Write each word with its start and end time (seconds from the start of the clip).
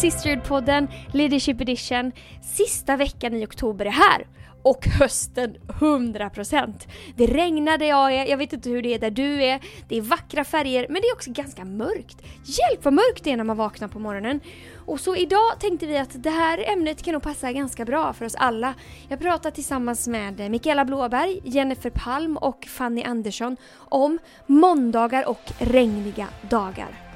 Sisterhood-podden 0.00 0.88
Leadership 1.12 1.60
Edition. 1.60 2.12
Sista 2.42 2.96
veckan 2.96 3.34
i 3.34 3.46
oktober 3.46 3.86
är 3.86 3.90
här 3.90 4.26
och 4.62 4.86
hösten 4.86 5.56
100%. 5.68 6.88
Det 7.16 7.26
regnar 7.26 7.78
där 7.78 7.86
jag 7.86 8.14
är, 8.14 8.26
jag 8.26 8.36
vet 8.36 8.52
inte 8.52 8.70
hur 8.70 8.82
det 8.82 8.94
är 8.94 8.98
där 8.98 9.10
du 9.10 9.44
är. 9.44 9.60
Det 9.88 9.96
är 9.96 10.02
vackra 10.02 10.44
färger 10.44 10.86
men 10.88 11.02
det 11.02 11.08
är 11.08 11.14
också 11.14 11.30
ganska 11.32 11.64
mörkt. 11.64 12.22
Hjälp 12.44 12.84
vad 12.84 12.94
mörkt 12.94 13.24
det 13.24 13.32
är 13.32 13.36
när 13.36 13.44
man 13.44 13.56
vaknar 13.56 13.88
på 13.88 13.98
morgonen. 13.98 14.40
Och 14.86 15.00
så 15.00 15.16
idag 15.16 15.60
tänkte 15.60 15.86
vi 15.86 15.98
att 15.98 16.22
det 16.22 16.30
här 16.30 16.72
ämnet 16.72 17.02
kan 17.02 17.12
nog 17.12 17.22
passa 17.22 17.52
ganska 17.52 17.84
bra 17.84 18.12
för 18.12 18.24
oss 18.24 18.34
alla. 18.34 18.74
Jag 19.08 19.20
pratar 19.20 19.50
tillsammans 19.50 20.08
med 20.08 20.50
Mikaela 20.50 20.84
Blåberg, 20.84 21.40
Jennifer 21.44 21.90
Palm 21.90 22.36
och 22.36 22.66
Fanny 22.68 23.02
Andersson 23.02 23.56
om 23.76 24.18
måndagar 24.46 25.28
och 25.28 25.52
regniga 25.58 26.26
dagar. 26.50 27.10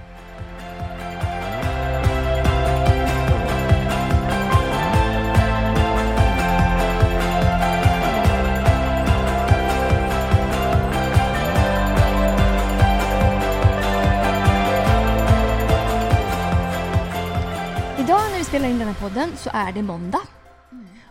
Spelar 18.55 18.69
in 18.69 18.78
den 18.78 18.88
här 18.88 18.94
podden 19.08 19.36
så 19.36 19.50
är 19.52 19.72
det 19.72 19.83
måndag. 19.83 20.20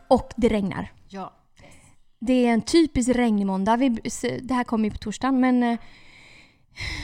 Och 0.07 0.33
det 0.35 0.49
regnar. 0.49 0.91
Ja. 1.09 1.33
Det 2.19 2.33
är 2.45 2.53
en 2.53 2.61
typisk 2.61 3.09
regnig 3.09 3.45
måndag. 3.45 3.75
Vi, 3.75 3.89
det 4.41 4.53
här 4.53 4.63
kommer 4.63 4.83
ju 4.85 4.91
på 4.91 4.97
torsdagen 4.97 5.39
men... 5.39 5.63
eh, 5.63 5.79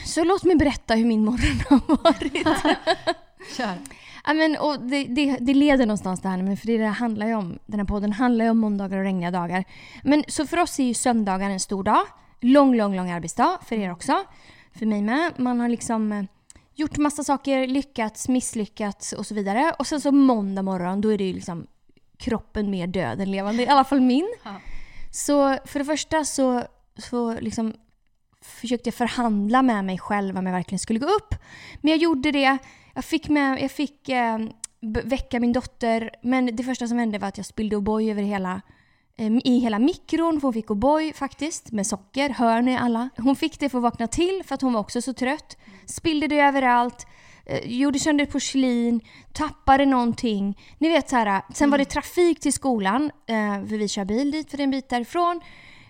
Så 0.05 0.23
låt 0.23 0.43
mig 0.43 0.55
berätta 0.55 0.95
hur 0.95 1.05
min 1.05 1.25
morgon 1.25 1.59
har 1.69 2.03
varit. 2.03 2.33
Kör. 3.57 3.73
ja, 4.25 4.33
men, 4.33 4.57
och 4.57 4.79
det, 4.81 5.03
det, 5.03 5.37
det 5.39 5.53
leder 5.53 5.85
någonstans 5.85 6.21
det 6.21 6.29
här 6.29 6.37
men 6.41 6.57
för 6.57 6.67
det, 6.67 6.77
det 6.77 6.85
handlar 6.87 7.27
ju 7.27 7.35
om. 7.35 7.59
Den 7.65 7.79
här 7.79 7.87
podden 7.87 8.13
handlar 8.13 8.45
ju 8.45 8.51
om 8.51 8.57
måndagar 8.57 8.97
och 8.97 9.03
regniga 9.03 9.31
dagar. 9.31 9.63
Men 10.03 10.23
så 10.27 10.47
för 10.47 10.57
oss 10.59 10.79
är 10.79 10.83
ju 10.83 10.93
söndagar 10.93 11.49
en 11.49 11.59
stor 11.59 11.83
dag. 11.83 12.05
Lång, 12.39 12.75
lång, 12.75 12.95
lång 12.95 13.09
arbetsdag. 13.11 13.57
För 13.65 13.75
er 13.75 13.91
också. 13.91 14.23
För 14.73 14.85
mig 14.85 15.01
med. 15.01 15.31
Man 15.37 15.59
har 15.59 15.69
liksom 15.69 16.11
eh, 16.11 16.23
gjort 16.79 16.97
massa 16.97 17.23
saker, 17.23 17.67
lyckats, 17.67 18.27
misslyckats 18.27 19.13
och 19.13 19.25
så 19.25 19.35
vidare. 19.35 19.73
Och 19.79 19.87
sen 19.87 20.01
så 20.01 20.11
måndag 20.11 20.61
morgon 20.61 21.01
då 21.01 21.13
är 21.13 21.17
det 21.17 21.23
ju 21.23 21.33
liksom 21.33 21.67
kroppen 22.17 22.71
mer 22.71 22.87
död 22.87 23.21
än 23.21 23.31
levande. 23.31 23.63
I 23.63 23.67
alla 23.67 23.83
fall 23.83 24.01
min. 24.01 24.35
Ja. 24.43 24.55
Så 25.11 25.57
för 25.65 25.79
det 25.79 25.85
första 25.85 26.25
så, 26.25 26.63
så 26.97 27.39
liksom 27.39 27.73
försökte 28.41 28.87
jag 28.87 28.93
förhandla 28.93 29.61
med 29.61 29.85
mig 29.85 29.97
själv 29.97 30.37
om 30.37 30.45
jag 30.45 30.53
verkligen 30.53 30.79
skulle 30.79 30.99
gå 30.99 31.07
upp. 31.07 31.35
Men 31.81 31.91
jag 31.91 31.99
gjorde 31.99 32.31
det. 32.31 32.57
Jag 32.95 33.05
fick, 33.05 33.29
med, 33.29 33.61
jag 33.61 33.71
fick 33.71 34.09
eh, 34.09 34.39
väcka 35.03 35.39
min 35.39 35.53
dotter. 35.53 36.11
Men 36.21 36.55
det 36.55 36.63
första 36.63 36.87
som 36.87 36.97
hände 36.97 37.19
var 37.19 37.27
att 37.27 37.37
jag 37.37 37.45
spillde 37.45 37.75
O'boy 37.75 38.11
över 38.11 38.21
hela, 38.21 38.61
i 39.19 39.59
hela 39.59 39.79
mikron. 39.79 40.41
För 40.41 40.47
hon 40.47 40.53
fick 40.53 40.67
O'boy 40.67 41.13
faktiskt 41.13 41.71
med 41.71 41.87
socker. 41.87 42.29
Hör 42.29 42.61
ni 42.61 42.77
alla? 42.77 43.09
Hon 43.17 43.35
fick 43.35 43.59
det 43.59 43.69
för 43.69 43.77
att 43.77 43.83
vakna 43.83 44.07
till 44.07 44.41
för 44.45 44.55
att 44.55 44.61
hon 44.61 44.73
var 44.73 44.79
också 44.79 45.01
så 45.01 45.13
trött. 45.13 45.57
Spillde 45.85 46.27
det 46.27 46.39
överallt. 46.39 47.07
Eh, 47.45 47.71
gjorde 47.71 47.99
sönder 47.99 48.25
porslin, 48.25 49.01
tappade 49.33 49.85
någonting. 49.85 50.57
Ni 50.77 50.89
vet 50.89 51.09
så 51.09 51.15
här, 51.15 51.41
sen 51.53 51.71
var 51.71 51.77
det 51.77 51.85
trafik 51.85 52.39
till 52.39 52.53
skolan, 52.53 53.11
eh, 53.27 53.67
för 53.67 53.77
vi 53.77 53.87
kör 53.87 54.05
bil 54.05 54.31
dit 54.31 54.49
för 54.49 54.57
det 54.57 54.61
är 54.61 54.65
en 54.65 54.71
bit 54.71 54.89
därifrån. 54.89 55.41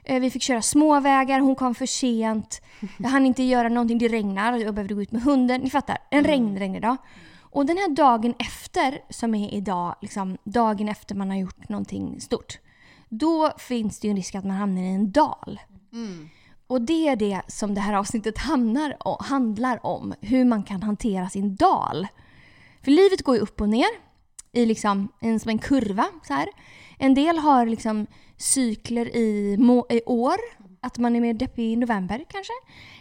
Eh, 0.04 0.20
vi 0.20 0.30
fick 0.30 0.42
köra 0.42 0.62
småvägar, 0.62 1.40
hon 1.40 1.56
kom 1.56 1.76
för 1.76 1.86
sent. 1.86 2.62
Jag 2.98 3.10
hann 3.10 3.26
inte 3.26 3.44
göra 3.44 3.70
någonting, 3.70 3.98
det 3.98 4.08
regnar, 4.08 4.58
jag 4.58 4.74
behövde 4.74 4.94
gå 4.94 5.02
ut 5.02 5.12
med 5.12 5.22
hunden. 5.22 5.62
Ni 5.62 5.70
fattar, 5.70 5.98
en 6.12 6.24
regnregnig 6.24 6.82
dag. 6.82 6.98
Och 7.40 7.66
den 7.66 7.78
här 7.78 7.90
dagen 7.90 8.34
efter, 8.40 9.02
som 9.10 9.36
är 9.36 9.54
idag, 9.54 9.96
liksom 10.02 10.38
dagen 10.44 10.90
efter 10.90 11.16
man 11.16 11.30
har 11.30 11.38
gjort 11.38 11.70
någonting 11.70 12.22
stort. 12.22 12.60
Då 13.10 13.52
finns 13.58 14.00
det 14.00 14.08
ju 14.08 14.10
en 14.10 14.18
risk 14.18 14.36
att 14.36 14.46
man 14.46 14.58
hamnar 14.58 14.82
i 14.82 14.94
en 14.94 15.12
dal. 15.12 15.60
Mm. 15.94 16.30
Och 16.68 16.82
det 16.82 17.08
är 17.08 17.16
det 17.16 17.42
som 17.48 17.74
det 17.74 17.82
här 17.82 17.94
avsnittet 17.94 18.38
hamnar, 18.38 18.98
och 19.00 19.24
handlar 19.24 19.86
om. 19.86 20.14
Hur 20.22 20.46
man 20.46 20.64
kan 20.64 20.84
hantera 20.84 21.30
sin 21.30 21.56
dal. 21.56 22.08
För 22.84 22.92
livet 22.92 23.24
går 23.24 23.36
ju 23.36 23.42
upp 23.42 23.62
och 23.62 23.70
ner. 23.70 23.90
I 24.52 24.66
liksom 24.66 25.10
en, 25.22 25.40
som 25.40 25.50
en 25.50 25.58
kurva. 25.60 26.06
Så 26.28 26.34
här. 26.34 26.50
En 26.98 27.14
del 27.14 27.38
har 27.38 27.66
liksom 27.66 28.08
cykler 28.38 29.16
i, 29.16 29.58
må, 29.60 29.88
i 29.90 30.02
år. 30.06 30.38
Att 30.82 30.98
man 30.98 31.16
är 31.16 31.22
mer 31.22 31.34
deppig 31.34 31.64
i 31.64 31.76
november 31.76 32.26
kanske. 32.30 32.54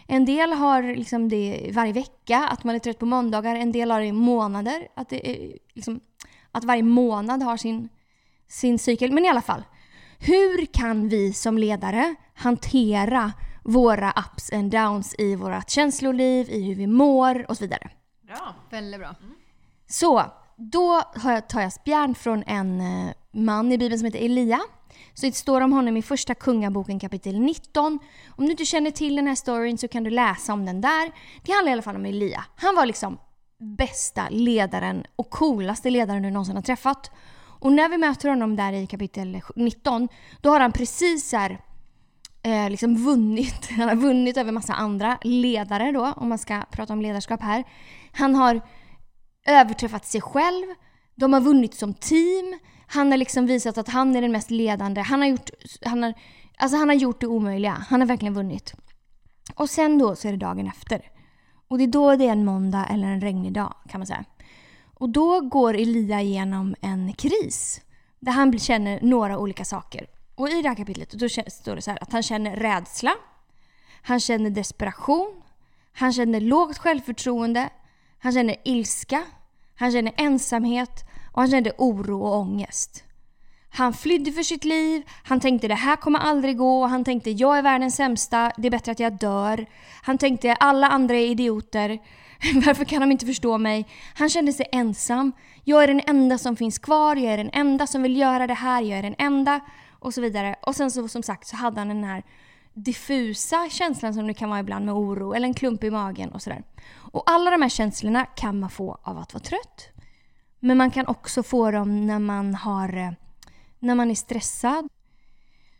En 0.07 0.25
del 0.25 0.53
har 0.53 0.83
liksom 0.83 1.29
det 1.29 1.71
varje 1.73 1.93
vecka, 1.93 2.37
att 2.37 2.63
man 2.63 2.75
är 2.75 2.79
trött 2.79 2.99
på 2.99 3.05
måndagar. 3.05 3.55
En 3.55 3.71
del 3.71 3.91
har 3.91 3.99
det 3.99 4.05
i 4.05 4.11
månader. 4.11 4.87
Att, 4.95 5.09
det 5.09 5.29
är 5.29 5.57
liksom, 5.73 5.99
att 6.51 6.63
varje 6.63 6.83
månad 6.83 7.43
har 7.43 7.57
sin, 7.57 7.89
sin 8.47 8.79
cykel. 8.79 9.11
Men 9.11 9.25
i 9.25 9.29
alla 9.29 9.41
fall. 9.41 9.63
Hur 10.19 10.65
kan 10.65 11.09
vi 11.09 11.33
som 11.33 11.57
ledare 11.57 12.15
hantera 12.35 13.31
våra 13.63 14.11
ups 14.17 14.51
and 14.53 14.71
downs 14.71 15.15
i 15.17 15.35
vårt 15.35 15.69
känsloliv, 15.69 16.49
i 16.49 16.61
hur 16.63 16.75
vi 16.75 16.87
mår 16.87 17.45
och 17.49 17.57
så 17.57 17.63
vidare? 17.63 17.89
Bra. 18.27 18.55
Väldigt 18.69 18.99
bra. 18.99 19.15
Så, 19.87 20.23
då 20.55 21.01
har 21.15 21.31
jag- 21.31 21.49
tar 21.49 21.61
jag 21.61 21.73
spjärn 21.73 22.15
från 22.15 22.43
en 22.47 22.81
eh, 22.81 23.11
man 23.31 23.71
i 23.71 23.77
Bibeln 23.77 23.99
som 23.99 24.05
heter 24.05 24.19
Elia. 24.25 24.59
Så 25.13 25.25
det 25.25 25.35
står 25.35 25.61
om 25.61 25.73
honom 25.73 25.97
i 25.97 26.01
första 26.01 26.35
Kungaboken 26.35 26.99
kapitel 26.99 27.39
19. 27.39 27.99
Om 28.29 28.45
du 28.45 28.51
inte 28.51 28.65
känner 28.65 28.91
till 28.91 29.15
den 29.15 29.27
här 29.27 29.35
storyn 29.35 29.77
så 29.77 29.87
kan 29.87 30.03
du 30.03 30.09
läsa 30.09 30.53
om 30.53 30.65
den 30.65 30.81
där. 30.81 31.11
Det 31.45 31.51
handlar 31.51 31.69
i 31.69 31.73
alla 31.73 31.81
fall 31.81 31.95
om 31.95 32.05
Elia. 32.05 32.45
Han 32.55 32.75
var 32.75 32.85
liksom 32.85 33.17
bästa 33.77 34.27
ledaren 34.29 35.03
och 35.15 35.29
coolaste 35.29 35.89
ledaren 35.89 36.23
du 36.23 36.31
någonsin 36.31 36.55
har 36.55 36.63
träffat. 36.63 37.11
Och 37.59 37.71
när 37.71 37.89
vi 37.89 37.97
möter 37.97 38.29
honom 38.29 38.55
där 38.55 38.73
i 38.73 38.87
kapitel 38.87 39.41
19, 39.55 40.07
då 40.41 40.49
har 40.49 40.59
han 40.59 40.71
precis 40.71 41.29
så 41.29 41.37
här, 41.37 41.59
eh, 42.43 42.69
liksom 42.69 42.95
vunnit. 42.95 43.69
Han 43.77 43.89
har 43.89 43.95
vunnit 43.95 44.37
över 44.37 44.51
massa 44.51 44.73
andra 44.73 45.17
ledare 45.21 45.91
då, 45.91 46.13
om 46.15 46.29
man 46.29 46.37
ska 46.37 46.61
prata 46.71 46.93
om 46.93 47.01
ledarskap 47.01 47.41
här. 47.41 47.63
Han 48.11 48.35
har 48.35 48.61
överträffat 49.47 50.05
sig 50.05 50.21
själv. 50.21 50.65
De 51.15 51.33
har 51.33 51.41
vunnit 51.41 51.73
som 51.73 51.93
team. 51.93 52.59
Han 52.87 53.11
har 53.11 53.17
liksom 53.17 53.45
visat 53.45 53.77
att 53.77 53.87
han 53.87 54.15
är 54.15 54.21
den 54.21 54.31
mest 54.31 54.51
ledande. 54.51 55.01
Han 55.01 55.21
har 55.21 55.27
gjort, 55.27 55.49
han 55.85 56.03
har, 56.03 56.13
alltså 56.57 56.77
han 56.77 56.89
har 56.89 56.95
gjort 56.95 57.21
det 57.21 57.27
omöjliga. 57.27 57.85
Han 57.89 58.01
har 58.01 58.07
verkligen 58.07 58.33
vunnit. 58.33 58.73
Och 59.55 59.69
sen 59.69 59.97
då 59.97 60.15
så 60.15 60.27
är 60.27 60.31
det 60.31 60.37
dagen 60.37 60.67
efter. 60.67 61.01
Och 61.67 61.77
det 61.77 61.83
är 61.83 61.87
då 61.87 62.15
det 62.15 62.27
är 62.27 62.31
en 62.31 62.45
måndag 62.45 62.85
eller 62.85 63.07
en 63.07 63.21
regnig 63.21 63.53
dag 63.53 63.73
kan 63.89 63.99
man 63.99 64.07
säga. 64.07 64.25
Och 64.99 65.09
då 65.09 65.41
går 65.41 65.73
Elia 65.73 66.21
igenom 66.21 66.75
en 66.81 67.13
kris. 67.13 67.81
Där 68.19 68.31
han 68.31 68.59
känner 68.59 68.99
några 69.01 69.37
olika 69.37 69.65
saker. 69.65 70.07
Och 70.35 70.49
i 70.49 70.61
det 70.61 70.67
här 70.67 70.75
kapitlet 70.75 71.11
då 71.11 71.29
står 71.29 71.75
det 71.75 71.81
så 71.81 71.91
här 71.91 72.03
att 72.03 72.11
han 72.11 72.23
känner 72.23 72.55
rädsla. 72.55 73.11
Han 74.01 74.19
känner 74.19 74.49
desperation. 74.49 75.41
Han 75.93 76.13
känner 76.13 76.41
lågt 76.41 76.77
självförtroende. 76.77 77.69
Han 78.19 78.33
känner 78.33 78.55
ilska. 78.63 79.23
Han 79.75 79.91
känner 79.91 80.13
ensamhet. 80.17 81.03
Och 81.31 81.41
han 81.41 81.51
kände 81.51 81.71
oro 81.77 82.21
och 82.21 82.35
ångest. 82.35 83.03
Han 83.69 83.93
flydde 83.93 84.31
för 84.31 84.43
sitt 84.43 84.63
liv. 84.63 85.03
Han 85.23 85.39
tänkte 85.39 85.67
det 85.67 85.75
här 85.75 85.95
kommer 85.95 86.19
aldrig 86.19 86.57
gå. 86.57 86.85
Han 86.85 87.03
tänkte 87.03 87.31
jag 87.31 87.57
är 87.57 87.61
världens 87.61 87.95
sämsta. 87.95 88.51
Det 88.57 88.67
är 88.67 88.71
bättre 88.71 88.91
att 88.91 88.99
jag 88.99 89.17
dör. 89.17 89.65
Han 90.01 90.17
tänkte 90.17 90.53
alla 90.53 90.87
andra 90.87 91.15
är 91.15 91.25
idioter. 91.25 91.99
Varför 92.65 92.85
kan 92.85 93.01
de 93.01 93.11
inte 93.11 93.25
förstå 93.25 93.57
mig? 93.57 93.87
Han 94.15 94.29
kände 94.29 94.53
sig 94.53 94.65
ensam. 94.71 95.31
Jag 95.63 95.83
är 95.83 95.87
den 95.87 96.01
enda 96.07 96.37
som 96.37 96.55
finns 96.55 96.79
kvar. 96.79 97.15
Jag 97.15 97.33
är 97.33 97.37
den 97.37 97.49
enda 97.53 97.87
som 97.87 98.03
vill 98.03 98.17
göra 98.17 98.47
det 98.47 98.53
här. 98.53 98.81
Jag 98.81 98.99
är 98.99 99.03
den 99.03 99.15
enda. 99.17 99.59
Och 99.99 100.13
så 100.13 100.21
vidare. 100.21 100.55
Och 100.61 100.75
sen 100.75 100.91
så 100.91 101.07
som 101.07 101.23
sagt 101.23 101.47
så 101.47 101.55
hade 101.55 101.79
han 101.79 101.87
den 101.87 102.03
här 102.03 102.23
diffusa 102.73 103.69
känslan 103.69 104.13
som 104.13 104.27
det 104.27 104.33
kan 104.33 104.49
vara 104.49 104.59
ibland 104.59 104.85
med 104.85 104.95
oro 104.95 105.33
eller 105.33 105.47
en 105.47 105.53
klump 105.53 105.83
i 105.83 105.89
magen 105.89 106.31
och 106.31 106.41
sådär. 106.41 106.63
Och 107.11 107.23
alla 107.25 107.51
de 107.51 107.61
här 107.61 107.69
känslorna 107.69 108.25
kan 108.25 108.59
man 108.59 108.69
få 108.69 108.99
av 109.03 109.17
att 109.17 109.33
vara 109.33 109.43
trött. 109.43 109.89
Men 110.59 110.77
man 110.77 110.91
kan 110.91 111.07
också 111.07 111.43
få 111.43 111.71
dem 111.71 112.07
när 112.07 112.19
man, 112.19 112.55
har, 112.55 112.97
eh, 112.97 113.11
när 113.79 113.95
man 113.95 114.11
är 114.11 114.15
stressad. 114.15 114.87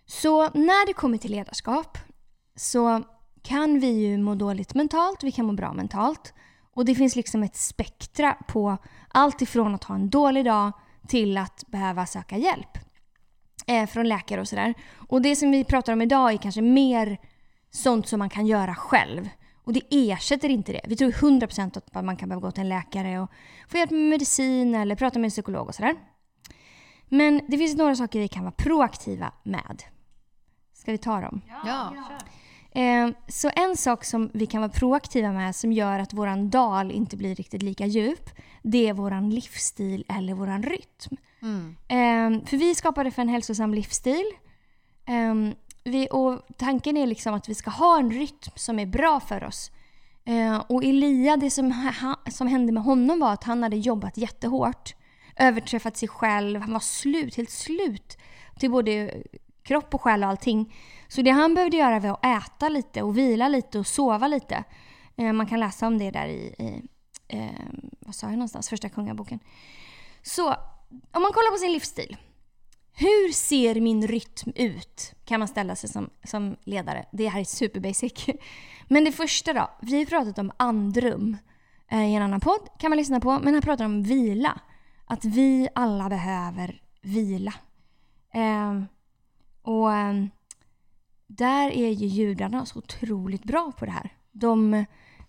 Så 0.05 0.41
när 0.41 0.87
det 0.87 0.93
kommer 0.93 1.17
till 1.17 1.31
ledarskap 1.31 1.97
så 2.55 3.03
kan 3.41 3.79
vi 3.79 3.87
ju 3.87 4.17
må 4.17 4.35
dåligt 4.35 4.73
mentalt, 4.73 5.23
vi 5.23 5.31
kan 5.31 5.45
må 5.45 5.53
bra 5.53 5.73
mentalt. 5.73 6.33
Och 6.79 6.85
det 6.85 6.95
finns 6.95 7.15
liksom 7.15 7.43
ett 7.43 7.55
spektra 7.55 8.33
på 8.47 8.77
allt 9.07 9.41
ifrån 9.41 9.75
att 9.75 9.83
ha 9.83 9.95
en 9.95 10.09
dålig 10.09 10.45
dag 10.45 10.71
till 11.07 11.37
att 11.37 11.63
behöva 11.67 12.05
söka 12.05 12.37
hjälp. 12.37 12.77
Eh, 13.67 13.89
från 13.89 14.07
läkare 14.07 14.41
och 14.41 14.47
sådär. 14.47 14.73
Och 15.07 15.21
det 15.21 15.35
som 15.35 15.51
vi 15.51 15.63
pratar 15.63 15.93
om 15.93 16.01
idag 16.01 16.33
är 16.33 16.37
kanske 16.37 16.61
mer 16.61 17.17
sånt 17.71 18.07
som 18.07 18.19
man 18.19 18.29
kan 18.29 18.47
göra 18.47 18.75
själv. 18.75 19.29
Och 19.63 19.73
det 19.73 19.81
ersätter 19.89 20.49
inte 20.49 20.71
det. 20.71 20.81
Vi 20.85 20.95
tror 20.95 21.11
100% 21.11 21.77
att 21.77 22.05
man 22.05 22.17
kan 22.17 22.29
behöva 22.29 22.47
gå 22.47 22.51
till 22.51 22.61
en 22.61 22.69
läkare 22.69 23.19
och 23.19 23.31
få 23.67 23.77
hjälp 23.77 23.91
med 23.91 24.09
medicin 24.09 24.75
eller 24.75 24.95
prata 24.95 25.19
med 25.19 25.25
en 25.25 25.31
psykolog 25.31 25.67
och 25.67 25.75
sådär. 25.75 25.95
Men 27.09 27.41
det 27.47 27.57
finns 27.57 27.77
några 27.77 27.95
saker 27.95 28.19
vi 28.19 28.27
kan 28.27 28.43
vara 28.43 28.55
proaktiva 28.57 29.33
med. 29.43 29.83
Ska 30.73 30.91
vi 30.91 30.97
ta 30.97 31.21
dem? 31.21 31.41
Ja. 31.65 31.93
Eh, 31.95 32.17
så 33.27 33.51
en 33.55 33.77
sak 33.77 34.05
som 34.05 34.29
vi 34.33 34.45
kan 34.45 34.61
vara 34.61 34.71
proaktiva 34.71 35.31
med 35.31 35.55
som 35.55 35.71
gör 35.71 35.99
att 35.99 36.13
våran 36.13 36.49
dal 36.49 36.91
inte 36.91 37.17
blir 37.17 37.35
riktigt 37.35 37.63
lika 37.63 37.85
djup, 37.85 38.29
det 38.63 38.87
är 38.87 38.93
våran 38.93 39.29
livsstil 39.29 40.05
eller 40.09 40.33
våran 40.33 40.63
rytm. 40.63 41.17
Mm. 41.41 41.75
Eh, 41.87 42.45
för 42.45 42.57
vi 42.57 42.75
skapade 42.75 43.11
för 43.11 43.21
en 43.21 43.29
hälsosam 43.29 43.73
livsstil. 43.73 44.25
Eh, 45.05 45.35
vi, 45.83 46.07
och 46.11 46.41
tanken 46.57 46.97
är 46.97 47.07
liksom 47.07 47.33
att 47.33 47.49
vi 47.49 47.55
ska 47.55 47.69
ha 47.69 47.99
en 47.99 48.11
rytm 48.11 48.51
som 48.55 48.79
är 48.79 48.85
bra 48.85 49.19
för 49.19 49.43
oss. 49.43 49.71
Eh, 50.25 50.63
och 50.67 50.83
Elia, 50.83 51.37
det 51.37 51.49
som, 51.49 51.91
som 52.31 52.47
hände 52.47 52.71
med 52.71 52.83
honom 52.83 53.19
var 53.19 53.33
att 53.33 53.43
han 53.43 53.63
hade 53.63 53.77
jobbat 53.77 54.17
jättehårt. 54.17 54.95
Överträffat 55.35 55.97
sig 55.97 56.07
själv, 56.07 56.61
han 56.61 56.73
var 56.73 56.79
slut, 56.79 57.35
helt 57.35 57.49
slut. 57.49 58.17
Till 58.59 58.71
både 58.71 59.23
kropp 59.69 59.93
och 59.93 60.01
själ 60.01 60.23
och 60.23 60.29
allting. 60.29 60.75
Så 61.07 61.21
det 61.21 61.29
han 61.29 61.53
behövde 61.53 61.77
göra 61.77 61.99
var 61.99 62.09
att 62.09 62.45
äta 62.45 62.69
lite 62.69 63.01
och 63.01 63.17
vila 63.17 63.47
lite 63.47 63.79
och 63.79 63.87
sova 63.87 64.27
lite. 64.27 64.63
Eh, 65.17 65.33
man 65.33 65.45
kan 65.45 65.59
läsa 65.59 65.87
om 65.87 65.97
det 65.97 66.11
där 66.11 66.27
i, 66.27 66.55
i 66.59 66.83
eh, 67.27 67.49
vad 67.99 68.15
sa 68.15 68.27
jag 68.27 68.33
någonstans, 68.33 68.69
första 68.69 68.89
kungaboken. 68.89 69.39
Så 70.21 70.49
om 71.11 71.21
man 71.21 71.33
kollar 71.33 71.51
på 71.51 71.57
sin 71.57 71.71
livsstil. 71.71 72.17
Hur 72.93 73.31
ser 73.31 73.81
min 73.81 74.07
rytm 74.07 74.51
ut? 74.55 75.13
Kan 75.25 75.39
man 75.39 75.47
ställa 75.47 75.75
sig 75.75 75.89
som, 75.89 76.09
som 76.23 76.55
ledare. 76.63 77.05
Det 77.11 77.27
här 77.27 77.39
är 77.39 77.43
superbasic. 77.43 78.25
Men 78.87 79.03
det 79.03 79.11
första 79.11 79.53
då. 79.53 79.69
Vi 79.81 79.97
har 79.97 80.05
pratat 80.05 80.39
om 80.39 80.51
andrum 80.57 81.37
eh, 81.91 82.11
i 82.11 82.15
en 82.15 82.21
annan 82.21 82.39
podd. 82.39 82.69
Kan 82.79 82.89
man 82.89 82.97
lyssna 82.97 83.19
på. 83.19 83.39
Men 83.39 83.53
här 83.53 83.61
pratar 83.61 83.85
om 83.85 84.03
vila. 84.03 84.59
Att 85.05 85.25
vi 85.25 85.67
alla 85.75 86.09
behöver 86.09 86.81
vila. 87.01 87.53
Eh, 88.33 88.83
och 89.61 89.93
eh, 89.93 90.25
där 91.27 91.71
är 91.71 91.89
ju 91.89 92.07
judarna 92.07 92.65
så 92.65 92.79
otroligt 92.79 93.43
bra 93.43 93.71
på 93.77 93.85
det 93.85 93.91
här. 93.91 94.09
De, 94.31 94.85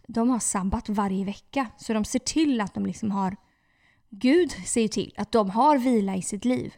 de 0.06 0.30
har 0.30 0.38
sabbat 0.38 0.88
varje 0.88 1.24
vecka. 1.24 1.66
Så 1.76 1.92
de 1.92 2.04
ser 2.04 2.18
till 2.18 2.60
att 2.60 2.74
de 2.74 2.86
liksom 2.86 3.10
har... 3.10 3.36
Gud 4.10 4.50
ser 4.52 4.88
till 4.88 5.14
att 5.16 5.32
de 5.32 5.50
har 5.50 5.78
vila 5.78 6.16
i 6.16 6.22
sitt 6.22 6.44
liv. 6.44 6.74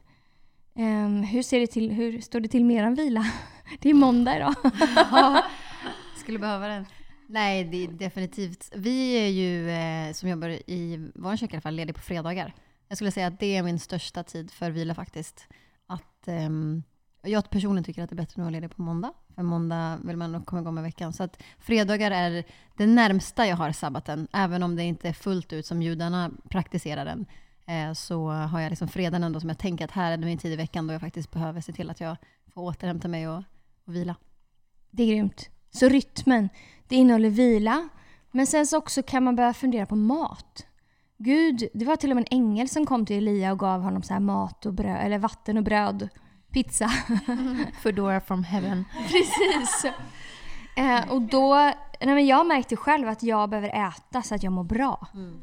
Um, 0.75 1.23
hur, 1.23 1.43
ser 1.43 1.61
det 1.61 1.67
till, 1.67 1.93
hur 1.93 2.21
står 2.21 2.41
det 2.41 2.49
till 2.49 2.65
med 2.65 2.77
er 2.77 2.91
vila? 2.91 3.27
Det 3.81 3.91
är 3.91 3.95
måndag 3.95 4.37
idag. 4.37 4.55
ja, 4.97 5.45
skulle 6.17 6.39
behöva 6.39 6.69
den. 6.69 6.87
Nej, 7.27 7.65
det 7.65 7.85
är 7.85 7.89
definitivt. 7.89 8.73
Vi 8.75 9.13
är 9.13 9.29
ju, 9.29 9.71
eh, 9.71 10.13
som 10.13 10.29
jobbar 10.29 10.49
i 10.49 11.11
vår 11.15 11.37
kyrka 11.37 11.53
i 11.53 11.57
alla 11.57 11.61
fall, 11.61 11.75
lediga 11.75 11.95
på 11.95 12.01
fredagar. 12.01 12.55
Jag 12.89 12.99
skulle 12.99 13.11
säga 13.11 13.27
att 13.27 13.41
det 13.41 13.57
är 13.57 13.63
min 13.63 13.79
största 13.79 14.23
tid 14.23 14.51
för 14.51 14.71
vila 14.71 14.95
faktiskt. 14.95 15.47
Att, 15.87 16.29
ehm, 16.29 16.83
jag 17.23 17.51
personligen 17.51 17.85
tycker 17.85 18.03
att 18.03 18.11
det 18.11 18.15
är 18.15 18.17
bättre 18.17 18.33
att 18.33 18.39
vara 18.39 18.51
ledig 18.51 18.77
på 18.77 18.83
måndag. 18.83 19.13
För 19.35 19.43
måndag 19.43 19.99
vill 20.05 20.17
man 20.17 20.33
nog 20.33 20.47
komma 20.47 20.61
igång 20.61 20.75
med 20.75 20.85
veckan. 20.85 21.13
Så 21.13 21.23
att 21.23 21.43
fredagar 21.59 22.11
är 22.11 22.45
det 22.77 22.87
närmsta 22.87 23.47
jag 23.47 23.57
har 23.57 23.73
sabbaten. 23.73 24.29
Även 24.33 24.63
om 24.63 24.77
det 24.77 24.83
inte 24.83 25.09
är 25.09 25.13
fullt 25.13 25.53
ut 25.53 25.67
som 25.67 25.83
judarna 25.83 26.31
praktiserar 26.49 27.05
den. 27.05 27.27
Eh, 27.67 27.93
så 27.93 28.31
har 28.31 28.61
jag 28.61 28.71
liksom 28.71 28.89
fredagen 28.89 29.25
ändå 29.25 29.41
som 29.41 29.49
jag 29.49 29.59
tänker 29.59 29.85
att 29.85 29.91
här 29.91 30.13
är 30.13 30.17
min 30.17 30.39
tid 30.39 30.53
i 30.53 30.57
veckan 30.57 30.87
då 30.87 30.93
jag 30.93 31.01
faktiskt 31.01 31.31
behöver 31.31 31.61
se 31.61 31.73
till 31.73 31.91
att 31.91 32.01
jag 32.01 32.17
får 32.55 32.63
återhämta 32.63 33.09
mig 33.09 33.29
och, 33.29 33.43
och 33.87 33.95
vila. 33.95 34.17
Det 34.91 35.03
är 35.03 35.07
grymt. 35.07 35.49
Så 35.71 35.89
rytmen, 35.89 36.49
det 36.89 36.97
innehåller 36.97 37.31
vila. 37.31 37.89
Men 38.31 38.47
sen 38.47 38.67
så 38.67 38.79
också 38.79 39.03
kan 39.03 39.25
man 39.25 39.37
börja 39.37 39.55
fundera 39.55 39.87
på 39.87 39.97
mat. 39.97 40.67
Gud, 41.19 41.69
det 41.75 41.85
var 41.85 41.97
till 41.97 42.11
och 42.11 42.17
med 42.17 42.27
en 42.31 42.39
ängel 42.39 42.69
som 42.69 42.87
kom 42.87 43.07
till 43.07 43.17
Elia 43.17 43.53
och 43.53 43.59
gav 43.59 43.81
honom 43.81 44.03
så 44.03 44.21
mat 44.21 44.67
och 44.67 44.75
bröd, 44.75 45.07
eller 45.07 45.19
vatten 45.19 45.57
och 45.57 45.65
bröd. 45.65 46.09
Pizza. 46.53 46.91
Foodora 47.83 48.21
from 48.21 48.45
heaven. 48.45 48.85
Precis. 49.03 49.85
Eh, 50.77 51.13
och 51.13 51.23
då, 51.23 51.55
nej 52.01 52.15
men 52.15 52.27
jag 52.27 52.47
märkte 52.47 52.77
själv 52.77 53.09
att 53.09 53.23
jag 53.23 53.51
behöver 53.51 53.89
äta 53.89 54.23
så 54.23 54.35
att 54.35 54.43
jag 54.43 54.53
mår 54.53 54.65
bra. 54.65 55.07
Mm. 55.15 55.41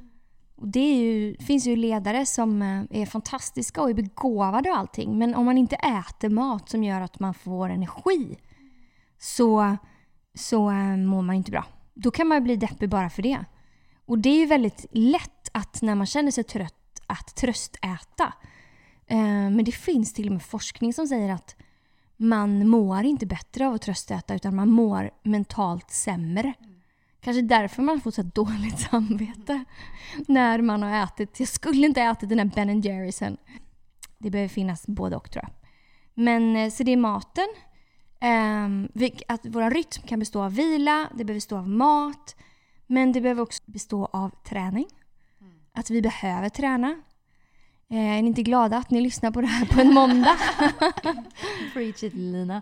Och 0.55 0.67
det 0.67 0.79
är 0.79 0.95
ju, 0.95 1.37
finns 1.37 1.67
ju 1.67 1.75
ledare 1.75 2.25
som 2.25 2.61
eh, 2.61 3.01
är 3.01 3.05
fantastiska 3.05 3.81
och 3.81 3.89
är 3.89 3.93
begåvade 3.93 4.69
och 4.69 4.77
allting. 4.77 5.17
Men 5.17 5.35
om 5.35 5.45
man 5.45 5.57
inte 5.57 5.75
äter 5.75 6.29
mat 6.29 6.69
som 6.69 6.83
gör 6.83 7.01
att 7.01 7.19
man 7.19 7.33
får 7.33 7.69
energi 7.69 8.37
så, 9.19 9.77
så 10.35 10.69
äh, 10.69 10.97
mår 10.97 11.21
man 11.21 11.35
inte 11.35 11.51
bra. 11.51 11.65
Då 11.93 12.11
kan 12.11 12.27
man 12.27 12.43
bli 12.43 12.55
deppig 12.55 12.89
bara 12.89 13.09
för 13.09 13.21
det. 13.21 13.45
Och 14.05 14.19
det 14.19 14.29
är 14.29 14.39
ju 14.39 14.45
väldigt 14.45 14.85
lätt 14.91 15.49
att 15.51 15.81
när 15.81 15.95
man 15.95 16.05
känner 16.05 16.31
sig 16.31 16.43
trött 16.43 17.01
att 17.07 17.35
tröstäta. 17.35 18.33
Äh, 19.09 19.17
men 19.49 19.63
det 19.63 19.71
finns 19.71 20.13
till 20.13 20.27
och 20.27 20.33
med 20.33 20.43
forskning 20.43 20.93
som 20.93 21.07
säger 21.07 21.29
att 21.29 21.55
man 22.17 22.69
mår 22.69 23.03
inte 23.03 23.25
bättre 23.25 23.67
av 23.67 23.73
att 23.73 23.81
tröstäta 23.81 24.35
utan 24.35 24.55
man 24.55 24.69
mår 24.69 25.11
mentalt 25.23 25.91
sämre. 25.91 26.53
Kanske 27.21 27.41
därför 27.41 27.81
man 27.81 28.01
får 28.01 28.11
så 28.11 28.21
dåligt 28.21 28.79
samvete 28.91 29.65
när 30.27 30.61
man 30.61 30.83
har 30.83 31.03
ätit. 31.03 31.39
Jag 31.39 31.49
skulle 31.49 31.87
inte 31.87 32.01
ha 32.01 32.11
ätit 32.11 32.29
den 32.29 32.39
här 32.39 32.45
Ben 32.45 32.81
Jerry's 32.81 33.37
Det 34.17 34.29
behöver 34.29 34.49
finnas 34.49 34.87
både 34.87 35.15
och 35.15 35.31
tror 35.31 35.43
jag. 35.43 35.53
Men 36.13 36.55
eh, 36.55 36.69
så 36.69 36.83
det 36.83 36.91
är 36.91 36.97
maten. 36.97 37.47
Um, 38.21 38.89
att 39.27 39.45
vår 39.45 39.69
rytm 39.69 40.07
kan 40.07 40.19
bestå 40.19 40.43
av 40.43 40.55
vila, 40.55 41.09
det 41.11 41.23
behöver 41.25 41.33
bestå 41.37 41.57
av 41.57 41.69
mat. 41.69 42.35
Men 42.87 43.11
det 43.11 43.21
behöver 43.21 43.41
också 43.41 43.63
bestå 43.65 44.05
av 44.05 44.29
träning. 44.43 44.87
Mm. 45.41 45.53
Att 45.73 45.89
vi 45.89 46.01
behöver 46.01 46.49
träna. 46.49 47.01
Eh, 47.91 48.17
är 48.17 48.21
ni 48.21 48.27
inte 48.27 48.43
glada 48.43 48.77
att 48.77 48.89
ni 48.89 49.01
lyssnar 49.01 49.31
på 49.31 49.41
det 49.41 49.47
här 49.47 49.65
på 49.65 49.81
en 49.81 49.93
måndag? 49.93 50.37
Preach 51.73 52.03
it 52.03 52.13
Lina. 52.13 52.61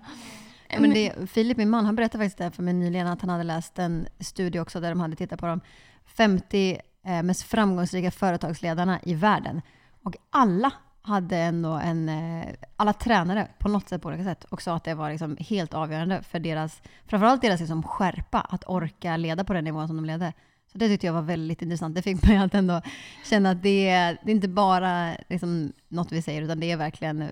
Men 0.80 0.90
det, 0.90 1.30
Filip, 1.30 1.58
min 1.58 1.70
man, 1.70 1.86
han 1.86 1.96
berättade 1.96 2.24
faktiskt 2.24 2.38
det 2.38 2.52
för 2.52 2.64
mig 2.64 2.74
nyligen 2.74 3.08
att 3.08 3.22
han 3.22 3.30
hade 3.30 3.44
läst 3.44 3.80
en 3.80 4.08
studie 4.20 4.60
också 4.60 4.80
där 4.80 4.90
de 4.90 5.00
hade 5.00 5.16
tittat 5.16 5.40
på 5.40 5.46
de 5.46 5.62
50 6.06 6.78
eh, 7.06 7.24
mest 7.24 7.44
framgångsrika 7.44 8.12
företagsledarna 8.12 9.00
i 9.04 9.14
världen. 9.14 9.62
Och 10.04 10.16
alla 10.30 10.72
hade 11.02 11.38
ändå 11.38 11.70
en, 11.70 12.10
eh, 12.10 12.48
alla 12.76 12.94
tränare 12.94 13.48
på 13.60 13.70
något 13.70 13.90
sätt 13.90 14.02
på 14.02 14.08
olika 14.08 14.24
sätt 14.24 14.44
och 14.44 14.62
sa 14.62 14.76
att 14.76 14.84
det 14.84 14.94
var 14.94 15.12
liksom 15.12 15.38
helt 15.40 15.74
avgörande 15.74 16.24
för 16.24 16.40
deras, 16.40 16.82
framförallt 17.06 17.42
deras 17.42 17.60
liksom 17.60 17.84
skärpa 17.84 18.40
att 18.40 18.64
orka 18.68 19.18
leda 19.18 19.44
på 19.44 19.54
den 19.54 19.64
nivån 19.64 19.88
som 19.88 19.98
de 19.98 20.06
ledde. 20.06 20.34
Så 20.78 20.80
det 20.80 20.88
tyckte 20.88 21.08
jag 21.08 21.14
var 21.14 21.22
väldigt 21.22 21.62
intressant. 21.62 21.96
Det 21.96 22.02
fick 22.02 22.28
mig 22.28 22.38
att 22.38 22.54
ändå 22.54 22.82
känna 23.26 23.52
att 23.52 23.64
det, 23.64 23.90
är, 23.90 24.18
det 24.24 24.32
är 24.32 24.36
inte 24.36 24.48
bara 24.48 25.18
liksom 25.30 25.74
något 25.88 26.12
vi 26.12 26.22
säger, 26.22 26.42
utan 26.42 26.60
det 26.60 26.72
är 26.72 26.78
verkligen 26.78 27.30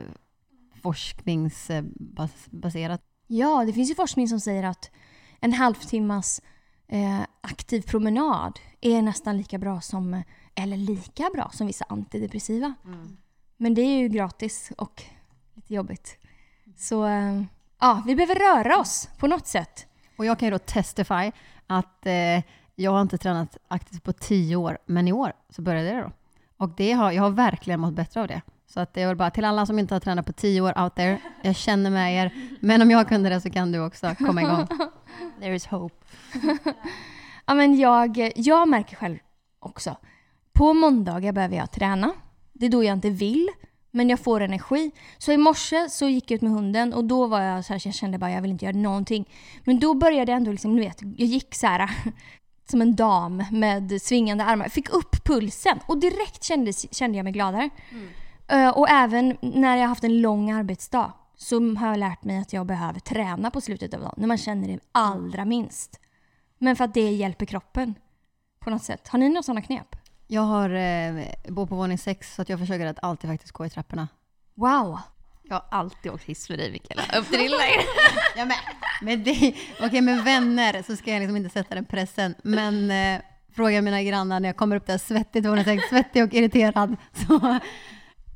forskningsbaserat. 0.82 3.02
Ja, 3.28 3.66
det 3.66 3.74
finns 3.74 3.92
ju 3.92 3.96
forskning 3.96 4.28
som 4.28 4.40
säger 4.40 4.64
att 4.64 4.92
en 5.40 5.54
halvtimmas 5.54 6.42
eh, 6.88 7.22
aktiv 7.42 7.82
promenad 7.82 8.60
är 8.82 9.02
nästan 9.02 9.38
lika 9.38 9.58
bra 9.58 9.82
som, 9.82 10.24
eller 10.56 10.78
lika 10.78 11.30
bra 11.34 11.50
som 11.54 11.68
vissa 11.68 11.86
antidepressiva. 11.90 12.74
Mm. 12.86 13.18
Men 13.58 13.74
det 13.74 13.82
är 13.82 13.98
ju 13.98 14.08
gratis 14.08 14.72
och 14.78 15.04
lite 15.54 15.74
jobbigt. 15.74 16.18
Så 16.78 17.06
eh, 17.06 17.44
ja, 17.80 18.04
vi 18.06 18.16
behöver 18.16 18.36
röra 18.36 18.78
oss 18.78 19.10
på 19.18 19.28
något 19.28 19.48
sätt. 19.48 19.88
Och 20.18 20.26
jag 20.26 20.40
kan 20.40 20.48
ju 20.48 20.52
då 20.52 20.60
testify 20.60 21.32
att 21.68 22.06
eh, 22.06 22.40
jag 22.76 22.92
har 22.92 23.02
inte 23.02 23.18
tränat 23.18 23.58
aktivt 23.68 24.04
på 24.04 24.14
tio 24.14 24.56
år, 24.56 24.78
men 24.86 25.08
i 25.08 25.12
år 25.12 25.34
så 25.50 25.62
började 25.62 25.90
det 25.90 26.02
då. 26.02 26.12
Och 26.58 26.70
det 26.70 26.92
har, 26.92 27.12
jag 27.12 27.24
har 27.24 27.30
verkligen 27.30 27.80
mått 27.80 27.94
bättre 27.94 28.22
av 28.22 28.28
det. 28.28 28.42
Så 28.68 28.80
att 28.80 28.94
det 28.94 29.08
vill 29.08 29.16
bara 29.16 29.32
till 29.32 29.46
alla 29.46 29.66
som 29.66 29.80
inte 29.80 29.96
har 29.96 30.00
tränat 30.00 30.26
på 30.26 30.34
tio 30.34 30.62
år 30.62 30.82
out 30.82 30.96
there, 30.96 31.22
jag 31.42 31.56
känner 31.56 31.90
med 31.90 32.16
er. 32.16 32.32
Men 32.60 32.82
om 32.82 32.92
jag 32.92 33.08
kunde 33.08 33.30
det 33.30 33.42
så 33.42 33.50
kan 33.50 33.72
du 33.72 33.80
också 33.80 34.16
komma 34.18 34.42
igång. 34.42 34.68
There 35.40 35.56
is 35.56 35.66
hope. 35.66 36.06
ja, 37.46 37.54
men 37.54 37.80
jag, 37.80 38.32
jag 38.36 38.68
märker 38.68 38.96
själv 38.96 39.18
också. 39.60 39.98
På 40.54 40.74
måndagar 40.74 41.32
behöver 41.32 41.58
jag 41.58 41.72
träna. 41.72 42.14
Det 42.54 42.66
är 42.66 42.70
då 42.70 42.84
jag 42.84 42.94
inte 42.94 43.10
vill, 43.10 43.50
men 43.92 44.10
jag 44.10 44.20
får 44.20 44.42
energi. 44.42 44.92
Så 45.18 45.32
i 45.32 45.38
morse 45.38 45.90
så 45.90 46.08
gick 46.08 46.32
jag 46.32 46.36
ut 46.36 46.42
med 46.42 46.52
hunden 46.52 46.94
och 46.94 47.06
då 47.06 47.28
var 47.28 47.42
jag 47.42 47.66
så 47.66 47.74
här, 47.74 47.82
jag 47.86 47.94
kände 47.94 48.18
bara 48.18 48.32
jag 48.32 48.42
vill 48.42 48.52
inte 48.52 48.66
göra 48.66 48.78
någonting. 48.78 49.30
Men 49.64 49.80
då 49.80 49.94
började 49.94 50.32
jag 50.32 50.38
ändå 50.38 50.52
liksom, 50.52 50.76
du 50.76 50.82
vet, 50.82 51.02
jag 51.02 51.28
gick 51.28 51.56
så 51.56 51.68
här 51.68 51.90
som 52.70 52.82
en 52.82 52.96
dam 52.96 53.44
med 53.52 54.02
svingande 54.02 54.44
armar. 54.44 54.70
Fick 54.70 54.90
upp 54.90 55.26
pulsen 55.26 55.80
och 55.86 55.98
direkt 55.98 56.44
kände, 56.44 56.74
kände 56.74 57.18
jag 57.18 57.24
mig 57.24 57.34
gladare. 57.34 57.70
Mm. 57.92 58.10
Eh, 58.48 58.78
och 58.78 58.90
även 58.90 59.38
när 59.42 59.78
jag 59.78 59.88
haft 59.88 60.04
en 60.04 60.22
lång 60.22 60.52
arbetsdag 60.52 61.14
så 61.38 61.76
har 61.76 61.88
jag 61.88 62.00
lärt 62.00 62.24
mig 62.24 62.38
att 62.38 62.54
jag 62.54 62.66
behöver 62.66 63.00
träna 63.00 63.52
på 63.52 63.62
slutet 63.62 63.94
av 63.94 64.00
dagen. 64.00 64.14
När 64.18 64.28
man 64.28 64.38
känner 64.38 64.68
det 64.68 64.80
allra 64.92 65.46
minst. 65.46 66.00
Men 66.58 66.76
för 66.76 66.84
att 66.84 66.94
det 66.94 67.12
hjälper 67.12 67.46
kroppen 67.46 67.96
på 68.60 68.70
något 68.70 68.84
sätt. 68.84 69.08
Har 69.08 69.20
ni 69.20 69.30
några 69.30 69.44
sådana 69.44 69.62
knep? 69.62 69.96
Jag 70.28 70.42
har, 70.42 70.70
eh, 70.70 71.26
bor 71.48 71.66
på 71.66 71.76
våning 71.76 71.98
sex 71.98 72.36
så 72.36 72.42
att 72.42 72.50
jag 72.50 72.60
försöker 72.60 72.86
att 72.86 73.04
alltid 73.04 73.30
faktiskt 73.30 73.52
gå 73.52 73.66
i 73.66 73.70
trapporna. 73.70 74.08
Wow! 74.54 75.00
Jag 75.50 75.56
har 75.56 75.66
alltid 75.72 76.12
åkt 76.12 76.24
hiss 76.24 76.48
för 76.48 76.58
dig 76.58 76.72
Mikaela, 76.72 77.04
upp 77.20 77.30
till 77.30 77.40
din 77.40 77.52
lägenhet. 77.52 77.88
ja, 78.36 78.46
men, 78.46 78.58
med, 79.02 79.20
dig, 79.20 79.58
okay, 79.80 80.02
med 80.02 80.24
vänner 80.24 80.84
så 80.88 80.96
ska 80.96 81.12
jag 81.12 81.20
liksom 81.20 81.38
inte 81.38 81.50
sätta 81.50 81.76
den 81.76 81.86
pressen. 81.86 82.36
Men 82.44 82.92
eh, 82.92 83.22
fråga 83.56 83.82
mina 83.82 84.04
grannar 84.04 84.40
när 84.40 84.50
jag 84.50 84.56
kommer 84.56 84.76
upp 84.76 84.86
där 84.86 84.98
svettig, 84.98 85.44
svettig 85.90 86.24
och 86.24 86.34
irriterad. 86.34 86.96
Så 87.28 87.40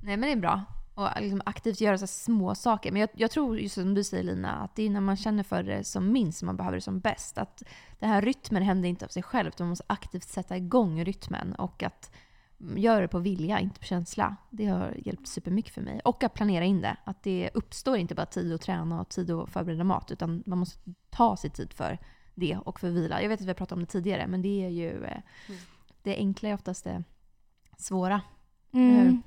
Nej 0.02 0.18
men 0.18 0.22
det 0.22 0.32
är 0.32 0.36
bra. 0.36 0.66
och 0.96 1.10
liksom 1.22 1.42
aktivt 1.46 1.82
göra 1.82 1.98
så 1.98 2.08
små 2.08 2.56
saker. 2.56 2.92
Men 2.92 3.00
jag, 3.00 3.10
jag, 3.14 3.32
tror, 3.32 3.60
just 3.60 3.76
som 3.76 3.94
du 3.94 4.04
säger 4.04 4.24
Lina, 4.24 4.52
att 4.52 4.76
det 4.76 4.86
är 4.86 4.90
när 4.90 5.02
man 5.02 5.18
känner 5.18 5.44
för 5.44 5.64
det 5.64 5.84
som 5.84 6.12
minst 6.12 6.40
som 6.40 6.46
man 6.46 6.58
behöver 6.58 6.78
det 6.78 6.82
som 6.82 7.00
bäst. 7.00 7.38
Att 7.38 7.64
den 8.00 8.10
här 8.10 8.22
rytmen 8.22 8.64
händer 8.64 8.90
inte 8.90 9.06
av 9.06 9.10
sig 9.10 9.24
själv, 9.24 9.48
utan 9.48 9.66
man 9.66 9.70
måste 9.70 9.86
aktivt 9.88 10.30
sätta 10.30 10.58
igång 10.58 11.06
rytmen. 11.06 11.56
Och 11.56 11.84
att 11.84 12.12
göra 12.60 13.02
det 13.02 13.08
på 13.08 13.20
vilja, 13.20 13.60
inte 13.60 13.80
på 13.80 13.86
känsla. 13.86 14.36
Det 14.50 14.66
har 14.66 14.94
hjälpt 15.06 15.28
supermycket 15.28 15.74
för 15.74 15.82
mig. 15.82 16.02
Och 16.06 16.24
att 16.24 16.34
planera 16.34 16.66
in 16.66 16.82
det. 16.82 16.98
Att 17.04 17.24
det 17.24 17.50
uppstår 17.54 17.98
inte 17.98 18.16
bara 18.16 18.26
tid 18.26 18.54
att 18.54 18.62
träna 18.62 19.02
och 19.02 19.10
tid 19.10 19.32
att 19.32 19.50
förbereda 19.50 19.84
mat, 19.84 20.12
utan 20.12 20.44
man 20.46 20.58
måste 20.58 20.80
ta 21.10 21.38
sig 21.38 21.50
tid 21.50 21.74
för 21.74 21.98
det 22.36 22.58
och 22.58 22.80
för 22.80 22.90
vila. 22.90 23.22
Jag 23.22 23.30
vet 23.30 23.40
att 23.40 23.46
vi 23.46 23.50
har 23.50 23.56
pratat 23.56 23.72
om 23.72 23.80
det 23.80 23.86
tidigare, 23.86 24.28
men 24.28 24.42
det 24.42 24.66
är 24.66 24.70
ju 24.70 25.04
eh, 25.04 25.22
mm. 25.48 25.60
det 26.04 26.16
enkla 26.16 26.50
är 26.50 26.54
oftast 26.54 26.84
det 26.84 27.04
svåra. 27.78 28.22
Mm. 28.74 29.22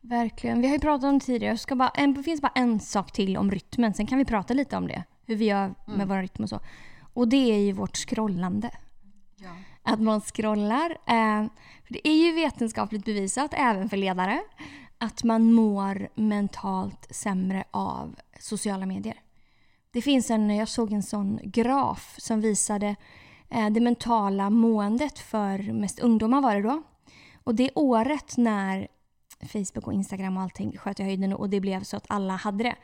Verkligen. 0.00 0.60
Vi 0.60 0.66
har 0.66 0.74
ju 0.74 0.80
pratat 0.80 1.04
om 1.04 1.18
det 1.18 1.24
tidigare. 1.24 1.58
Ska 1.58 1.76
bara, 1.76 2.06
det 2.06 2.22
finns 2.22 2.40
bara 2.40 2.52
en 2.54 2.80
sak 2.80 3.12
till 3.12 3.36
om 3.36 3.50
rytmen. 3.50 3.94
Sen 3.94 4.06
kan 4.06 4.18
vi 4.18 4.24
prata 4.24 4.54
lite 4.54 4.76
om 4.76 4.86
det. 4.86 5.04
Hur 5.24 5.36
vi 5.36 5.44
gör 5.44 5.74
med 5.86 5.94
mm. 5.94 6.08
vår 6.08 6.16
rytm 6.16 6.42
och 6.42 6.48
så. 6.48 6.60
Och 7.12 7.28
det 7.28 7.52
är 7.52 7.58
ju 7.58 7.72
vårt 7.72 7.96
scrollande. 7.96 8.70
Ja. 9.36 9.56
Att 9.86 10.00
man 10.00 10.20
scrollar. 10.20 10.90
Eh, 10.90 11.46
för 11.84 11.92
det 11.92 12.08
är 12.08 12.26
ju 12.26 12.32
vetenskapligt 12.32 13.04
bevisat, 13.04 13.50
även 13.54 13.88
för 13.88 13.96
ledare, 13.96 14.42
att 14.98 15.24
man 15.24 15.52
mår 15.52 16.08
mentalt 16.14 17.06
sämre 17.10 17.64
av 17.70 18.16
sociala 18.40 18.86
medier. 18.86 19.20
Det 19.90 20.02
finns 20.02 20.30
en, 20.30 20.56
jag 20.56 20.68
såg 20.68 20.92
en 20.92 21.02
sån 21.02 21.40
graf 21.42 22.16
som 22.18 22.40
visade 22.40 22.96
eh, 23.50 23.70
det 23.70 23.80
mentala 23.80 24.50
måendet 24.50 25.18
för 25.18 25.72
mest 25.72 25.98
ungdomar 25.98 26.40
var 26.40 26.54
det 26.54 26.62
då. 26.62 26.82
Och 27.44 27.54
det 27.54 27.70
året 27.74 28.36
när 28.36 28.88
Facebook 29.40 29.86
och 29.86 29.92
Instagram 29.92 30.36
och 30.36 30.42
allting 30.42 30.78
sköt 30.78 31.00
i 31.00 31.02
höjden 31.02 31.32
och 31.32 31.50
det 31.50 31.60
blev 31.60 31.82
så 31.82 31.96
att 31.96 32.06
alla 32.08 32.36
hade 32.36 32.64
det. 32.64 32.76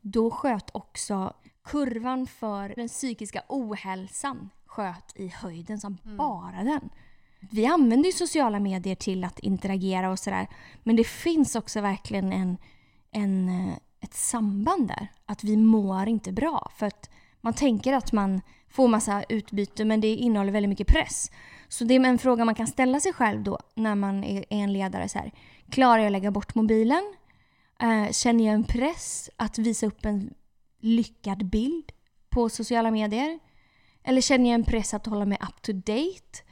Då 0.00 0.30
sköt 0.30 0.70
också 0.72 1.32
kurvan 1.64 2.26
för 2.26 2.72
den 2.76 2.88
psykiska 2.88 3.42
ohälsan 3.48 4.50
sköt 4.70 5.12
i 5.14 5.28
höjden 5.28 5.80
som 5.80 5.98
mm. 6.04 6.16
bara 6.16 6.64
den. 6.64 6.90
Vi 7.40 7.66
använder 7.66 8.06
ju 8.06 8.12
sociala 8.12 8.60
medier 8.60 8.94
till 8.94 9.24
att 9.24 9.38
interagera 9.38 10.10
och 10.10 10.18
sådär. 10.18 10.46
Men 10.82 10.96
det 10.96 11.04
finns 11.04 11.56
också 11.56 11.80
verkligen 11.80 12.32
en, 12.32 12.56
en, 13.10 13.48
eh, 13.48 13.74
ett 14.00 14.14
samband 14.14 14.88
där. 14.88 15.08
Att 15.26 15.44
vi 15.44 15.56
mår 15.56 16.08
inte 16.08 16.32
bra. 16.32 16.70
För 16.76 16.86
att 16.86 17.10
man 17.40 17.54
tänker 17.54 17.92
att 17.92 18.12
man 18.12 18.40
får 18.68 18.88
massa 18.88 19.22
utbyte 19.28 19.84
men 19.84 20.00
det 20.00 20.14
innehåller 20.14 20.52
väldigt 20.52 20.68
mycket 20.68 20.86
press. 20.86 21.30
Så 21.68 21.84
det 21.84 21.96
är 21.96 22.04
en 22.04 22.18
fråga 22.18 22.44
man 22.44 22.54
kan 22.54 22.66
ställa 22.66 23.00
sig 23.00 23.12
själv 23.12 23.42
då 23.42 23.58
när 23.74 23.94
man 23.94 24.24
är 24.24 24.44
en 24.50 24.72
ledare. 24.72 25.08
Så 25.08 25.18
här, 25.18 25.32
klarar 25.70 25.98
jag 25.98 26.06
att 26.06 26.12
lägga 26.12 26.30
bort 26.30 26.54
mobilen? 26.54 27.14
Eh, 27.80 28.12
känner 28.12 28.44
jag 28.44 28.54
en 28.54 28.64
press 28.64 29.30
att 29.36 29.58
visa 29.58 29.86
upp 29.86 30.04
en 30.04 30.34
lyckad 30.80 31.46
bild 31.46 31.92
på 32.28 32.48
sociala 32.48 32.90
medier? 32.90 33.38
Eller 34.04 34.20
känner 34.20 34.50
jag 34.50 34.54
en 34.54 34.64
press 34.64 34.94
att 34.94 35.06
hålla 35.06 35.24
mig 35.24 35.38
up 35.48 35.62
to 35.62 35.72
date 35.72 36.42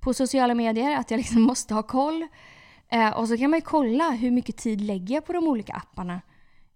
på 0.00 0.14
sociala 0.14 0.54
medier? 0.54 0.96
Att 0.96 1.10
jag 1.10 1.18
liksom 1.18 1.42
måste 1.50 1.74
ha 1.74 1.82
koll. 1.82 2.26
Eh, 2.88 3.10
och 3.10 3.28
så 3.28 3.38
kan 3.38 3.50
man 3.50 3.58
ju 3.58 3.64
kolla 3.64 4.10
hur 4.10 4.30
mycket 4.30 4.56
tid 4.56 4.80
lägger 4.80 5.14
jag 5.14 5.26
på 5.26 5.32
de 5.32 5.48
olika 5.48 5.72
apparna. 5.72 6.20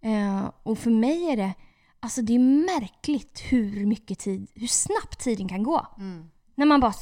Eh, 0.01 0.51
och 0.63 0.79
för 0.79 0.91
mig 0.91 1.31
är 1.31 1.37
det, 1.37 1.55
alltså 2.01 2.23
det 2.23 2.35
är 2.35 2.79
märkligt 2.81 3.43
hur 3.51 3.87
mycket 3.87 4.19
tid, 4.19 4.51
hur 4.55 4.67
snabbt 4.67 5.19
tiden 5.19 5.49
kan 5.49 5.63
gå. 5.63 5.87
Mm. 5.99 6.31
När 6.55 6.67
man 6.67 6.81
bara, 6.81 6.93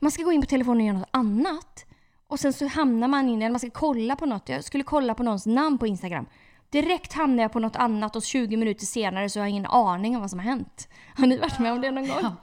man 0.00 0.10
ska 0.10 0.22
gå 0.22 0.32
in 0.32 0.40
på 0.40 0.46
telefonen 0.46 0.80
och 0.80 0.86
göra 0.86 0.98
något 0.98 1.08
annat. 1.10 1.86
Och 2.28 2.40
sen 2.40 2.52
så 2.52 2.66
hamnar 2.66 3.08
man 3.08 3.28
in, 3.28 3.42
eller 3.42 3.50
man 3.50 3.60
ska 3.60 3.70
kolla 3.70 4.16
på 4.16 4.26
något. 4.26 4.48
Jag 4.48 4.64
skulle 4.64 4.84
kolla 4.84 5.14
på 5.14 5.22
någons 5.22 5.46
namn 5.46 5.78
på 5.78 5.86
Instagram. 5.86 6.26
Direkt 6.70 7.12
hamnar 7.12 7.42
jag 7.42 7.52
på 7.52 7.58
något 7.58 7.76
annat 7.76 8.16
och 8.16 8.22
20 8.22 8.56
minuter 8.56 8.86
senare 8.86 9.30
så 9.30 9.38
har 9.40 9.44
jag 9.44 9.50
ingen 9.50 9.66
aning 9.66 10.14
om 10.14 10.20
vad 10.20 10.30
som 10.30 10.38
har 10.38 10.46
hänt. 10.46 10.88
Har 11.16 11.26
ni 11.26 11.38
varit 11.38 11.58
med 11.58 11.72
om 11.72 11.80
det 11.80 11.90
någon 11.90 12.08
gång? 12.08 12.18
Ja, 12.22 12.36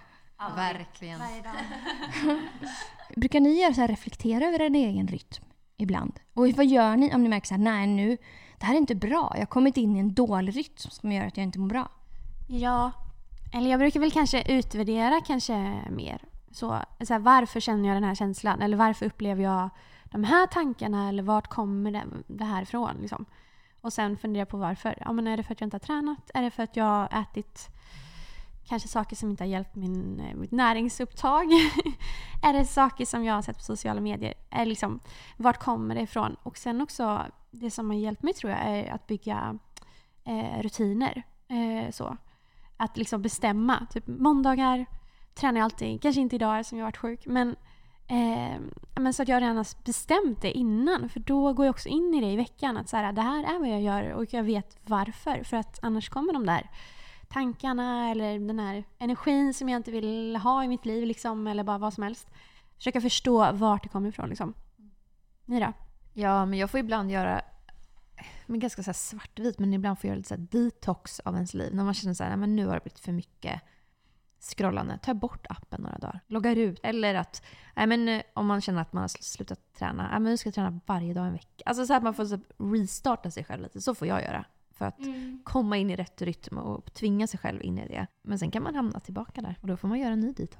ja 0.49 0.55
verkligen. 0.55 1.19
Brukar 3.15 3.39
ni 3.39 3.61
göra 3.61 3.73
så 3.73 3.81
här, 3.81 3.87
reflektera 3.87 4.45
över 4.45 4.59
en 4.59 4.75
egen 4.75 5.07
rytm 5.07 5.43
ibland? 5.77 6.19
Och 6.33 6.47
vad 6.47 6.65
gör 6.65 6.95
ni 6.95 7.15
om 7.15 7.23
ni 7.23 7.29
märker 7.29 7.47
så 7.47 7.53
här, 7.53 7.61
nej 7.61 7.87
nu, 7.87 8.17
det 8.59 8.65
här 8.65 8.73
är 8.73 8.77
inte 8.77 8.95
bra. 8.95 9.31
Jag 9.33 9.41
har 9.41 9.45
kommit 9.45 9.77
in 9.77 9.95
i 9.95 9.99
en 9.99 10.13
dålig 10.13 10.57
rytm 10.57 10.77
som 10.77 11.11
gör 11.11 11.25
att 11.25 11.37
jag 11.37 11.43
inte 11.43 11.59
mår 11.59 11.67
bra. 11.67 11.91
Ja, 12.49 12.91
eller 13.53 13.71
jag 13.71 13.79
brukar 13.79 13.99
väl 13.99 14.11
kanske 14.11 14.53
utvärdera 14.57 15.21
kanske 15.21 15.83
mer. 15.89 16.21
Så, 16.51 16.79
så 17.03 17.13
här, 17.13 17.19
varför 17.19 17.59
känner 17.59 17.89
jag 17.89 17.95
den 17.95 18.03
här 18.03 18.15
känslan? 18.15 18.61
Eller 18.61 18.77
varför 18.77 19.05
upplever 19.05 19.43
jag 19.43 19.69
de 20.05 20.23
här 20.23 20.47
tankarna? 20.47 21.09
Eller 21.09 21.23
vart 21.23 21.47
kommer 21.47 21.91
det, 21.91 22.03
det 22.27 22.45
här 22.45 22.61
ifrån? 22.61 22.97
Liksom? 23.01 23.25
Och 23.81 23.93
sen 23.93 24.17
fundera 24.17 24.45
på 24.45 24.57
varför. 24.57 24.97
Ja, 24.99 25.11
men 25.11 25.27
är 25.27 25.37
det 25.37 25.43
för 25.43 25.53
att 25.53 25.61
jag 25.61 25.65
inte 25.65 25.75
har 25.75 25.79
tränat? 25.79 26.31
Är 26.33 26.41
det 26.41 26.51
för 26.51 26.63
att 26.63 26.75
jag 26.75 26.85
har 26.85 27.21
ätit 27.21 27.69
kanske 28.67 28.89
saker 28.89 29.15
som 29.15 29.29
inte 29.29 29.43
har 29.43 29.49
hjälpt 29.49 29.75
min, 29.75 30.19
eh, 30.19 30.35
mitt 30.35 30.51
näringsupptag? 30.51 31.43
är 32.43 32.53
det 32.53 32.65
saker 32.65 33.05
som 33.05 33.23
jag 33.23 33.33
har 33.33 33.41
sett 33.41 33.57
på 33.57 33.63
sociala 33.63 34.01
medier? 34.01 34.33
Är 34.49 34.65
liksom, 34.65 34.99
vart 35.37 35.57
kommer 35.57 35.95
det 35.95 36.01
ifrån? 36.01 36.35
Och 36.43 36.57
sen 36.57 36.81
också, 36.81 37.25
det 37.51 37.71
som 37.71 37.89
har 37.89 37.97
hjälpt 37.97 38.23
mig 38.23 38.33
tror 38.33 38.51
jag 38.51 38.61
är 38.61 38.91
att 38.91 39.07
bygga 39.07 39.59
eh, 40.23 40.61
rutiner. 40.61 41.23
Eh, 41.47 41.91
så. 41.91 42.17
Att 42.77 42.97
liksom 42.97 43.21
bestämma. 43.21 43.87
Typ 43.91 44.07
måndagar 44.07 44.85
tränar 45.35 45.59
jag 45.59 45.65
alltid. 45.65 46.01
Kanske 46.01 46.21
inte 46.21 46.35
idag 46.35 46.65
som 46.65 46.77
jag 46.77 46.85
har 46.85 46.87
varit 46.87 46.97
sjuk. 46.97 47.25
Men, 47.25 47.55
eh, 48.07 48.59
men 48.95 49.13
så 49.13 49.23
att 49.23 49.27
jag 49.27 49.41
redan 49.41 49.57
har 49.57 49.83
bestämt 49.85 50.41
det 50.41 50.51
innan. 50.51 51.09
För 51.09 51.19
då 51.19 51.53
går 51.53 51.65
jag 51.65 51.73
också 51.73 51.89
in 51.89 52.13
i 52.13 52.21
det 52.21 52.31
i 52.31 52.35
veckan. 52.35 52.77
Att 52.77 52.89
så 52.89 52.97
här, 52.97 53.13
det 53.13 53.21
här 53.21 53.55
är 53.55 53.59
vad 53.59 53.69
jag 53.69 53.81
gör 53.81 54.11
och 54.11 54.33
jag 54.33 54.43
vet 54.43 54.77
varför. 54.83 55.43
För 55.43 55.57
att 55.57 55.79
annars 55.81 56.09
kommer 56.09 56.33
de 56.33 56.45
där 56.45 56.69
tankarna 57.33 58.09
eller 58.09 58.39
den 58.39 58.59
här 58.59 58.83
energin 58.97 59.53
som 59.53 59.69
jag 59.69 59.79
inte 59.79 59.91
vill 59.91 60.35
ha 60.35 60.63
i 60.63 60.67
mitt 60.67 60.85
liv. 60.85 61.07
Liksom, 61.07 61.47
eller 61.47 61.63
bara 61.63 61.77
vad 61.77 61.93
som 61.93 62.03
helst. 62.03 62.27
Försöka 62.77 63.01
förstå 63.01 63.51
vart 63.51 63.83
det 63.83 63.89
kommer 63.89 64.09
ifrån. 64.09 64.29
Liksom. 64.29 64.53
Ni 65.45 65.59
då? 65.59 65.73
Ja, 66.13 66.45
men 66.45 66.59
jag 66.59 66.71
får 66.71 66.79
ibland 66.79 67.11
göra 67.11 67.41
men 68.45 68.59
ganska 68.59 68.83
så 68.83 68.93
svartvit, 68.93 69.59
men 69.59 69.73
ibland 69.73 69.99
får 69.99 70.07
jag 70.07 70.11
göra 70.11 70.17
lite 70.17 70.29
så 70.29 70.57
detox 70.57 71.19
av 71.19 71.35
ens 71.35 71.53
liv. 71.53 71.75
När 71.75 71.83
man 71.83 71.93
känner 71.93 72.13
så 72.13 72.23
här, 72.23 72.37
men 72.37 72.55
nu 72.55 72.65
har 72.65 72.73
det 72.73 72.83
blivit 72.83 72.99
för 72.99 73.11
mycket 73.11 73.61
scrollande. 74.39 74.99
Ta 75.01 75.13
bort 75.13 75.45
appen 75.49 75.81
några 75.81 75.97
dagar. 75.97 76.19
Loggar 76.27 76.55
ut. 76.55 76.79
Eller 76.83 77.15
att, 77.15 77.43
nej 77.75 77.87
men 77.87 78.21
om 78.33 78.45
man 78.45 78.61
känner 78.61 78.81
att 78.81 78.93
man 78.93 79.01
har 79.01 79.07
slutat 79.07 79.73
träna, 79.73 80.03
nej 80.03 80.19
men 80.19 80.23
nu 80.23 80.37
ska 80.37 80.47
jag 80.47 80.53
träna 80.53 80.79
varje 80.85 81.13
dag 81.13 81.25
en 81.25 81.33
vecka. 81.33 81.63
Alltså 81.65 81.85
så 81.85 81.93
att 81.93 82.03
man 82.03 82.13
får 82.13 82.25
så 82.25 82.39
restarta 82.57 83.31
sig 83.31 83.43
själv 83.43 83.63
lite. 83.63 83.81
Så 83.81 83.95
får 83.95 84.07
jag 84.07 84.21
göra. 84.21 84.45
För 84.73 84.85
att 84.85 84.99
mm. 84.99 85.41
komma 85.43 85.77
in 85.77 85.89
i 85.89 85.95
rätt 85.95 86.21
rytm 86.21 86.57
och 86.57 86.93
tvinga 86.93 87.27
sig 87.27 87.39
själv 87.39 87.63
in 87.63 87.79
i 87.79 87.87
det. 87.87 88.07
Men 88.21 88.39
sen 88.39 88.51
kan 88.51 88.63
man 88.63 88.75
hamna 88.75 88.99
tillbaka 88.99 89.41
där 89.41 89.59
och 89.61 89.67
då 89.67 89.77
får 89.77 89.87
man 89.87 89.99
göra 89.99 90.13
en 90.13 90.19
ny 90.19 90.31
dit. 90.31 90.57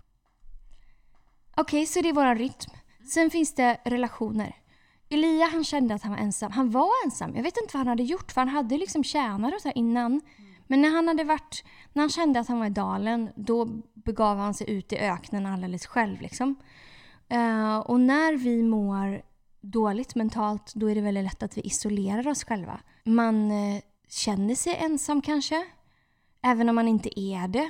Okej, 1.51 1.61
okay, 1.61 1.85
så 1.85 2.01
det 2.01 2.09
är 2.09 2.13
våran 2.13 2.37
rytm. 2.37 2.71
Sen 3.13 3.29
finns 3.29 3.55
det 3.55 3.77
relationer. 3.85 4.55
Elia 5.09 5.45
han 5.45 5.63
kände 5.63 5.95
att 5.95 6.03
han 6.03 6.11
var 6.11 6.19
ensam. 6.19 6.51
Han 6.51 6.71
var 6.71 6.89
ensam. 7.05 7.35
Jag 7.35 7.43
vet 7.43 7.57
inte 7.57 7.77
vad 7.77 7.79
han 7.79 7.87
hade 7.87 8.03
gjort 8.03 8.31
för 8.31 8.41
han 8.41 8.49
hade 8.49 8.77
liksom 8.77 9.03
tjänare 9.03 9.55
och 9.55 9.61
så 9.61 9.71
innan. 9.75 10.11
Mm. 10.11 10.21
Men 10.67 10.81
när 10.81 10.89
han, 10.89 11.07
hade 11.07 11.23
varit, 11.23 11.63
när 11.93 12.01
han 12.01 12.09
kände 12.09 12.39
att 12.39 12.47
han 12.47 12.59
var 12.59 12.65
i 12.65 12.69
dalen, 12.69 13.29
då 13.35 13.65
begav 13.93 14.37
han 14.37 14.53
sig 14.53 14.69
ut 14.69 14.93
i 14.93 14.97
öknen 14.97 15.45
alldeles 15.45 15.85
själv. 15.85 16.21
Liksom. 16.21 16.55
Uh, 17.33 17.77
och 17.77 17.99
när 17.99 18.37
vi 18.37 18.63
mår 18.63 19.21
dåligt 19.61 20.15
mentalt, 20.15 20.73
då 20.75 20.91
är 20.91 20.95
det 20.95 21.01
väldigt 21.01 21.23
lätt 21.23 21.43
att 21.43 21.57
vi 21.57 21.61
isolerar 21.61 22.27
oss 22.27 22.43
själva. 22.43 22.79
Man 23.03 23.51
uh, 23.51 23.79
känner 24.13 24.55
sig 24.55 24.75
ensam 24.75 25.21
kanske, 25.21 25.65
även 26.43 26.69
om 26.69 26.75
man 26.75 26.87
inte 26.87 27.19
är 27.19 27.47
det. 27.47 27.69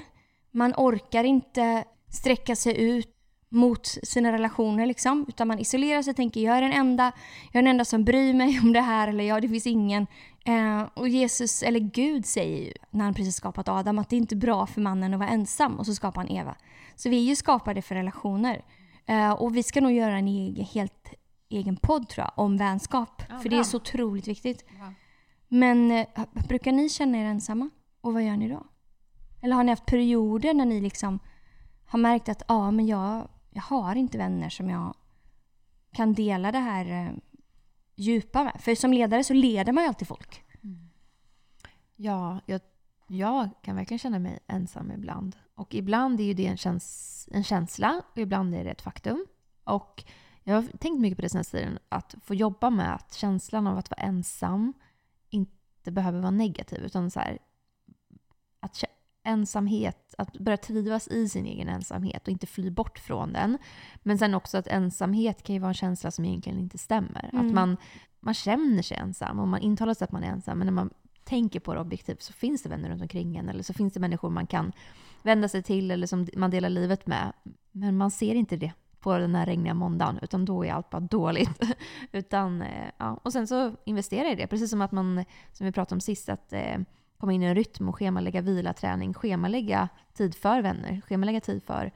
Man 0.51 0.73
orkar 0.77 1.23
inte 1.23 1.83
sträcka 2.09 2.55
sig 2.55 2.81
ut 2.81 3.09
mot 3.49 3.87
sina 3.87 4.31
relationer 4.31 4.85
liksom. 4.85 5.25
Utan 5.27 5.47
man 5.47 5.59
isolerar 5.59 6.01
sig 6.01 6.11
och 6.11 6.17
tänker 6.17 6.41
jag 6.41 6.57
är 6.57 6.61
den 6.61 6.71
enda, 6.71 7.11
jag 7.51 7.59
är 7.59 7.63
den 7.63 7.67
enda 7.67 7.85
som 7.85 8.03
bryr 8.03 8.33
mig 8.33 8.59
om 8.59 8.73
det 8.73 8.81
här 8.81 9.07
eller 9.07 9.23
ja, 9.23 9.39
det 9.39 9.49
finns 9.49 9.67
ingen. 9.67 10.07
Eh, 10.45 10.83
och 10.93 11.07
Jesus, 11.07 11.63
eller 11.63 11.79
Gud 11.79 12.25
säger 12.25 12.65
ju 12.65 12.73
när 12.89 13.05
han 13.05 13.13
precis 13.13 13.35
skapat 13.35 13.69
Adam 13.69 13.99
att 13.99 14.09
det 14.09 14.15
är 14.15 14.17
inte 14.17 14.35
är 14.35 14.37
bra 14.37 14.65
för 14.65 14.81
mannen 14.81 15.13
att 15.13 15.19
vara 15.19 15.29
ensam 15.29 15.79
och 15.79 15.85
så 15.85 15.95
skapar 15.95 16.21
han 16.21 16.31
Eva. 16.31 16.55
Så 16.95 17.09
vi 17.09 17.17
är 17.17 17.29
ju 17.29 17.35
skapade 17.35 17.81
för 17.81 17.95
relationer. 17.95 18.65
Eh, 19.05 19.31
och 19.31 19.55
vi 19.55 19.63
ska 19.63 19.81
nog 19.81 19.91
göra 19.91 20.17
en 20.17 20.27
egen, 20.27 20.65
helt 20.65 21.13
egen 21.49 21.75
podd 21.75 22.09
tror 22.09 22.25
jag 22.25 22.43
om 22.45 22.57
vänskap. 22.57 23.23
Ja, 23.29 23.39
för 23.39 23.49
det 23.49 23.57
är 23.57 23.63
så 23.63 23.77
otroligt 23.77 24.27
viktigt. 24.27 24.65
Bra. 24.67 24.93
Men 25.53 25.91
eh, 25.91 26.07
brukar 26.47 26.71
ni 26.71 26.89
känna 26.89 27.17
er 27.17 27.25
ensamma? 27.25 27.69
Och 28.01 28.13
vad 28.13 28.23
gör 28.23 28.37
ni 28.37 28.49
då? 28.49 28.63
Eller 29.41 29.55
har 29.55 29.63
ni 29.63 29.69
haft 29.69 29.85
perioder 29.85 30.53
när 30.53 30.65
ni 30.65 30.81
liksom 30.81 31.19
har 31.85 31.99
märkt 31.99 32.29
att 32.29 32.43
ja, 32.47 32.71
men 32.71 32.87
jag 32.87 33.27
jag 33.53 33.61
har 33.61 33.95
inte 33.95 34.17
vänner 34.17 34.49
som 34.49 34.69
jag 34.69 34.95
kan 35.91 36.13
dela 36.13 36.51
det 36.51 36.59
här 36.59 37.05
eh, 37.05 37.13
djupa 37.95 38.43
med. 38.43 38.61
För 38.61 38.75
som 38.75 38.93
ledare 38.93 39.23
så 39.23 39.33
leder 39.33 39.73
man 39.73 39.83
ju 39.83 39.87
alltid 39.87 40.07
folk. 40.07 40.43
Mm. 40.63 40.89
Ja, 41.95 42.39
jag, 42.45 42.61
jag 43.07 43.49
kan 43.61 43.75
verkligen 43.75 43.99
känna 43.99 44.19
mig 44.19 44.39
ensam 44.47 44.91
ibland. 44.91 45.35
Och 45.55 45.75
ibland 45.75 46.19
är 46.19 46.23
ju 46.23 46.33
det 46.33 46.47
en, 46.47 46.57
käns 46.57 47.29
en 47.31 47.43
känsla 47.43 48.01
och 48.11 48.17
ibland 48.17 48.55
är 48.55 48.63
det 48.63 48.71
ett 48.71 48.81
faktum. 48.81 49.25
Och 49.63 50.03
jag 50.43 50.55
har 50.55 50.77
tänkt 50.77 51.01
mycket 51.01 51.17
på 51.17 51.21
det 51.21 51.29
senaste 51.29 51.57
tiden, 51.57 51.79
att 51.89 52.15
få 52.23 52.35
jobba 52.35 52.69
med 52.69 52.95
att 52.95 53.13
känslan 53.13 53.67
av 53.67 53.77
att 53.77 53.91
vara 53.91 54.01
ensam 54.01 54.73
inte 55.83 55.91
behöver 55.91 56.19
vara 56.19 56.31
negativ. 56.31 56.79
Utan 56.79 57.11
så 57.11 57.19
här, 57.19 57.37
att 58.59 58.83
ensamhet, 59.23 60.15
att 60.17 60.37
börja 60.39 60.57
trivas 60.57 61.07
i 61.07 61.29
sin 61.29 61.45
egen 61.45 61.69
ensamhet 61.69 62.23
och 62.23 62.31
inte 62.31 62.47
fly 62.47 62.69
bort 62.69 62.99
från 62.99 63.33
den. 63.33 63.57
Men 64.03 64.17
sen 64.17 64.33
också 64.33 64.57
att 64.57 64.67
ensamhet 64.67 65.43
kan 65.43 65.55
ju 65.55 65.59
vara 65.59 65.69
en 65.69 65.73
känsla 65.73 66.11
som 66.11 66.25
egentligen 66.25 66.59
inte 66.59 66.77
stämmer. 66.77 67.29
Mm. 67.33 67.45
Att 67.45 67.53
man, 67.53 67.77
man 68.19 68.33
känner 68.33 68.81
sig 68.81 68.97
ensam 68.97 69.39
och 69.39 69.47
man 69.47 69.61
intalar 69.61 69.93
sig 69.93 70.05
att 70.05 70.11
man 70.11 70.23
är 70.23 70.27
ensam. 70.27 70.57
Men 70.57 70.65
när 70.65 70.73
man 70.73 70.89
tänker 71.23 71.59
på 71.59 71.73
det 71.73 71.79
objektivt 71.79 72.21
så 72.21 72.33
finns 72.33 72.63
det 72.63 72.69
vänner 72.69 72.89
runt 72.89 73.01
omkring 73.01 73.35
en. 73.37 73.49
Eller 73.49 73.63
så 73.63 73.73
finns 73.73 73.93
det 73.93 73.99
människor 73.99 74.29
man 74.29 74.47
kan 74.47 74.71
vända 75.21 75.47
sig 75.49 75.63
till 75.63 75.91
eller 75.91 76.07
som 76.07 76.27
man 76.35 76.51
delar 76.51 76.69
livet 76.69 77.07
med. 77.07 77.33
Men 77.71 77.97
man 77.97 78.11
ser 78.11 78.35
inte 78.35 78.57
det 78.57 78.71
på 79.03 79.17
den 79.17 79.35
här 79.35 79.45
regniga 79.45 79.73
måndagen, 79.73 80.19
utan 80.21 80.45
då 80.45 80.65
är 80.65 80.73
allt 80.73 80.89
bara 80.89 80.99
dåligt. 81.01 81.63
utan, 82.11 82.61
eh, 82.61 82.89
ja. 82.97 83.19
Och 83.23 83.33
sen 83.33 83.47
så 83.47 83.75
investera 83.85 84.31
i 84.31 84.35
det, 84.35 84.47
precis 84.47 84.69
som 84.69 84.81
att 84.81 84.91
man, 84.91 85.25
som 85.51 85.65
vi 85.65 85.71
pratade 85.71 85.95
om 85.95 86.01
sist, 86.01 86.29
att 86.29 86.53
eh, 86.53 86.77
komma 87.17 87.33
in 87.33 87.43
i 87.43 87.45
en 87.45 87.55
rytm 87.55 87.89
och 87.89 87.95
schemalägga 87.95 88.41
vila, 88.41 88.73
träning, 88.73 89.13
schemalägga 89.13 89.89
tid 90.13 90.35
för 90.35 90.61
vänner, 90.61 91.01
schemalägga 91.01 91.41
tid 91.41 91.63
för 91.63 91.91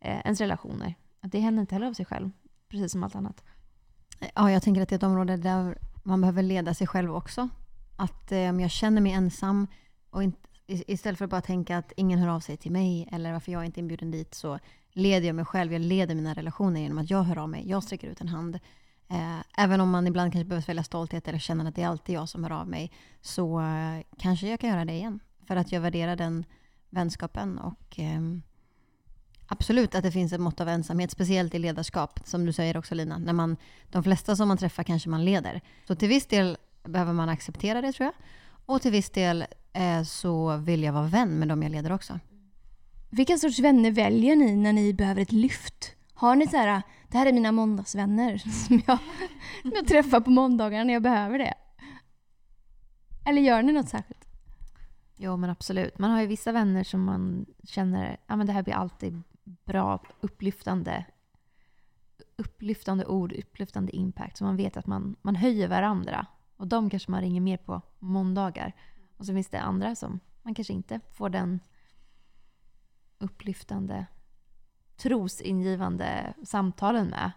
eh, 0.00 0.20
ens 0.24 0.40
relationer. 0.40 0.94
Att 1.20 1.32
det 1.32 1.40
händer 1.40 1.60
inte 1.60 1.74
heller 1.74 1.86
av 1.86 1.92
sig 1.92 2.06
själv, 2.06 2.30
precis 2.68 2.92
som 2.92 3.04
allt 3.04 3.14
annat. 3.14 3.44
Ja, 4.34 4.50
jag 4.50 4.62
tänker 4.62 4.82
att 4.82 4.88
det 4.88 4.94
är 4.94 4.96
ett 4.96 5.02
område 5.02 5.36
där 5.36 5.78
man 6.02 6.20
behöver 6.20 6.42
leda 6.42 6.74
sig 6.74 6.86
själv 6.86 7.14
också. 7.16 7.48
Att 7.96 8.32
eh, 8.32 8.50
om 8.50 8.60
jag 8.60 8.70
känner 8.70 9.00
mig 9.00 9.12
ensam 9.12 9.66
och 10.10 10.22
inte, 10.22 10.48
istället 10.66 11.18
för 11.18 11.24
att 11.24 11.30
bara 11.30 11.40
tänka 11.40 11.78
att 11.78 11.92
ingen 11.96 12.18
hör 12.18 12.28
av 12.28 12.40
sig 12.40 12.56
till 12.56 12.72
mig 12.72 13.08
eller 13.12 13.32
varför 13.32 13.52
jag 13.52 13.64
inte 13.64 13.80
är 13.80 13.82
inbjuden 13.82 14.10
dit 14.10 14.34
så 14.34 14.58
leder 14.92 15.26
jag 15.26 15.36
mig 15.36 15.44
själv, 15.44 15.72
jag 15.72 15.82
leder 15.82 16.14
mina 16.14 16.34
relationer 16.34 16.80
genom 16.80 16.98
att 16.98 17.10
jag 17.10 17.22
hör 17.22 17.38
av 17.38 17.48
mig, 17.48 17.68
jag 17.68 17.82
sträcker 17.82 18.08
ut 18.08 18.20
en 18.20 18.28
hand. 18.28 18.58
Eh, 19.08 19.38
även 19.56 19.80
om 19.80 19.90
man 19.90 20.06
ibland 20.06 20.32
kanske 20.32 20.48
behöver 20.48 20.64
svälja 20.64 20.84
stolthet 20.84 21.28
eller 21.28 21.38
känner 21.38 21.68
att 21.68 21.74
det 21.74 21.82
är 21.82 21.88
alltid 21.88 22.14
jag 22.14 22.28
som 22.28 22.44
hör 22.44 22.50
av 22.50 22.68
mig 22.68 22.92
så 23.20 23.60
eh, 23.60 24.02
kanske 24.18 24.48
jag 24.48 24.60
kan 24.60 24.70
göra 24.70 24.84
det 24.84 24.92
igen. 24.92 25.20
För 25.46 25.56
att 25.56 25.72
jag 25.72 25.80
värderar 25.80 26.16
den 26.16 26.44
vänskapen 26.90 27.58
och 27.58 27.98
ehm, 27.98 28.42
Absolut 29.52 29.94
att 29.94 30.02
det 30.02 30.12
finns 30.12 30.32
ett 30.32 30.40
mått 30.40 30.60
av 30.60 30.68
ensamhet, 30.68 31.10
speciellt 31.10 31.54
i 31.54 31.58
ledarskap, 31.58 32.20
som 32.24 32.46
du 32.46 32.52
säger 32.52 32.76
också 32.76 32.94
Lina. 32.94 33.18
När 33.18 33.32
man, 33.32 33.56
de 33.90 34.02
flesta 34.02 34.36
som 34.36 34.48
man 34.48 34.56
träffar 34.56 34.82
kanske 34.82 35.08
man 35.08 35.24
leder. 35.24 35.60
Så 35.86 35.94
till 35.94 36.08
viss 36.08 36.26
del 36.26 36.58
behöver 36.84 37.12
man 37.12 37.28
acceptera 37.28 37.80
det 37.80 37.92
tror 37.92 38.04
jag. 38.04 38.14
Och 38.66 38.82
till 38.82 38.90
viss 38.90 39.10
del 39.10 39.44
eh, 39.72 40.02
så 40.02 40.56
vill 40.56 40.82
jag 40.82 40.92
vara 40.92 41.06
vän 41.06 41.38
med 41.38 41.48
de 41.48 41.62
jag 41.62 41.72
leder 41.72 41.92
också. 41.92 42.18
Vilken 43.10 43.38
sorts 43.38 43.58
vänner 43.58 43.90
väljer 43.90 44.36
ni 44.36 44.56
när 44.56 44.72
ni 44.72 44.94
behöver 44.94 45.22
ett 45.22 45.32
lyft? 45.32 45.96
Har 46.14 46.36
ni 46.36 46.46
så 46.46 46.56
här, 46.56 46.82
det 47.08 47.18
här 47.18 47.26
är 47.26 47.32
mina 47.32 47.52
måndagsvänner 47.52 48.38
som 48.66 48.82
jag, 48.86 48.98
som 49.62 49.72
jag 49.74 49.86
träffar 49.86 50.20
på 50.20 50.30
måndagar 50.30 50.84
när 50.84 50.92
jag 50.92 51.02
behöver 51.02 51.38
det? 51.38 51.54
Eller 53.26 53.42
gör 53.42 53.62
ni 53.62 53.72
något 53.72 53.88
särskilt? 53.88 54.24
Jo, 55.16 55.36
men 55.36 55.50
absolut. 55.50 55.98
Man 55.98 56.10
har 56.10 56.20
ju 56.20 56.26
vissa 56.26 56.52
vänner 56.52 56.84
som 56.84 57.04
man 57.04 57.46
känner, 57.64 58.16
ja 58.26 58.36
men 58.36 58.46
det 58.46 58.52
här 58.52 58.62
blir 58.62 58.74
alltid 58.74 59.22
bra, 59.44 60.02
upplyftande, 60.20 61.04
upplyftande 62.36 63.06
ord, 63.06 63.32
upplyftande 63.32 63.96
impact. 63.96 64.36
Så 64.36 64.44
man 64.44 64.56
vet 64.56 64.76
att 64.76 64.86
man, 64.86 65.16
man 65.22 65.36
höjer 65.36 65.68
varandra. 65.68 66.26
Och 66.56 66.66
de 66.66 66.90
kanske 66.90 67.10
man 67.10 67.20
ringer 67.20 67.40
mer 67.40 67.56
på 67.56 67.80
måndagar. 67.98 68.72
Och 69.16 69.26
så 69.26 69.32
finns 69.32 69.48
det 69.48 69.60
andra 69.60 69.94
som 69.94 70.20
man 70.42 70.54
kanske 70.54 70.72
inte 70.72 71.00
får 71.12 71.28
den 71.28 71.60
upplyftande, 73.20 74.06
trosingivande 74.96 76.34
samtalen 76.44 77.06
med. 77.06 77.32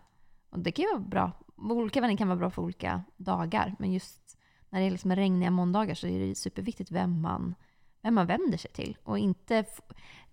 Och 0.50 0.60
det 0.60 0.72
kan 0.72 0.84
ju 0.84 0.92
vara 0.92 1.00
bra. 1.00 1.32
Olika 1.58 2.02
vänner 2.02 2.18
kan 2.18 2.28
vara 2.28 2.38
bra 2.38 2.50
för 2.50 2.62
olika 2.62 3.04
dagar. 3.18 3.76
Men 3.80 3.94
just 3.94 4.38
när 4.70 4.80
det 4.80 4.86
är 4.86 4.92
liksom 4.92 5.16
regniga 5.16 5.52
måndagar 5.52 5.96
så 5.96 6.08
är 6.08 6.20
det 6.20 6.36
superviktigt 6.36 6.92
vem 6.92 7.22
man, 7.22 7.56
vem 8.02 8.16
man 8.16 8.28
vänder 8.28 8.58
sig 8.58 8.72
till. 8.72 8.98
Och 9.04 9.18
inte, 9.18 9.66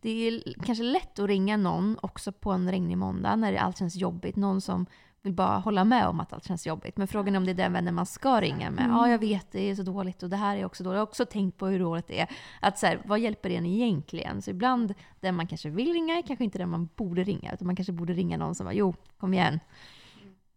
det 0.00 0.10
är 0.10 0.54
kanske 0.62 0.84
lätt 0.84 1.18
att 1.18 1.28
ringa 1.28 1.56
någon 1.56 1.98
också 2.02 2.32
på 2.32 2.52
en 2.52 2.70
regnig 2.70 2.98
måndag 2.98 3.36
när 3.36 3.54
allt 3.54 3.78
känns 3.78 3.96
jobbigt. 3.96 4.36
Någon 4.36 4.60
som 4.60 4.86
vill 5.22 5.33
bara 5.33 5.59
hålla 5.59 5.85
med 5.85 6.06
om 6.06 6.20
att 6.20 6.33
allt 6.33 6.44
känns 6.44 6.66
jobbigt. 6.66 6.96
Men 6.96 7.09
frågan 7.09 7.35
är 7.35 7.38
om 7.38 7.44
det 7.44 7.52
är 7.52 7.54
den 7.54 7.72
vännen 7.72 7.94
man 7.94 8.06
ska 8.06 8.40
ringa 8.40 8.70
med. 8.70 8.87
Ja, 8.90 9.09
jag 9.09 9.18
vet, 9.18 9.52
det 9.52 9.70
är 9.70 9.74
så 9.74 9.83
dåligt 9.83 10.22
och 10.22 10.30
det 10.30 10.37
här 10.37 10.56
är 10.56 10.64
också 10.64 10.85
dåligt. 10.85 10.94
Jag 10.94 11.00
har 11.00 11.06
också 11.06 11.26
tänkt 11.26 11.59
på 11.59 11.66
hur 11.66 11.78
dåligt 11.78 12.06
det 12.06 12.20
är. 12.20 12.28
Att 12.61 12.78
så 12.78 12.87
här, 12.87 13.02
vad 13.04 13.20
hjälper 13.20 13.50
en 13.50 13.66
egentligen? 13.66 14.42
Så 14.42 14.50
ibland, 14.50 14.94
den 15.20 15.35
man 15.35 15.46
kanske 15.46 15.70
vill 15.70 15.92
ringa 15.92 16.18
är 16.18 16.22
kanske 16.22 16.44
inte 16.44 16.59
den 16.59 16.68
man 16.68 16.88
borde 16.96 17.24
ringa. 17.24 17.54
Utan 17.54 17.66
man 17.66 17.76
kanske 17.76 17.92
borde 17.92 18.12
ringa 18.12 18.37
någon 18.37 18.54
som 18.54 18.64
bara, 18.64 18.74
jo, 18.74 18.94
kom 19.18 19.35
igen. 19.35 19.61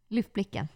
Lyft 0.07 0.33
blicken. 0.33 0.67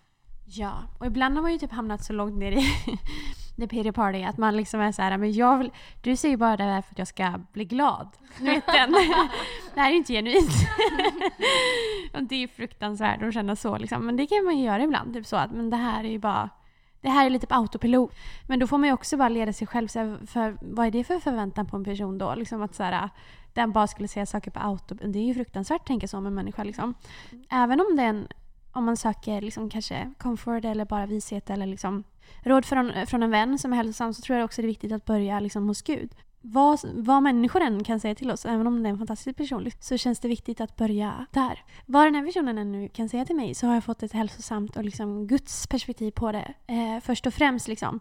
Ja, 0.45 0.73
och 0.99 1.05
ibland 1.05 1.35
har 1.35 1.41
man 1.41 1.51
ju 1.51 1.57
typ 1.57 1.71
hamnat 1.71 2.03
så 2.03 2.13
långt 2.13 2.37
ner 2.37 2.51
i 2.51 2.63
the 3.59 3.67
pity 3.67 3.91
party 3.91 4.23
att 4.23 4.37
man 4.37 4.57
liksom 4.57 4.79
är 4.79 4.91
så 4.91 5.01
här, 5.01 5.17
men 5.17 5.33
jag 5.33 5.57
vill, 5.57 5.71
du 6.01 6.15
säger 6.15 6.33
ju 6.33 6.37
bara 6.37 6.57
det 6.57 6.63
här 6.63 6.81
för 6.81 6.93
att 6.93 6.99
jag 6.99 7.07
ska 7.07 7.33
bli 7.53 7.65
glad. 7.65 8.09
Du 8.37 8.45
vet 8.45 8.65
den. 8.65 8.91
det 9.73 9.81
här 9.81 9.87
är 9.87 9.91
ju 9.91 9.97
inte 9.97 10.13
genuint. 10.13 10.51
och 12.13 12.23
det 12.23 12.35
är 12.35 12.39
ju 12.39 12.47
fruktansvärt 12.47 13.23
att 13.23 13.33
känna 13.33 13.55
så 13.55 13.77
liksom. 13.77 14.05
Men 14.05 14.15
det 14.17 14.27
kan 14.27 14.45
man 14.45 14.57
ju 14.57 14.65
göra 14.65 14.83
ibland, 14.83 15.13
typ 15.13 15.25
så 15.25 15.35
att 15.35 15.51
men 15.51 15.69
det 15.69 15.77
här 15.77 16.03
är 16.03 16.09
ju 16.09 16.19
bara 16.19 16.49
det 17.01 17.09
här 17.09 17.25
är 17.25 17.29
lite 17.29 17.47
på 17.47 17.55
autopilot. 17.55 18.11
Men 18.47 18.59
då 18.59 18.67
får 18.67 18.77
man 18.77 18.89
ju 18.89 18.93
också 18.93 19.17
bara 19.17 19.29
leda 19.29 19.53
sig 19.53 19.67
själv. 19.67 19.87
Så 19.87 19.99
här, 19.99 20.19
för, 20.27 20.57
vad 20.61 20.87
är 20.87 20.91
det 20.91 21.03
för 21.03 21.19
förväntan 21.19 21.65
på 21.65 21.77
en 21.77 21.83
person 21.83 22.17
då? 22.17 22.35
Liksom 22.35 22.61
att 22.61 22.75
så 22.75 22.83
här, 22.83 23.09
den 23.53 23.71
bara 23.71 23.87
skulle 23.87 24.07
säga 24.07 24.25
saker 24.25 24.51
på 24.51 24.59
auto. 24.59 24.95
Det 24.95 25.19
är 25.19 25.23
ju 25.23 25.33
fruktansvärt 25.33 25.81
att 25.81 25.87
tänka 25.87 26.07
så 26.07 26.17
om 26.17 26.25
en 26.25 26.33
människa. 26.33 26.63
Liksom. 26.63 26.93
Även 27.49 27.81
om 27.81 27.95
den 27.95 28.27
om 28.71 28.85
man 28.85 28.97
söker 28.97 29.41
liksom 29.41 29.69
kanske 29.69 30.13
comfort 30.17 30.65
eller 30.65 30.85
bara 30.85 31.05
vishet 31.05 31.49
eller 31.49 31.65
liksom 31.65 32.03
råd 32.43 32.65
från, 32.65 32.91
från 33.07 33.23
en 33.23 33.31
vän 33.31 33.57
som 33.57 33.73
är 33.73 33.77
hälsosam 33.77 34.13
så 34.13 34.21
tror 34.21 34.37
jag 34.37 34.45
också 34.45 34.61
det 34.61 34.65
är 34.65 34.67
viktigt 34.67 34.91
att 34.91 35.05
börja 35.05 35.39
liksom 35.39 35.67
hos 35.67 35.81
Gud. 35.81 36.11
Vad, 36.41 36.79
vad 36.93 37.23
människor 37.23 37.61
än 37.61 37.83
kan 37.83 37.99
säga 37.99 38.15
till 38.15 38.31
oss, 38.31 38.45
även 38.45 38.67
om 38.67 38.83
det 38.83 38.89
är 38.89 38.91
en 38.91 38.97
fantastisk 38.97 39.37
person, 39.37 39.71
så 39.79 39.97
känns 39.97 40.19
det 40.19 40.27
viktigt 40.27 40.61
att 40.61 40.75
börja 40.75 41.25
där. 41.31 41.63
Vad 41.85 42.05
den 42.05 42.15
här 42.15 42.25
personen 42.25 42.57
än 42.57 42.71
nu 42.71 42.89
kan 42.89 43.09
säga 43.09 43.25
till 43.25 43.35
mig 43.35 43.55
så 43.55 43.67
har 43.67 43.73
jag 43.73 43.83
fått 43.83 44.03
ett 44.03 44.11
hälsosamt 44.11 44.77
och 44.77 44.83
liksom 44.83 45.27
Guds 45.27 45.67
perspektiv 45.67 46.11
på 46.11 46.31
det. 46.31 46.53
Eh, 46.67 47.01
först 47.01 47.27
och 47.27 47.33
främst. 47.33 47.67
Liksom. 47.67 47.99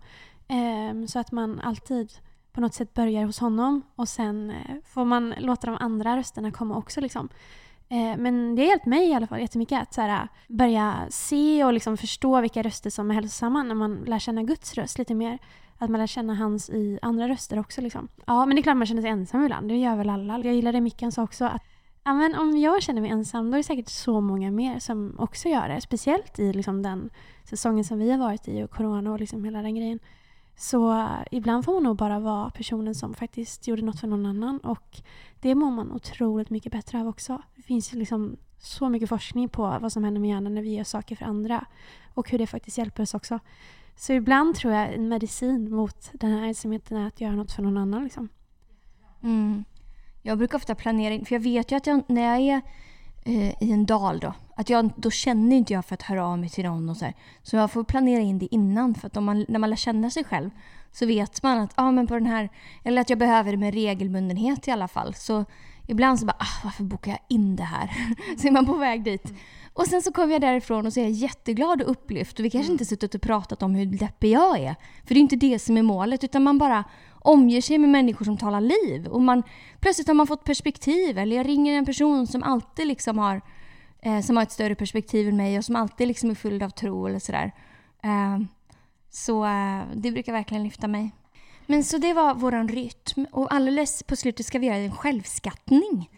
Eh, 0.49 1.07
så 1.07 1.19
att 1.19 1.33
man 1.33 1.61
alltid 1.61 2.13
på 2.53 2.61
något 2.61 2.75
sätt 2.75 2.95
börjar 2.95 3.25
hos 3.25 3.39
honom 3.39 3.83
och 3.95 4.09
sen 4.09 4.51
eh, 4.51 4.77
får 4.85 5.05
man 5.05 5.35
låta 5.39 5.67
de 5.67 5.77
andra 5.81 6.17
rösterna 6.17 6.51
komma 6.51 6.77
också. 6.77 7.01
Liksom. 7.01 7.29
Eh, 7.89 8.17
men 8.17 8.55
det 8.55 8.63
har 8.63 8.69
hjälpt 8.69 8.87
mig 8.87 9.09
i 9.09 9.15
alla 9.15 9.27
fall 9.27 9.41
jättemycket 9.41 9.83
att 9.83 9.95
så 9.95 10.01
här, 10.01 10.29
börja 10.49 11.07
se 11.11 11.65
och 11.65 11.73
liksom 11.73 11.97
förstå 11.97 12.41
vilka 12.41 12.63
röster 12.63 12.91
som 12.91 13.11
är 13.11 13.15
hälsosamma 13.15 13.63
när 13.63 13.75
man 13.75 13.97
lär 13.97 14.19
känna 14.19 14.43
Guds 14.43 14.75
röst 14.75 14.99
lite 14.99 15.15
mer. 15.15 15.39
Att 15.79 15.91
man 15.91 16.01
lär 16.01 16.07
känna 16.07 16.35
hans 16.35 16.71
i 16.71 16.99
andra 17.03 17.29
röster 17.29 17.59
också. 17.59 17.81
Liksom. 17.81 18.09
Ja, 18.27 18.47
men 18.47 18.57
det 18.57 18.61
är 18.61 18.63
klart 18.63 18.77
man 18.77 18.87
känner 18.87 19.03
sig 19.03 19.11
ensam 19.11 19.45
ibland. 19.45 19.69
Det 19.69 19.77
gör 19.77 19.97
väl 19.97 20.11
alla. 20.11 20.39
Jag 20.39 20.55
gillar 20.55 20.73
det 20.73 20.81
Mickan 20.81 21.13
sa 21.13 21.23
också. 21.23 21.45
Att, 21.45 21.63
ja, 22.05 22.15
men 22.15 22.35
om 22.35 22.59
jag 22.59 22.83
känner 22.83 23.01
mig 23.01 23.11
ensam, 23.11 23.51
då 23.51 23.55
är 23.55 23.59
det 23.59 23.65
säkert 23.65 23.89
så 23.89 24.21
många 24.21 24.51
mer 24.51 24.79
som 24.79 25.17
också 25.19 25.49
gör 25.49 25.69
det. 25.69 25.81
Speciellt 25.81 26.39
i 26.39 26.53
liksom, 26.53 26.83
den 26.83 27.11
säsongen 27.45 27.85
som 27.85 27.99
vi 27.99 28.11
har 28.11 28.19
varit 28.19 28.49
i 28.49 28.63
och 28.63 28.71
corona 28.71 29.13
och 29.13 29.21
liksom 29.21 29.45
hela 29.45 29.63
den 29.63 29.75
grejen. 29.75 29.99
Så 30.57 30.93
eh, 30.93 31.23
ibland 31.31 31.65
får 31.65 31.75
man 31.75 31.83
nog 31.83 31.97
bara 31.97 32.19
vara 32.19 32.51
personen 32.51 32.95
som 32.95 33.15
faktiskt 33.15 33.67
gjorde 33.69 33.83
något 33.83 34.01
för 34.01 34.07
någon 34.07 34.27
annan. 34.27 34.59
Och 34.59 35.01
det 35.41 35.55
mår 35.55 35.71
man 35.71 35.93
otroligt 35.93 36.51
mycket 36.51 36.73
bättre 36.73 37.01
av 37.01 37.09
också. 37.09 37.43
Det 37.57 37.63
finns 37.63 37.95
ju 37.95 37.99
liksom 37.99 38.37
så 38.59 38.89
mycket 38.89 39.09
forskning 39.09 39.49
på 39.49 39.79
vad 39.81 39.93
som 39.93 40.05
händer 40.05 40.21
med 40.21 40.31
hjärnan 40.31 40.55
när 40.55 40.63
vi 40.63 40.75
gör 40.75 40.85
saker 40.85 41.17
för 41.17 41.25
andra. 41.25 41.65
Och 42.15 42.31
hur 42.31 42.39
det 42.39 42.47
faktiskt 42.47 42.79
hjälper 42.79 43.03
oss 43.03 43.15
också. 43.15 43.39
Så 43.97 44.13
ibland 44.13 44.55
tror 44.55 44.73
jag 44.73 44.95
en 44.95 45.09
medicin 45.09 45.75
mot 45.75 46.11
den 46.13 46.33
här 46.33 46.43
ensamheten 46.43 46.97
är 46.97 47.07
att 47.07 47.21
göra 47.21 47.33
något 47.33 47.53
för 47.53 47.63
någon 47.63 47.77
annan. 47.77 48.05
Liksom. 48.05 48.29
Mm. 49.23 49.65
Jag 50.23 50.39
brukar 50.39 50.59
ofta 50.59 50.75
planera 50.75 51.15
in, 51.15 51.25
för 51.25 51.35
jag 51.35 51.41
vet 51.41 51.73
ju 51.73 51.77
att 51.77 51.87
jag, 51.87 52.03
när 52.09 52.23
jag 52.23 52.41
är 52.41 52.63
i 53.61 53.73
en 53.73 53.87
dal 53.87 54.19
då, 54.19 54.35
att 54.57 54.71
jag, 54.71 54.91
då 54.97 55.11
känner 55.11 55.57
inte 55.57 55.73
jag 55.73 55.85
för 55.85 55.95
att 55.95 56.03
höra 56.03 56.27
av 56.27 56.39
mig 56.39 56.49
till 56.49 56.65
någon 56.65 56.89
och 56.89 56.97
så 56.97 57.05
här. 57.05 57.15
Så 57.43 57.57
jag 57.57 57.71
får 57.71 57.85
planera 57.85 58.21
in 58.21 58.39
det 58.39 58.55
innan 58.55 58.95
för 58.95 59.07
att 59.07 59.17
om 59.17 59.25
man, 59.25 59.45
när 59.49 59.59
man 59.59 59.71
lär 59.71 59.77
känna 59.77 60.11
sig 60.11 60.25
själv 60.25 60.51
så 60.93 61.07
vet 61.07 61.43
man 61.43 61.59
att, 61.59 61.73
ah, 61.75 61.91
men 61.91 62.07
på 62.07 62.15
den 62.15 62.27
här, 62.27 62.49
eller 62.85 63.01
att 63.01 63.11
jag 63.11 63.19
behöver 63.19 63.51
det 63.51 63.59
med 63.59 63.75
regelbundenhet 63.75 64.69
i 64.69 64.71
alla 64.71 64.89
fall. 64.89 65.15
Så 65.15 65.45
ibland 65.87 66.21
så 66.21 66.27
bara, 66.27 66.37
ah, 66.39 66.61
varför 66.65 66.85
bokar 66.85 67.11
jag 67.11 67.21
in 67.29 67.57
det 67.57 67.63
här? 67.63 67.91
så 68.39 68.47
är 68.47 68.51
man 68.51 68.67
på 68.67 68.77
väg 68.77 69.05
dit. 69.05 69.33
Och 69.73 69.87
sen 69.87 70.03
så 70.03 70.13
kommer 70.13 70.33
jag 70.33 70.41
därifrån 70.41 70.87
och 70.87 70.93
så 70.93 71.01
är 71.01 71.05
jag 71.05 71.13
jätteglad 71.13 71.83
och 71.83 71.91
upplyft. 71.91 72.39
Och 72.39 72.45
vi 72.45 72.51
kanske 72.51 72.73
inte 72.73 72.85
suttit 72.85 73.15
och 73.15 73.23
pratat 73.23 73.63
om 73.63 73.75
hur 73.75 73.87
deppig 73.87 74.31
jag 74.31 74.59
är. 74.59 74.77
För 75.05 75.15
det 75.15 75.19
är 75.19 75.23
inte 75.23 75.37
det 75.37 75.59
som 75.59 75.77
är 75.77 75.83
målet. 75.83 76.25
Utan 76.25 76.43
man 76.43 76.59
bara 76.59 76.85
omger 77.27 77.61
sig 77.61 77.79
med 77.79 77.91
människor 77.91 78.25
som 78.25 78.37
talar 78.37 78.61
liv. 78.61 79.07
Och 79.07 79.23
man, 79.23 79.43
plötsligt 79.81 80.09
har 80.09 80.15
man 80.15 80.27
fått 80.27 80.45
perspektiv. 80.45 81.19
Eller 81.19 81.37
jag 81.37 81.49
ringer 81.49 81.79
en 81.79 81.87
person 81.87 82.27
som 82.27 82.43
alltid 82.43 82.87
liksom 82.87 83.19
har, 83.19 83.41
eh, 84.03 84.21
som 84.21 84.37
har 84.37 84.43
ett 84.43 84.53
större 84.53 84.75
perspektiv 84.75 85.29
än 85.29 85.37
mig 85.37 85.59
och 85.59 85.65
som 85.65 85.77
alltid 85.77 86.09
liksom 86.09 86.31
är 86.31 86.35
full 86.35 86.63
av 86.63 86.71
tro 86.71 87.07
eller 87.07 87.19
sådär. 87.19 87.53
Eh, 88.03 88.39
så 89.11 89.45
eh, 89.45 89.83
det 89.95 90.11
brukar 90.11 90.33
verkligen 90.33 90.65
lyfta 90.65 90.89
mig. 90.89 91.11
Men 91.67 91.85
så 91.85 91.99
det 91.99 92.13
var 92.13 92.35
våran 92.35 92.69
rytm. 92.69 93.27
Och 93.33 93.55
alldeles 93.55 94.03
på 94.03 94.17
slutet 94.17 94.47
ska 94.47 94.59
vi 94.59 94.67
göra 94.67 94.77
en 94.77 94.93
självskattning. 94.93 96.11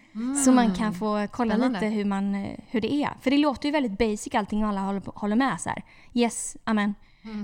Så 0.44 0.52
man 0.52 0.74
kan 0.74 0.94
få 0.94 1.26
kolla 1.30 1.54
Spännande. 1.54 1.80
lite 1.80 1.94
hur, 1.94 2.04
man, 2.04 2.34
eh, 2.34 2.58
hur 2.66 2.80
det 2.80 2.92
är. 2.92 3.10
För 3.20 3.30
det 3.30 3.38
låter 3.38 3.68
ju 3.68 3.72
väldigt 3.72 3.98
basic 3.98 4.34
allting 4.34 4.62
och 4.62 4.68
alla 4.68 4.80
håller, 4.80 5.02
håller 5.14 5.36
med 5.36 5.60
så 5.60 5.68
här. 5.68 5.82
Yes, 6.14 6.56
amen. 6.64 6.94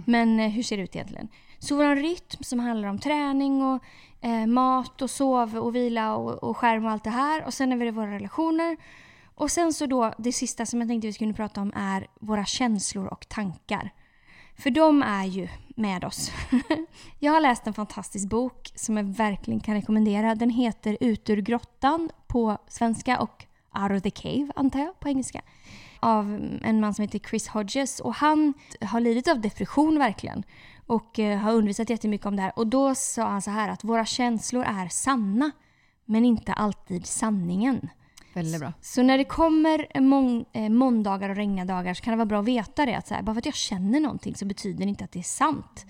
Men 0.06 0.40
eh, 0.40 0.48
hur 0.50 0.62
ser 0.62 0.76
det 0.76 0.82
ut 0.82 0.96
egentligen? 0.96 1.28
Så 1.64 1.76
vår 1.76 1.96
rytm 1.96 2.42
som 2.42 2.58
handlar 2.58 2.88
om 2.88 2.98
träning 2.98 3.62
och 3.62 3.82
eh, 4.20 4.46
mat 4.46 5.02
och 5.02 5.10
sov 5.10 5.56
och 5.56 5.74
vila 5.74 6.16
och, 6.16 6.42
och 6.42 6.56
skärm 6.56 6.84
och 6.84 6.90
allt 6.90 7.04
det 7.04 7.10
här. 7.10 7.44
Och 7.44 7.54
sen 7.54 7.72
är 7.72 7.84
det 7.84 7.90
våra 7.90 8.14
relationer. 8.14 8.76
Och 9.34 9.50
sen 9.50 9.72
så 9.72 9.86
då, 9.86 10.12
det 10.18 10.32
sista 10.32 10.66
som 10.66 10.80
jag 10.80 10.88
tänkte 10.88 11.06
vi 11.06 11.12
skulle 11.12 11.32
prata 11.32 11.60
om 11.60 11.72
är 11.76 12.06
våra 12.20 12.44
känslor 12.44 13.06
och 13.06 13.28
tankar. 13.28 13.90
För 14.58 14.70
de 14.70 15.02
är 15.02 15.24
ju 15.24 15.48
med 15.76 16.04
oss. 16.04 16.30
jag 17.18 17.32
har 17.32 17.40
läst 17.40 17.66
en 17.66 17.74
fantastisk 17.74 18.28
bok 18.28 18.72
som 18.74 18.96
jag 18.96 19.04
verkligen 19.04 19.60
kan 19.60 19.74
rekommendera. 19.74 20.34
Den 20.34 20.50
heter 20.50 20.96
Ut 21.00 21.30
ur 21.30 21.36
grottan 21.36 22.10
på 22.26 22.58
svenska 22.68 23.20
och 23.20 23.44
Out 23.82 23.92
of 23.92 24.02
the 24.02 24.10
Cave 24.10 24.52
antar 24.56 24.80
jag 24.80 25.00
på 25.00 25.08
engelska. 25.08 25.42
Av 26.00 26.24
en 26.62 26.80
man 26.80 26.94
som 26.94 27.02
heter 27.02 27.18
Chris 27.18 27.48
Hodges 27.48 28.00
och 28.00 28.14
han 28.14 28.54
har 28.80 29.00
lidit 29.00 29.28
av 29.28 29.40
depression 29.40 29.98
verkligen. 29.98 30.44
Och 30.86 31.18
eh, 31.18 31.38
har 31.38 31.52
undervisat 31.52 31.90
jättemycket 31.90 32.26
om 32.26 32.36
det 32.36 32.42
här. 32.42 32.52
Och 32.56 32.66
då 32.66 32.94
sa 32.94 33.28
han 33.28 33.42
så 33.42 33.50
här 33.50 33.68
att 33.68 33.84
våra 33.84 34.04
känslor 34.04 34.64
är 34.64 34.88
sanna 34.88 35.50
men 36.04 36.24
inte 36.24 36.52
alltid 36.52 37.06
sanningen. 37.06 37.88
Väldigt 38.34 38.60
bra. 38.60 38.72
Så 38.80 39.02
när 39.02 39.18
det 39.18 39.24
kommer 39.24 40.00
mång, 40.00 40.44
eh, 40.52 40.68
måndagar 40.68 41.30
och 41.30 41.36
regniga 41.36 41.64
dagar 41.64 41.94
så 41.94 42.02
kan 42.04 42.10
det 42.10 42.16
vara 42.16 42.26
bra 42.26 42.38
att 42.38 42.44
veta 42.44 42.86
det. 42.86 42.94
Att 42.94 43.06
så 43.06 43.14
här, 43.14 43.22
bara 43.22 43.34
för 43.34 43.38
att 43.38 43.46
jag 43.46 43.54
känner 43.54 44.00
någonting 44.00 44.34
så 44.34 44.44
betyder 44.44 44.84
det 44.84 44.88
inte 44.88 45.04
att 45.04 45.12
det 45.12 45.18
är 45.18 45.22
sant. 45.22 45.86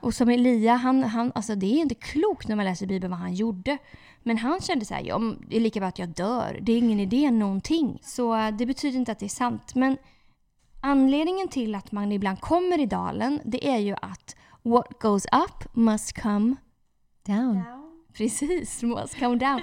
Och 0.00 0.14
som 0.14 0.28
Elia, 0.28 0.74
han, 0.74 1.04
han, 1.04 1.32
alltså 1.34 1.54
det 1.54 1.66
är 1.66 1.80
inte 1.80 1.94
klokt 1.94 2.48
när 2.48 2.56
man 2.56 2.64
läser 2.64 2.86
Bibeln 2.86 3.10
vad 3.10 3.20
han 3.20 3.34
gjorde. 3.34 3.78
Men 4.22 4.38
han 4.38 4.60
kände 4.60 4.84
så 4.84 4.94
här, 4.94 5.02
ja, 5.02 5.34
det 5.48 5.56
är 5.56 5.60
lika 5.60 5.80
bra 5.80 5.88
att 5.88 5.98
jag 5.98 6.08
dör. 6.08 6.58
Det 6.62 6.72
är 6.72 6.78
ingen 6.78 7.00
idé 7.00 7.30
någonting. 7.30 7.98
Så 8.02 8.36
eh, 8.36 8.56
det 8.56 8.66
betyder 8.66 8.98
inte 8.98 9.12
att 9.12 9.18
det 9.18 9.26
är 9.26 9.28
sant. 9.28 9.74
Men 9.74 9.96
anledningen 10.82 11.48
till 11.48 11.74
att 11.74 11.92
man 11.92 12.12
ibland 12.12 12.40
kommer 12.40 12.80
i 12.80 12.86
dalen, 12.86 13.40
det 13.44 13.68
är 13.68 13.78
ju 13.78 13.94
att 14.02 14.36
what 14.62 15.00
goes 15.00 15.24
up 15.24 15.74
must 15.74 16.22
come 16.22 16.56
Down. 17.26 17.62
Precis, 18.12 18.82
must 18.82 19.18
come 19.18 19.36
down. 19.36 19.60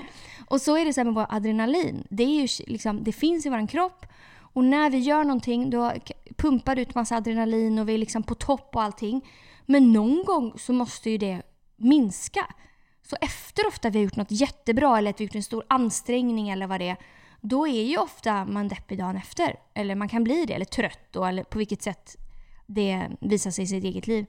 Och 0.47 0.62
så 0.62 0.77
är 0.77 0.86
det 0.86 0.93
så 0.93 1.03
med 1.03 1.13
vår 1.13 1.25
adrenalin. 1.29 2.08
Det, 2.10 2.23
är 2.23 2.41
ju 2.41 2.47
liksom, 2.67 3.03
det 3.03 3.12
finns 3.12 3.45
i 3.45 3.49
vår 3.49 3.67
kropp 3.67 4.05
och 4.53 4.63
när 4.63 4.89
vi 4.89 4.97
gör 4.97 5.23
någonting 5.23 5.69
då 5.69 5.93
pumpar 6.38 6.75
det 6.75 6.82
ut 6.82 6.95
massa 6.95 7.15
adrenalin 7.15 7.79
och 7.79 7.89
vi 7.89 7.93
är 7.93 7.97
liksom 7.97 8.23
på 8.23 8.36
topp 8.36 8.75
och 8.75 8.84
allting. 8.84 9.29
Men 9.65 9.93
någon 9.93 10.23
gång 10.23 10.53
så 10.58 10.73
måste 10.73 11.10
ju 11.10 11.17
det 11.17 11.41
minska. 11.77 12.45
Så 13.01 13.15
efter 13.21 13.67
ofta 13.67 13.89
vi 13.89 13.99
har 13.99 14.03
gjort 14.03 14.15
något 14.15 14.32
jättebra 14.32 14.97
eller 14.97 15.10
att 15.10 15.19
vi 15.19 15.23
har 15.23 15.27
gjort 15.27 15.36
en 15.36 15.43
stor 15.43 15.63
ansträngning 15.67 16.49
eller 16.49 16.67
vad 16.67 16.79
det 16.79 16.89
är, 16.89 16.97
då 17.41 17.67
är 17.67 17.84
ju 17.84 17.97
ofta 17.97 18.45
man 18.45 18.67
deppig 18.67 18.97
dagen 18.97 19.17
efter. 19.17 19.60
Eller 19.73 19.95
man 19.95 20.10
kan 20.10 20.23
bli 20.23 20.45
det, 20.45 20.54
eller 20.54 20.65
trött 20.65 20.99
då, 21.12 21.25
eller 21.25 21.43
på 21.43 21.58
vilket 21.58 21.82
sätt 21.82 22.15
det 22.65 23.08
visar 23.19 23.52
sig 23.52 23.63
i 23.63 23.67
sitt 23.67 23.84
eget 23.84 24.08
liv. 24.08 24.25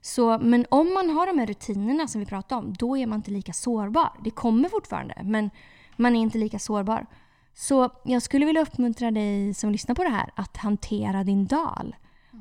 Så, 0.00 0.38
men 0.38 0.66
om 0.68 0.94
man 0.94 1.10
har 1.10 1.26
de 1.26 1.38
här 1.38 1.46
rutinerna 1.46 2.08
som 2.08 2.20
vi 2.20 2.26
pratade 2.26 2.62
om, 2.62 2.72
då 2.72 2.96
är 2.96 3.06
man 3.06 3.16
inte 3.16 3.30
lika 3.30 3.52
sårbar. 3.52 4.12
Det 4.24 4.30
kommer 4.30 4.68
fortfarande, 4.68 5.14
men 5.24 5.50
man 5.96 6.16
är 6.16 6.20
inte 6.20 6.38
lika 6.38 6.58
sårbar. 6.58 7.06
Så 7.54 7.90
jag 8.04 8.22
skulle 8.22 8.46
vilja 8.46 8.62
uppmuntra 8.62 9.10
dig 9.10 9.54
som 9.54 9.70
lyssnar 9.70 9.94
på 9.94 10.04
det 10.04 10.10
här 10.10 10.30
att 10.34 10.56
hantera 10.56 11.24
din 11.24 11.46
dal. 11.46 11.96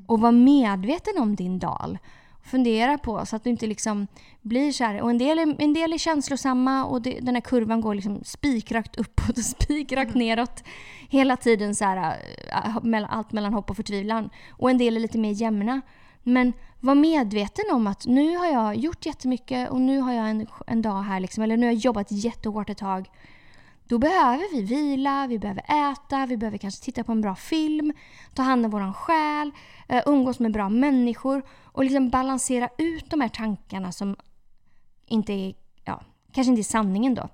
Och 0.08 0.20
vara 0.20 0.32
medveten 0.32 1.14
om 1.18 1.36
din 1.36 1.60
dal. 1.60 1.98
Fundera 2.48 2.98
på 2.98 3.26
så 3.26 3.36
att 3.36 3.44
du 3.44 3.50
inte 3.50 3.68
liksom 3.68 4.08
blir 4.42 4.72
så 4.72 4.84
här. 4.84 5.02
Och 5.02 5.10
en 5.10 5.18
del 5.18 5.40
är, 5.40 5.56
en 5.62 5.74
del 5.74 5.94
är 5.94 5.98
känslosamma 5.98 6.86
och 6.86 7.02
det, 7.02 7.20
den 7.20 7.36
här 7.36 7.42
kurvan 7.42 7.82
går 7.82 7.96
liksom 7.96 8.24
spikrakt 8.24 8.96
uppåt 8.96 9.38
och 9.38 9.44
spikrakt 9.44 10.16
neråt. 10.16 10.64
Hela 11.10 11.38
tiden 11.38 11.76
så 11.76 11.86
här, 11.86 12.18
äh, 12.52 13.06
allt 13.10 13.32
mellan 13.32 13.54
hopp 13.54 13.70
och 13.70 13.76
förtvivlan. 13.76 14.30
Och 14.50 14.70
en 14.70 14.78
del 14.78 14.96
är 14.96 15.00
lite 15.00 15.18
mer 15.18 15.32
jämna. 15.32 15.82
Men 16.24 16.54
var 16.80 16.96
medveten 16.96 17.66
om 17.74 17.88
att 17.88 18.06
nu 18.06 18.38
har 18.38 18.46
jag 18.46 18.76
gjort 18.76 19.06
jättemycket 19.06 19.70
och 19.70 19.82
nu 19.82 20.00
har 20.00 20.14
jag 20.14 20.30
en, 20.30 20.48
en 20.68 20.82
dag 20.82 21.02
här 21.02 21.20
liksom, 21.20 21.44
eller 21.44 21.58
nu 21.58 21.66
har 21.66 21.74
jag 21.74 21.82
jobbat 21.82 22.08
jättehårt 22.10 22.70
ett 22.70 22.78
tag. 22.78 23.10
Då 23.88 23.98
behöver 23.98 24.52
vi 24.52 24.62
vila, 24.62 25.28
vi 25.28 25.40
behöver 25.40 25.92
äta, 25.92 26.26
vi 26.26 26.38
behöver 26.38 26.58
kanske 26.58 26.86
titta 26.86 27.04
på 27.04 27.12
en 27.12 27.22
bra 27.22 27.36
film, 27.36 27.94
ta 28.34 28.42
hand 28.42 28.66
om 28.66 28.72
vår 28.72 28.94
själ, 28.94 29.52
eh, 29.88 30.04
umgås 30.06 30.40
med 30.40 30.52
bra 30.52 30.70
människor 30.70 31.44
och 31.64 31.84
liksom 31.84 32.10
balansera 32.10 32.70
ut 32.78 33.10
de 33.10 33.22
här 33.22 33.30
tankarna 33.30 33.92
som 33.92 34.16
inte 35.06 35.34
är, 35.34 35.56
ja, 35.86 36.02
kanske 36.32 36.50
inte 36.50 36.62
är 36.62 36.64
sanningen 36.64 37.16
då. 37.16 37.30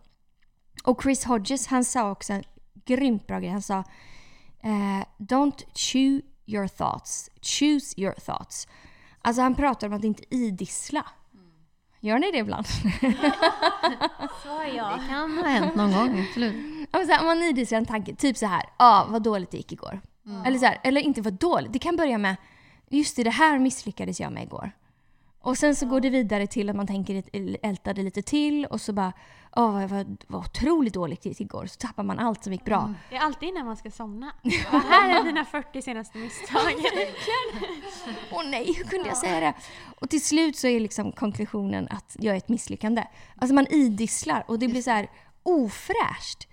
Och 0.83 1.03
Chris 1.03 1.25
Hodges 1.25 1.67
han 1.67 1.85
sa 1.85 2.11
också 2.11 2.33
en 2.33 2.43
grymt 2.85 3.27
bra 3.27 3.39
grej. 3.39 3.49
Han 3.49 3.61
sa 3.61 3.83
eh, 4.63 5.05
Don't 5.17 5.65
chew 5.73 6.21
your 6.45 6.67
thoughts, 6.67 7.29
choose 7.41 8.01
your 8.01 8.13
thoughts. 8.13 8.67
Alltså 9.21 9.41
han 9.41 9.55
pratar 9.55 9.87
om 9.87 9.93
att 9.93 10.03
inte 10.03 10.35
idissla. 10.35 11.05
Gör 12.03 12.19
ni 12.19 12.31
det 12.31 12.37
ibland? 12.37 12.65
Så 14.43 14.63
ja. 14.75 14.99
Det 14.99 15.07
kan 15.09 15.37
ha 15.37 15.47
hänt 15.47 15.75
någon 15.75 15.91
gång, 15.91 16.25
absolut. 16.27 16.55
Ja, 16.91 17.19
om 17.19 17.25
man 17.25 17.43
idisslar 17.43 17.77
en 17.77 17.85
tanke, 17.85 18.15
typ 18.15 18.37
så 18.37 18.45
här, 18.45 18.61
ja 18.61 18.67
ah, 18.77 19.07
vad 19.09 19.23
dåligt 19.23 19.51
det 19.51 19.57
gick 19.57 19.71
igår. 19.71 20.01
Eller, 20.45 20.59
så 20.59 20.65
här, 20.65 20.79
eller 20.83 21.01
inte 21.01 21.21
vad 21.21 21.33
dåligt, 21.33 21.73
det 21.73 21.79
kan 21.79 21.95
börja 21.95 22.17
med, 22.17 22.35
just 22.89 23.15
det, 23.15 23.23
det 23.23 23.29
här 23.29 23.59
misslyckades 23.59 24.19
jag 24.19 24.31
med 24.31 24.43
igår. 24.43 24.71
Och 25.41 25.57
sen 25.57 25.75
så 25.75 25.85
går 25.85 25.99
det 25.99 26.09
vidare 26.09 26.47
till 26.47 26.69
att 26.69 26.75
man 26.75 26.87
tänker, 26.87 27.23
ältar 27.65 27.93
det 27.93 28.03
lite 28.03 28.21
till 28.21 28.65
och 28.65 28.81
så 28.81 28.93
bara, 28.93 29.13
åh 29.55 29.87
vad, 29.87 30.23
vad 30.27 30.41
otroligt 30.45 30.93
dåligt 30.93 31.25
igår. 31.25 31.65
Så 31.65 31.77
tappar 31.77 32.03
man 32.03 32.19
allt 32.19 32.43
som 32.43 32.53
gick 32.53 32.65
bra. 32.65 32.93
Det 33.09 33.15
är 33.15 33.19
alltid 33.19 33.49
innan 33.49 33.65
man 33.65 33.77
ska 33.77 33.91
somna. 33.91 34.33
Och 34.43 34.79
här 34.79 35.19
är 35.19 35.23
dina 35.23 35.45
40 35.45 35.81
senaste 35.81 36.17
misstag. 36.17 36.73
Åh 38.31 38.43
nej, 38.45 38.73
hur 38.77 38.83
kunde 38.83 39.07
jag 39.07 39.17
säga 39.17 39.39
det? 39.39 39.53
Och 39.99 40.09
till 40.09 40.23
slut 40.23 40.55
så 40.55 40.67
är 40.67 40.79
liksom 40.79 41.11
konklusionen 41.11 41.87
att 41.89 42.15
jag 42.19 42.33
är 42.33 42.37
ett 42.37 42.49
misslyckande. 42.49 43.03
Alltså 43.35 43.55
man 43.55 43.67
idisslar 43.67 44.43
och 44.47 44.59
det 44.59 44.67
blir 44.67 44.81
så 44.81 44.91
här 44.91 45.09
ofräscht. 45.43 46.47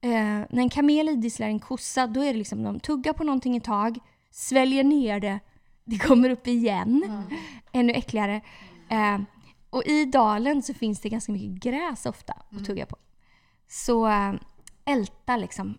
Eh, 0.00 0.10
när 0.10 0.58
en 0.58 0.70
kamel 0.70 1.08
idisslar 1.08 1.46
en 1.46 1.60
kossa, 1.60 2.06
då 2.06 2.20
är 2.20 2.32
det 2.32 2.38
liksom 2.38 2.62
de 2.62 2.80
tuggar 2.80 3.12
på 3.12 3.24
någonting 3.24 3.56
ett 3.56 3.64
tag, 3.64 3.98
sväljer 4.30 4.84
ner 4.84 5.20
det, 5.20 5.40
det 5.84 5.98
kommer 5.98 6.30
upp 6.30 6.46
igen. 6.46 7.24
Ännu 7.72 7.92
äckligare. 7.92 8.40
Eh, 8.88 9.18
och 9.74 9.86
i 9.86 10.04
dalen 10.04 10.62
så 10.62 10.74
finns 10.74 11.00
det 11.00 11.08
ganska 11.08 11.32
mycket 11.32 11.62
gräs 11.62 12.06
ofta 12.06 12.32
att 12.32 12.64
tugga 12.64 12.86
på. 12.86 12.96
Så 13.68 14.06
eh, 14.06 14.32
älta 14.84 15.36
liksom. 15.36 15.78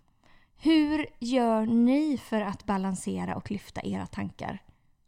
Hur 0.56 1.06
gör 1.18 1.66
ni 1.66 2.18
för 2.18 2.40
att 2.40 2.66
balansera 2.66 3.36
och 3.36 3.50
lyfta 3.50 3.80
era 3.84 4.06
tankar 4.06 4.62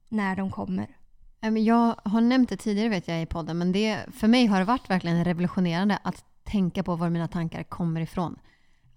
när 0.09 0.37
de 0.37 0.51
kommer? 0.51 0.97
Jag 1.41 1.95
har 2.05 2.21
nämnt 2.21 2.49
det 2.49 2.57
tidigare 2.57 2.89
vet 2.89 3.09
jag 3.09 3.23
i 3.23 3.27
podden, 3.27 3.59
men 3.59 3.73
det, 3.73 4.07
för 4.13 4.29
mig 4.29 4.47
har 4.47 4.59
det 4.59 4.65
varit 4.65 4.91
verkligen 4.91 5.25
revolutionerande 5.25 5.99
att 6.03 6.25
tänka 6.45 6.83
på 6.83 6.97
var 6.97 7.11
mina 7.11 7.29
tankar 7.29 7.63
kommer 7.63 8.01
ifrån. 8.01 8.39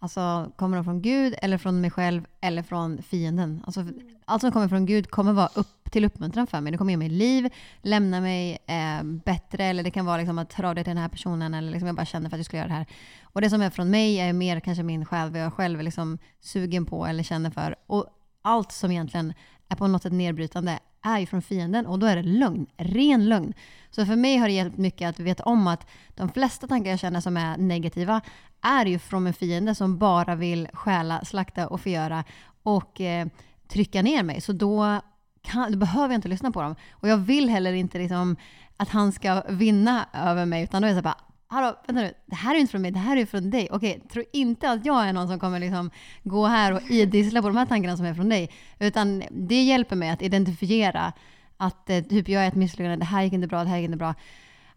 Alltså, 0.04 0.52
kommer 0.56 0.78
de 0.78 0.84
från 0.84 1.02
Gud, 1.02 1.36
eller 1.42 1.58
från 1.58 1.82
mig 1.82 1.92
själv, 1.92 2.26
eller 2.42 2.64
från 2.64 3.02
fienden? 3.02 3.64
Alltså, 3.66 3.86
allt 4.26 4.42
som 4.42 4.52
kommer 4.52 4.68
från 4.68 4.86
Gud 4.86 5.10
kommer 5.10 5.34
vara 5.34 5.50
upp 5.56 5.92
till 5.92 6.06
uppmuntran 6.06 6.48
för 6.48 6.62
mig. 6.62 6.72
Det 6.72 6.78
kommer 6.78 6.92
ge 6.92 6.98
mig 6.98 7.10
liv, 7.10 7.50
lämna 7.82 8.22
mig 8.22 8.58
eh, 8.68 9.04
bättre, 9.04 9.66
eller 9.66 9.84
det 9.84 9.92
kan 9.92 10.06
vara 10.06 10.18
liksom 10.18 10.40
att 10.40 10.54
höra 10.54 10.70
av 10.70 10.76
dig 10.76 10.84
till 10.84 10.92
den 10.92 11.02
här 11.02 11.10
personen, 11.10 11.54
eller 11.54 11.72
liksom 11.72 11.88
jag 11.88 11.96
bara 11.96 12.06
känner 12.06 12.30
för 12.30 12.36
att 12.36 12.40
jag 12.40 12.46
ska 12.46 12.58
göra 12.58 12.68
det 12.68 12.74
här. 12.74 12.86
Och 13.24 13.42
det 13.42 13.50
som 13.50 13.62
är 13.62 13.70
från 13.70 13.90
mig 13.90 14.20
är 14.20 14.34
mer 14.34 14.60
kanske 14.60 14.84
min 14.84 15.06
själ, 15.06 15.32
vad 15.32 15.42
jag 15.42 15.54
själv 15.54 15.80
är 15.80 15.84
liksom 15.84 16.18
sugen 16.40 16.86
på 16.86 17.06
eller 17.06 17.24
känner 17.24 17.50
för. 17.50 17.76
Och 17.88 18.06
allt 18.42 18.72
som 18.72 18.92
egentligen 18.92 19.34
är 19.70 19.76
på 19.76 19.88
något 19.88 20.04
sätt 20.04 20.14
nedbrytande 20.14 20.80
är 21.02 21.20
ju 21.20 21.26
från 21.26 21.42
fienden 21.42 21.88
och 21.88 22.00
då 22.00 22.08
är 22.08 22.16
det 22.16 22.24
lögn, 22.24 22.68
ren 22.78 23.30
lögn. 23.30 23.54
Så 23.92 24.06
för 24.06 24.16
mig 24.16 24.38
har 24.38 24.48
det 24.48 24.54
hjälpt 24.54 24.78
mycket 24.78 25.10
att 25.10 25.20
veta 25.20 25.44
om 25.44 25.68
att 25.68 25.88
de 26.16 26.30
flesta 26.30 26.68
tankar 26.68 26.92
jag 26.92 27.00
känner 27.00 27.22
som 27.22 27.38
är 27.38 27.58
negativa 27.58 28.22
är 28.62 28.86
ju 28.86 29.00
från 29.00 29.28
en 29.28 29.34
fiende 29.34 29.76
som 29.76 29.97
bara 29.97 30.36
vill 30.36 30.67
stjäla, 30.74 31.26
slakta 31.26 31.67
och 31.67 31.82
förgöra 31.82 32.24
och 32.63 33.02
eh, 33.02 33.28
trycka 33.67 34.02
ner 34.02 34.24
mig. 34.24 34.41
Så 34.41 34.54
då, 34.54 35.02
kan, 35.41 35.71
då 35.71 35.78
behöver 35.78 36.08
jag 36.08 36.17
inte 36.17 36.28
lyssna 36.28 36.52
på 36.52 36.62
dem. 36.62 36.76
Och 36.91 37.08
jag 37.08 37.17
vill 37.17 37.50
heller 37.50 37.74
inte 37.74 37.97
liksom, 37.97 38.36
att 38.78 38.89
han 38.89 39.12
ska 39.12 39.43
vinna 39.50 40.06
över 40.13 40.45
mig 40.45 40.63
utan 40.63 40.82
då 40.82 40.88
är 40.88 40.91
det 40.91 40.97
så 40.97 41.04
bara 41.04 41.17
Hallå, 41.54 41.76
vänta 41.88 42.02
nu, 42.02 42.13
det 42.26 42.36
här 42.36 42.56
är 42.56 42.60
inte 42.60 42.71
från 42.71 42.82
mig, 42.82 42.91
det 42.91 43.00
här 43.00 43.17
är 43.17 43.26
från 43.26 43.50
dig. 43.50 43.67
Okej, 43.71 44.02
tro 44.13 44.24
inte 44.34 44.69
att 44.69 44.86
jag 44.86 45.08
är 45.08 45.13
någon 45.13 45.28
som 45.28 45.39
kommer 45.39 45.60
liksom 45.60 45.91
gå 46.24 46.45
här 46.45 46.74
och 46.74 46.82
idissla 46.89 47.41
på 47.41 47.47
de 47.47 47.58
här 47.58 47.65
tankarna 47.65 47.97
som 47.97 48.06
är 48.06 48.13
från 48.13 48.30
dig. 48.30 48.50
Utan 48.80 49.24
det 49.32 49.63
hjälper 49.63 49.95
mig 49.95 50.10
att 50.10 50.21
identifiera 50.21 51.13
att 51.58 51.89
eh, 51.89 52.02
typ 52.04 52.30
jag 52.30 52.43
är 52.43 52.47
ett 52.47 52.56
misslyckande, 52.56 52.95
det 52.95 53.06
här 53.06 53.24
gick 53.24 53.34
inte 53.34 53.47
bra, 53.47 53.63
det 53.63 53.69
här 53.69 53.78
gick 53.78 53.86
inte 53.86 53.97
bra. 53.97 54.15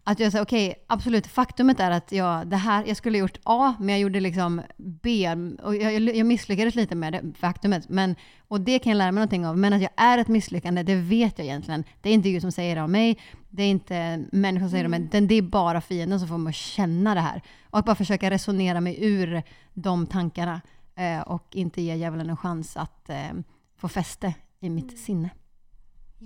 Att 0.07 0.19
jag 0.19 0.31
säger 0.31 0.45
okej, 0.45 0.85
absolut, 0.87 1.27
faktumet 1.27 1.79
är 1.79 1.91
att 1.91 2.11
jag, 2.11 2.47
det 2.47 2.55
här, 2.55 2.83
jag 2.87 2.97
skulle 2.97 3.17
ha 3.17 3.19
gjort 3.19 3.39
A, 3.43 3.75
men 3.79 3.89
jag 3.89 3.99
gjorde 3.99 4.19
liksom 4.19 4.61
B. 4.77 5.35
Och 5.63 5.75
jag, 5.75 6.15
jag, 6.15 6.25
misslyckades 6.25 6.75
lite 6.75 6.95
med 6.95 7.13
det 7.13 7.23
faktumet. 7.37 7.89
Men, 7.89 8.15
och 8.47 8.61
det 8.61 8.79
kan 8.79 8.91
jag 8.91 8.97
lära 8.97 9.11
mig 9.11 9.21
någonting 9.21 9.47
av. 9.47 9.57
Men 9.57 9.73
att 9.73 9.81
jag 9.81 9.91
är 9.95 10.17
ett 10.17 10.27
misslyckande, 10.27 10.83
det 10.83 10.95
vet 10.95 11.37
jag 11.39 11.47
egentligen. 11.47 11.83
Det 12.01 12.09
är 12.09 12.13
inte 12.13 12.31
Gud 12.31 12.41
som 12.41 12.51
säger 12.51 12.75
det 12.75 12.81
om 12.81 12.91
mig. 12.91 13.19
Det 13.49 13.63
är 13.63 13.67
inte 13.67 14.25
människor 14.31 14.65
som 14.65 14.71
säger 14.71 14.83
det 14.83 14.87
om 14.87 14.91
mig. 14.91 15.03
utan 15.03 15.27
Det 15.27 15.35
är 15.35 15.41
bara 15.41 15.81
fienden 15.81 16.19
som 16.19 16.27
får 16.27 16.37
mig 16.37 16.49
att 16.49 16.55
känna 16.55 17.15
det 17.15 17.21
här. 17.21 17.41
Och 17.69 17.79
att 17.79 17.85
bara 17.85 17.95
försöka 17.95 18.29
resonera 18.29 18.81
mig 18.81 18.97
ur 18.99 19.43
de 19.73 20.07
tankarna. 20.07 20.61
Eh, 20.95 21.21
och 21.21 21.47
inte 21.51 21.81
ge 21.81 21.95
djävulen 21.95 22.29
en 22.29 22.37
chans 22.37 22.77
att 22.77 23.09
eh, 23.09 23.33
få 23.77 23.87
fäste 23.87 24.33
i 24.59 24.69
mitt 24.69 24.99
sinne. 24.99 25.29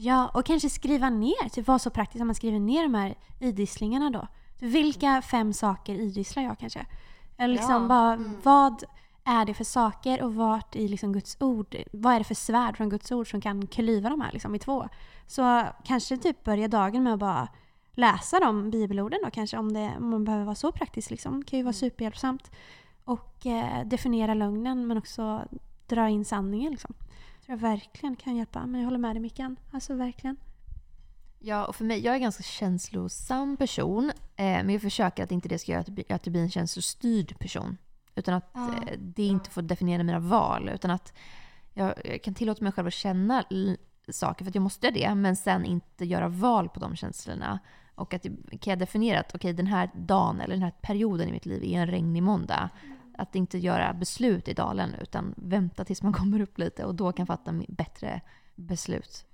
Ja, 0.02 0.28
och 0.34 0.46
kanske 0.46 0.70
skriva 0.70 1.10
ner. 1.10 1.50
Typ 1.50 1.68
vara 1.68 1.80
så 1.80 1.90
praktiskt 1.90 2.22
att 2.22 2.26
man 2.28 2.36
skriver 2.36 2.60
ner 2.60 2.84
de 2.84 2.94
här 2.94 3.16
idisslingarna 3.40 4.10
då. 4.10 4.28
Vilka 4.60 5.22
fem 5.22 5.54
saker 5.54 5.96
idisslar 5.96 6.44
jag 6.44 6.60
kanske? 6.60 6.86
Eller 7.38 7.54
liksom 7.56 7.82
Ja. 7.82 7.88
bara, 7.88 8.14
Mm. 8.14 8.38
vad 8.44 8.84
är 9.24 9.46
det 9.46 9.54
för 9.54 9.64
saker 9.64 10.22
och 10.24 10.36
vart 10.36 10.76
i 10.76 10.88
liksom 10.88 11.14
Guds 11.14 11.38
ord, 11.40 11.76
vad 11.94 12.14
är 12.14 12.18
det 12.20 12.24
för 12.24 12.36
svärd 12.36 12.78
från 12.78 12.90
Guds 12.90 13.12
ord 13.12 13.32
som 13.32 13.42
kan 13.42 13.68
klyva 13.68 14.10
de 14.10 14.22
här 14.22 14.32
liksom 14.32 14.56
i 14.56 14.60
två? 14.60 14.88
Så 15.28 15.64
kanske 15.84 16.18
typ 16.18 16.44
börja 16.44 16.68
dagen 16.68 17.04
med 17.04 17.14
att 17.14 17.20
bara 17.20 17.48
läsa 17.94 18.40
de 18.40 18.70
bibelorden 18.72 19.20
då 19.24 19.32
kanske 19.32 19.58
om, 19.58 19.74
det, 19.74 19.92
om 19.98 20.10
man 20.10 20.24
behöver 20.26 20.46
vara 20.46 20.56
så 20.56 20.72
praktisk 20.72 21.10
liksom. 21.12 21.40
Det 21.40 21.46
kan 21.50 21.58
ju 21.58 21.62
Mm. 21.62 21.66
vara 21.66 21.74
superhjälpsamt. 21.74 22.52
Och 23.06 23.46
eh, 23.46 23.86
definiera 23.86 24.34
lögnen 24.34 24.88
men 24.88 24.98
också 24.98 25.42
dra 25.88 26.10
in 26.10 26.26
sanningen 26.26 26.72
liksom. 26.72 26.94
Tror 27.50 27.60
jag 27.64 27.70
verkligen 27.70 28.16
kan 28.16 28.36
hjälpa. 28.36 28.66
Men 28.66 28.82
jag 28.82 28.86
håller 28.88 28.98
med 29.00 29.16
dig 29.16 29.22
Mickan. 29.22 29.56
Alltså 29.72 29.94
verkligen. 29.96 30.38
Ja, 31.40 31.66
och 31.66 31.76
för 31.76 31.86
mig, 31.86 32.00
jag 32.00 32.12
är 32.12 32.16
en 32.16 32.22
ganska 32.22 32.44
känslosam 32.44 33.58
person. 33.58 34.12
Eh, 34.36 34.44
men 34.46 34.70
jag 34.70 34.82
försöker 34.82 35.24
att 35.24 35.32
inte 35.32 35.50
det 35.50 35.60
ska 35.60 35.72
göra 35.72 35.82
att 35.82 36.26
jag 36.26 36.32
blir- 36.34 36.42
en 36.44 36.50
känslostyrd 36.52 37.40
person. 37.40 37.78
Utan 38.16 38.34
att 38.34 38.50
Ja. 38.54 38.68
eh, 38.68 38.98
det 39.00 39.24
inte 39.24 39.50
får 39.50 39.62
definiera 39.62 40.04
mina 40.04 40.20
val. 40.20 40.70
Utan 40.70 40.92
att 40.92 41.14
jag, 41.74 41.94
jag 42.06 42.24
kan 42.24 42.34
tillåta 42.34 42.64
mig 42.64 42.72
själv 42.74 42.88
att 42.88 42.94
känna 42.94 43.44
saker 44.10 44.46
för 44.46 44.50
att 44.52 44.56
jag 44.56 44.62
måste 44.62 44.92
det. 44.92 45.16
Men 45.16 45.36
sen 45.36 45.66
inte 45.66 46.06
göra 46.06 46.28
val 46.28 46.70
på 46.70 46.80
de 46.80 46.96
känslorna. 46.96 47.60
Och 47.96 48.14
att 48.14 48.24
kan 48.62 48.72
jag 48.72 48.80
definiera 48.80 49.20
att 49.20 49.36
okej, 49.36 49.54
den 49.54 49.68
här 49.68 49.90
dagen 49.96 50.42
eller 50.42 50.56
den 50.56 50.64
här 50.64 50.74
perioden 50.82 51.30
i 51.30 51.32
mitt 51.32 51.46
liv 51.46 51.64
är 51.64 51.80
en 51.82 51.88
regnig 51.88 52.24
måndag. 52.24 52.70
Att 53.20 53.36
inte 53.36 53.58
göra 53.58 53.94
beslut 53.94 54.48
i 54.48 54.54
dalen 54.54 54.96
utan 55.02 55.34
vänta 55.38 55.86
tills 55.86 56.02
man 56.04 56.14
kommer 56.20 56.42
upp 56.42 56.58
lite 56.58 56.86
och 56.86 56.96
då 56.96 57.12
kan 57.12 57.28
fatta 57.28 57.62
bättre 57.68 58.22
beslut. 58.56 59.26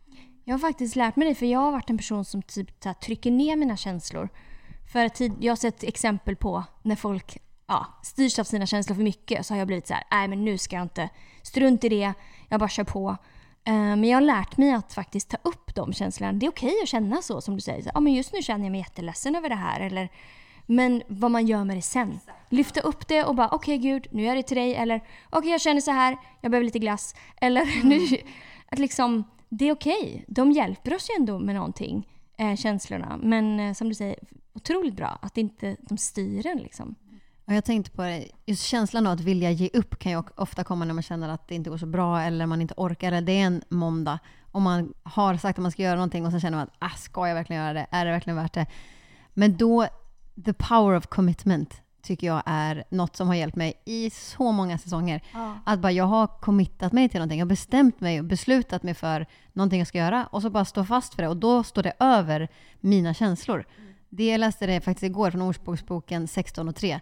Jag 0.43 0.53
har 0.53 0.59
faktiskt 0.59 0.95
lärt 0.95 1.15
mig 1.15 1.29
det, 1.29 1.35
för 1.35 1.45
jag 1.45 1.59
har 1.59 1.71
varit 1.71 1.89
en 1.89 1.97
person 1.97 2.25
som 2.25 2.41
typ 2.41 2.85
här, 2.85 2.93
trycker 2.93 3.31
ner 3.31 3.55
mina 3.55 3.77
känslor. 3.77 4.29
För 4.91 5.05
att 5.05 5.15
tid- 5.15 5.35
jag 5.39 5.51
har 5.51 5.55
sett 5.57 5.83
exempel 5.83 6.35
på 6.35 6.63
när 6.83 6.95
folk 6.95 7.37
ja, 7.67 7.85
styrs 8.03 8.39
av 8.39 8.43
sina 8.43 8.65
känslor 8.65 8.95
för 8.95 9.03
mycket 9.03 9.45
så 9.45 9.53
har 9.53 9.59
jag 9.59 9.67
blivit 9.67 9.87
så 9.87 9.93
här, 9.93 10.03
nej 10.11 10.27
men 10.27 10.45
nu 10.45 10.57
ska 10.57 10.75
jag 10.75 10.83
inte, 10.83 11.09
strunt 11.41 11.83
i 11.83 11.89
det, 11.89 12.13
jag 12.49 12.59
bara 12.59 12.69
kör 12.69 12.83
på. 12.83 13.17
Eh, 13.63 13.73
men 13.73 14.03
jag 14.03 14.17
har 14.17 14.21
lärt 14.21 14.57
mig 14.57 14.73
att 14.73 14.93
faktiskt 14.93 15.29
ta 15.29 15.37
upp 15.41 15.75
de 15.75 15.93
känslorna. 15.93 16.33
Det 16.33 16.45
är 16.45 16.49
okej 16.49 16.73
att 16.83 16.89
känna 16.89 17.21
så 17.21 17.41
som 17.41 17.55
du 17.55 17.61
säger. 17.61 17.91
Ja, 17.93 17.99
men 17.99 18.13
just 18.13 18.33
nu 18.33 18.41
känner 18.41 18.65
jag 18.65 18.71
mig 18.71 18.79
jätteledsen 18.79 19.35
över 19.35 19.49
det 19.49 19.55
här. 19.55 19.79
Eller, 19.79 20.09
men 20.65 21.03
vad 21.07 21.31
man 21.31 21.47
gör 21.47 21.63
med 21.63 21.77
det 21.77 21.81
sen. 21.81 22.19
Lyfta 22.49 22.79
upp 22.79 23.07
det 23.07 23.23
och 23.23 23.35
bara 23.35 23.49
okej 23.49 23.77
gud, 23.77 24.07
nu 24.11 24.27
är 24.27 24.35
det 24.35 24.43
till 24.43 24.57
dig. 24.57 24.75
Eller 24.75 25.01
okej 25.29 25.51
jag 25.51 25.61
känner 25.61 25.81
så 25.81 25.91
här, 25.91 26.17
jag 26.41 26.51
behöver 26.51 26.65
lite 26.65 26.79
glass. 26.79 27.15
Eller 27.41 27.83
nu, 27.83 28.17
att 28.69 28.79
liksom, 28.79 29.23
det 29.49 29.69
är 29.69 29.73
okej. 29.73 30.25
De 30.27 30.51
hjälper 30.51 30.95
oss 30.95 31.09
ju 31.09 31.13
ändå 31.19 31.39
med 31.39 31.55
någonting, 31.55 32.07
eh, 32.37 32.55
känslorna. 32.55 33.19
Men 33.23 33.59
eh, 33.59 33.73
som 33.73 33.89
du 33.89 33.95
säger, 33.95 34.19
otroligt 34.53 34.95
bra 34.95 35.19
att 35.21 35.37
inte 35.37 35.75
de 35.79 35.97
styr 35.97 36.47
en 36.47 36.57
liksom. 36.57 36.95
Och 37.47 37.53
jag 37.53 37.65
tänkte 37.65 37.91
på 37.91 38.01
det, 38.01 38.27
just 38.45 38.63
känslan 38.63 39.07
av 39.07 39.13
att 39.13 39.19
vilja 39.19 39.51
ge 39.51 39.69
upp 39.73 39.99
kan 39.99 40.11
ju 40.11 40.23
ofta 40.35 40.63
komma 40.63 40.85
när 40.85 40.93
man 40.93 41.03
känner 41.03 41.29
att 41.29 41.47
det 41.47 41.55
inte 41.55 41.69
går 41.69 41.77
så 41.77 41.85
bra 41.85 42.21
eller 42.21 42.45
man 42.45 42.61
inte 42.61 42.73
orkar. 42.77 43.07
Eller 43.07 43.21
det 43.21 43.31
är 43.31 43.45
en 43.45 43.63
måndag 43.69 44.19
och 44.51 44.61
man 44.61 44.93
har 45.03 45.37
sagt 45.37 45.59
att 45.59 45.63
man 45.63 45.71
ska 45.71 45.81
göra 45.81 45.95
någonting 45.95 46.25
och 46.25 46.31
sen 46.31 46.41
känner 46.41 46.57
man 46.57 46.67
att 46.67 46.75
ah, 46.79 46.97
ska 46.97 47.27
jag 47.27 47.35
verkligen 47.35 47.61
göra 47.63 47.73
det? 47.73 47.87
Är 47.91 48.05
det 48.05 48.11
verkligen 48.11 48.37
värt 48.37 48.53
det? 48.53 48.65
Men 49.33 49.57
då, 49.57 49.87
the 50.45 50.53
power 50.53 50.97
of 50.97 51.07
commitment 51.07 51.81
tycker 52.01 52.27
jag 52.27 52.43
är 52.45 52.83
något 52.89 53.15
som 53.15 53.27
har 53.27 53.35
hjälpt 53.35 53.55
mig 53.55 53.81
i 53.85 54.09
så 54.09 54.51
många 54.51 54.77
säsonger. 54.77 55.21
Att 55.65 55.79
bara 55.79 55.91
jag 55.91 56.05
har 56.05 56.27
committat 56.27 56.93
mig 56.93 57.09
till 57.09 57.19
någonting, 57.19 57.39
jag 57.39 57.45
har 57.45 57.49
bestämt 57.49 57.99
mig 58.01 58.19
och 58.19 58.25
beslutat 58.25 58.83
mig 58.83 58.93
för 58.93 59.25
någonting 59.53 59.79
jag 59.79 59.87
ska 59.87 59.97
göra 59.97 60.25
och 60.25 60.41
så 60.41 60.49
bara 60.49 60.65
stå 60.65 60.85
fast 60.85 61.13
för 61.13 61.21
det 61.21 61.29
och 61.29 61.37
då 61.37 61.63
står 61.63 61.83
det 61.83 61.93
över 61.99 62.49
mina 62.79 63.13
känslor. 63.13 63.65
Det 64.09 64.31
jag 64.31 64.39
läste 64.39 64.65
det 64.65 64.81
faktiskt 64.81 65.03
igår 65.03 65.31
från 65.31 65.41
Ordspråksboken 65.41 66.27
16 66.27 66.67
och 66.69 66.75
3 66.75 66.99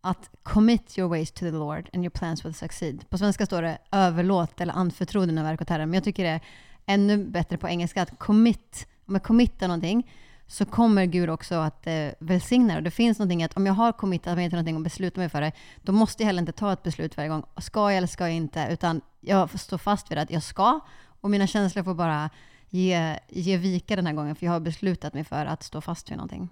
att 0.00 0.30
commit 0.42 0.98
your 0.98 1.08
ways 1.08 1.32
to 1.32 1.40
the 1.40 1.50
Lord 1.50 1.90
and 1.92 2.04
your 2.04 2.10
plans 2.10 2.44
will 2.44 2.54
succeed. 2.54 3.04
På 3.10 3.18
svenska 3.18 3.46
står 3.46 3.62
det 3.62 3.78
överlåt 3.92 4.60
eller 4.60 4.74
anförtro 4.74 5.26
dina 5.26 5.42
verk 5.42 5.62
åt 5.62 5.68
Herren. 5.68 5.90
Men 5.90 5.94
jag 5.94 6.04
tycker 6.04 6.24
det 6.24 6.30
är 6.30 6.40
ännu 6.86 7.24
bättre 7.24 7.58
på 7.58 7.68
engelska 7.68 8.02
att 8.02 8.18
commit. 8.18 8.86
Om 9.06 9.14
jag 9.14 9.22
committar 9.22 9.68
någonting 9.68 10.10
så 10.46 10.64
kommer 10.64 11.06
Gud 11.06 11.30
också 11.30 11.54
att 11.54 11.86
eh, 11.86 12.08
välsigna 12.18 12.72
det. 12.72 12.76
Och 12.76 12.82
det 12.82 12.90
finns 12.90 13.18
någonting 13.18 13.42
att 13.42 13.56
om 13.56 13.66
jag 13.66 13.74
har 13.74 13.92
committat 13.92 14.36
mig 14.36 14.48
till 14.48 14.56
någonting 14.56 14.76
och 14.76 14.82
beslutat 14.82 15.16
mig 15.16 15.28
för 15.28 15.40
det, 15.40 15.52
då 15.82 15.92
måste 15.92 16.22
jag 16.22 16.26
heller 16.26 16.40
inte 16.40 16.52
ta 16.52 16.72
ett 16.72 16.82
beslut 16.82 17.16
varje 17.16 17.28
gång. 17.28 17.44
Ska 17.56 17.80
jag 17.90 17.96
eller 17.96 18.06
ska 18.06 18.24
jag 18.24 18.36
inte? 18.36 18.68
Utan 18.70 19.00
jag 19.20 19.60
står 19.60 19.78
fast 19.78 20.10
vid 20.10 20.18
att 20.18 20.30
jag 20.30 20.42
ska. 20.42 20.80
Och 21.20 21.30
mina 21.30 21.46
känslor 21.46 21.82
får 21.82 21.94
bara 21.94 22.30
ge, 22.68 23.18
ge 23.28 23.56
vika 23.56 23.96
den 23.96 24.06
här 24.06 24.14
gången, 24.14 24.36
för 24.36 24.46
jag 24.46 24.52
har 24.52 24.60
beslutat 24.60 25.14
mig 25.14 25.24
för 25.24 25.46
att 25.46 25.62
stå 25.62 25.80
fast 25.80 26.10
vid 26.10 26.16
någonting. 26.16 26.48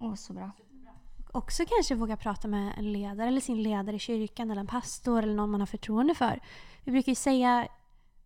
Åh, 0.00 0.14
så 0.14 0.32
bra. 0.32 0.50
Också 1.32 1.64
kanske 1.68 1.94
våga 1.94 2.16
prata 2.16 2.48
med 2.48 2.72
en 2.78 2.92
ledare 2.92 3.28
eller 3.28 3.40
sin 3.40 3.62
ledare 3.62 3.96
i 3.96 3.98
kyrkan 3.98 4.50
eller 4.50 4.60
en 4.60 4.66
pastor 4.66 5.22
eller 5.22 5.34
någon 5.34 5.50
man 5.50 5.60
har 5.60 5.66
förtroende 5.66 6.14
för. 6.14 6.40
Vi 6.84 6.92
brukar 6.92 7.12
ju 7.12 7.16
säga, 7.16 7.68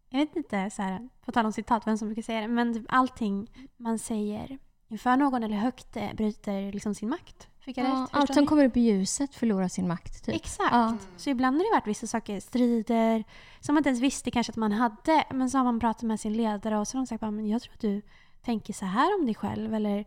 jag 0.09 0.19
vet 0.19 0.37
inte, 0.37 0.71
så 0.71 0.83
här, 0.83 1.09
på 1.25 1.33
tal 1.33 1.47
om 1.47 1.53
citat, 1.53 1.87
vem 1.87 1.99
som 1.99 2.09
brukar 2.09 2.23
säga 2.23 2.41
det, 2.41 2.49
men 2.49 2.75
typ 2.75 2.87
allting 2.89 3.51
man 3.77 3.99
säger 3.99 4.59
inför 4.89 5.17
någon 5.17 5.43
eller 5.43 5.57
högt 5.57 5.97
eh, 5.97 6.13
bryter 6.15 6.73
liksom 6.73 6.95
sin 6.95 7.09
makt. 7.09 7.49
Fick 7.61 7.79
jag 7.79 7.87
Ja, 7.87 8.03
rätt? 8.03 8.09
Allt 8.13 8.35
som 8.35 8.47
kommer 8.47 8.65
upp 8.65 8.77
i 8.77 8.81
ljuset 8.81 9.35
förlorar 9.35 9.69
sin 9.69 9.89
makt. 9.89 10.25
Typ. 10.25 10.35
Exakt. 10.35 10.73
Ja. 10.73 10.97
Så 11.17 11.31
ibland 11.31 11.57
har 11.57 11.65
det 11.65 11.77
varit 11.77 11.87
vissa 11.87 12.07
saker, 12.07 12.41
strider, 12.41 13.25
som 13.61 13.75
man 13.75 13.81
inte 13.81 13.89
ens 13.89 14.01
visste 14.01 14.31
kanske 14.31 14.51
att 14.51 14.57
man 14.57 14.73
hade. 14.73 15.25
Men 15.31 15.51
så 15.51 15.59
har 15.59 15.65
man 15.65 15.81
pratat 15.81 16.03
med 16.03 16.21
sin 16.21 16.33
ledare 16.33 16.79
och 16.79 16.89
så 16.89 16.99
har 16.99 17.03
de 17.03 17.07
sagt 17.07 17.21
men 17.21 17.49
jag 17.49 17.63
tror 17.63 17.75
att 17.75 17.81
du 17.81 18.03
tänker 18.43 18.73
så 18.73 18.85
här 18.85 19.19
om 19.19 19.27
dig 19.27 19.35
själv. 19.35 19.75
Eller 19.75 20.05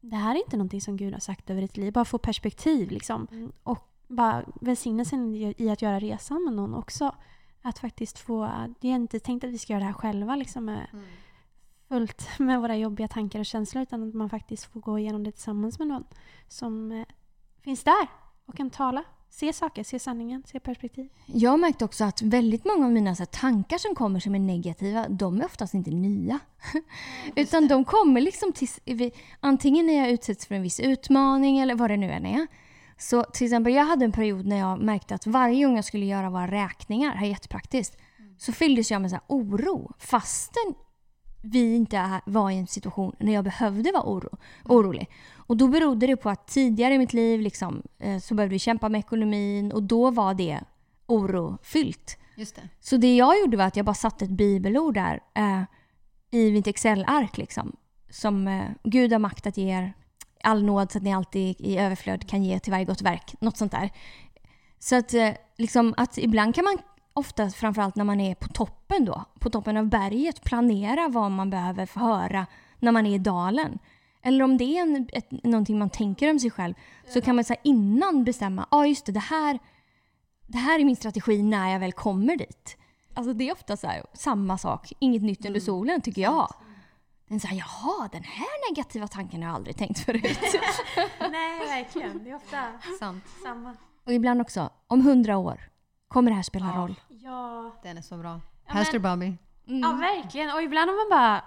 det 0.00 0.16
här 0.16 0.34
är 0.34 0.38
inte 0.38 0.56
någonting 0.56 0.80
som 0.80 0.96
Gud 0.96 1.12
har 1.12 1.20
sagt 1.20 1.50
över 1.50 1.60
ditt 1.62 1.76
liv. 1.76 1.92
Bara 1.92 2.04
få 2.04 2.18
perspektiv 2.18 2.90
liksom. 2.90 3.52
Och 3.62 3.88
bara 4.08 4.44
välsignelsen 4.60 5.34
i 5.34 5.70
att 5.70 5.82
göra 5.82 6.00
resan 6.00 6.44
med 6.44 6.54
någon 6.54 6.74
också. 6.74 7.14
Att 7.62 7.78
faktiskt 7.78 8.18
få, 8.18 8.50
det 8.80 8.88
är 8.88 8.94
inte 8.94 9.20
tänkt 9.20 9.44
att 9.44 9.50
vi 9.50 9.58
ska 9.58 9.72
göra 9.72 9.80
det 9.80 9.86
här 9.86 9.92
själva 9.92 10.36
liksom 10.36 10.64
med, 10.64 10.86
fullt 11.88 12.28
med 12.38 12.60
våra 12.60 12.76
jobbiga 12.76 13.08
tankar 13.08 13.38
och 13.38 13.46
känslor. 13.46 13.82
Utan 13.82 14.08
att 14.08 14.14
man 14.14 14.30
faktiskt 14.30 14.64
får 14.64 14.80
gå 14.80 14.98
igenom 14.98 15.24
det 15.24 15.32
tillsammans 15.32 15.78
med 15.78 15.88
någon 15.88 16.04
som 16.48 16.92
eh, 16.92 17.06
finns 17.64 17.84
där 17.84 18.06
och 18.46 18.56
kan 18.56 18.70
tala. 18.70 19.04
Se 19.30 19.52
saker, 19.52 19.84
se 19.84 19.98
sanningen, 19.98 20.42
se 20.46 20.60
perspektiv. 20.60 21.08
Jag 21.26 21.50
har 21.50 21.58
märkt 21.58 21.82
också 21.82 22.04
att 22.04 22.22
väldigt 22.22 22.64
många 22.64 22.86
av 22.86 22.92
mina 22.92 23.14
så 23.14 23.20
här, 23.20 23.26
tankar 23.26 23.78
som 23.78 23.94
kommer 23.94 24.20
som 24.20 24.34
är 24.34 24.38
negativa, 24.38 25.08
de 25.08 25.40
är 25.40 25.44
oftast 25.44 25.74
inte 25.74 25.90
nya. 25.90 26.38
Utan 27.36 27.68
de 27.68 27.84
kommer 27.84 28.20
liksom 28.20 28.52
till, 28.52 29.10
antingen 29.40 29.86
när 29.86 29.94
jag 29.94 30.10
utsätts 30.10 30.46
för 30.46 30.54
en 30.54 30.62
viss 30.62 30.80
utmaning 30.80 31.58
eller 31.58 31.74
vad 31.74 31.90
det 31.90 31.96
nu 31.96 32.12
än 32.12 32.26
är. 32.26 32.46
Så 32.98 33.22
till 33.22 33.46
exempel, 33.46 33.74
jag 33.74 33.84
hade 33.84 34.04
en 34.04 34.12
period 34.12 34.46
när 34.46 34.56
jag 34.56 34.80
märkte 34.80 35.14
att 35.14 35.26
varje 35.26 35.64
gång 35.64 35.76
jag 35.76 35.84
skulle 35.84 36.06
göra 36.06 36.30
våra 36.30 36.50
räkningar, 36.50 37.14
här 37.14 37.26
är 37.26 37.30
jättepraktiskt, 37.30 37.96
så 38.38 38.52
fylldes 38.52 38.90
jag 38.90 39.02
med 39.02 39.10
så 39.10 39.18
oro. 39.26 39.92
Fastän 39.98 40.74
vi 41.40 41.74
inte 41.74 42.20
var 42.26 42.50
i 42.50 42.56
en 42.56 42.66
situation 42.66 43.16
när 43.18 43.32
jag 43.32 43.44
behövde 43.44 43.92
vara 43.92 44.02
oro, 44.02 44.38
orolig. 44.64 45.10
Och 45.36 45.56
då 45.56 45.68
berodde 45.68 46.06
det 46.06 46.16
på 46.16 46.30
att 46.30 46.46
tidigare 46.46 46.94
i 46.94 46.98
mitt 46.98 47.12
liv 47.12 47.40
liksom, 47.40 47.82
eh, 47.98 48.18
så 48.18 48.34
behövde 48.34 48.52
vi 48.52 48.58
kämpa 48.58 48.88
med 48.88 48.98
ekonomin 48.98 49.72
och 49.72 49.82
då 49.82 50.10
var 50.10 50.34
det 50.34 50.60
orofyllt. 51.06 52.18
Just 52.36 52.56
det. 52.56 52.68
Så 52.80 52.96
det 52.96 53.16
jag 53.16 53.40
gjorde 53.40 53.56
var 53.56 53.64
att 53.64 53.76
jag 53.76 53.86
bara 53.86 53.94
satte 53.94 54.24
ett 54.24 54.30
bibelord 54.30 54.94
där 54.94 55.20
eh, 55.34 55.62
i 56.30 56.52
mitt 56.52 56.66
Excel-ark. 56.66 57.38
Liksom, 57.38 57.76
som 58.10 58.48
eh, 58.48 58.64
Gud 58.84 59.12
har 59.12 59.18
makt 59.18 59.46
att 59.46 59.56
ge 59.56 59.70
er 59.70 59.94
all 60.42 60.64
nåd 60.64 60.92
så 60.92 60.98
att 60.98 61.04
ni 61.04 61.14
alltid 61.14 61.56
i 61.58 61.78
överflöd 61.78 62.28
kan 62.28 62.44
ge 62.44 62.58
till 62.58 62.72
varje 62.72 62.84
gott 62.84 63.02
verk. 63.02 63.34
Något 63.40 63.56
sånt 63.56 63.72
där. 63.72 63.90
Så 64.78 64.96
att, 64.96 65.14
eh, 65.14 65.30
liksom, 65.56 65.94
att 65.96 66.18
ibland 66.18 66.54
kan 66.54 66.64
man 66.64 66.78
ofta, 67.16 67.50
framförallt 67.50 67.96
när 67.96 68.04
man 68.04 68.20
är 68.20 68.34
på 68.34 68.48
toppen 68.48 69.04
då, 69.04 69.24
på 69.38 69.50
toppen 69.50 69.76
av 69.76 69.86
berget, 69.86 70.44
planera 70.44 71.08
vad 71.08 71.30
man 71.30 71.50
behöver 71.50 71.86
få 71.86 72.00
höra 72.00 72.46
när 72.78 72.92
man 72.92 73.06
är 73.06 73.14
i 73.14 73.18
dalen. 73.18 73.78
Eller 74.22 74.44
om 74.44 74.56
det 74.56 74.64
är 74.64 74.82
en, 74.82 75.08
ett, 75.12 75.30
någonting 75.30 75.78
man 75.78 75.90
tänker 75.90 76.30
om 76.30 76.38
sig 76.40 76.50
själv 76.50 76.74
så 77.08 77.20
kan 77.20 77.36
man 77.36 77.44
så 77.44 77.54
innan 77.62 78.24
bestämma, 78.24 78.68
ja 78.70 78.78
ah, 78.78 78.86
just 78.86 79.06
det, 79.06 79.12
det 79.12 79.20
här, 79.20 79.58
det 80.46 80.58
här 80.58 80.80
är 80.80 80.84
min 80.84 80.96
strategi 80.96 81.42
när 81.42 81.72
jag 81.72 81.80
väl 81.80 81.92
kommer 81.92 82.36
dit. 82.36 82.76
Alltså 83.14 83.32
det 83.32 83.48
är 83.48 83.52
ofta 83.52 83.76
så 83.76 83.86
här, 83.86 84.02
samma 84.12 84.58
sak, 84.58 84.92
inget 84.98 85.22
nytt 85.22 85.46
under 85.46 85.60
solen 85.60 86.00
tycker 86.00 86.22
jag. 86.22 86.54
Den 87.28 87.40
säger 87.40 87.56
jaha, 87.56 88.08
den 88.12 88.24
här 88.24 88.70
negativa 88.70 89.08
tanken 89.08 89.42
har 89.42 89.48
jag 89.48 89.56
aldrig 89.56 89.76
tänkt 89.76 89.98
förut. 89.98 90.38
Nej, 91.20 91.58
verkligen. 91.68 92.24
Det 92.24 92.30
är 92.30 92.36
ofta 92.36 92.62
Sant. 92.98 93.24
samma. 93.42 93.76
Och 94.06 94.12
ibland 94.12 94.40
också, 94.40 94.70
om 94.86 95.00
hundra 95.00 95.38
år, 95.38 95.60
kommer 96.08 96.30
det 96.30 96.34
här 96.34 96.42
spela 96.42 96.76
roll? 96.76 96.94
Ja. 97.08 97.70
Den 97.82 97.98
är 97.98 98.02
så 98.02 98.16
bra. 98.16 98.40
Ja, 98.66 98.72
Pastor 98.72 98.98
Bobby. 98.98 99.36
Mm. 99.66 99.80
ja, 99.80 99.92
verkligen. 99.92 100.50
Och 100.50 100.62
ibland 100.62 100.90
har 100.90 100.96
man 100.96 101.18
bara... 101.18 101.44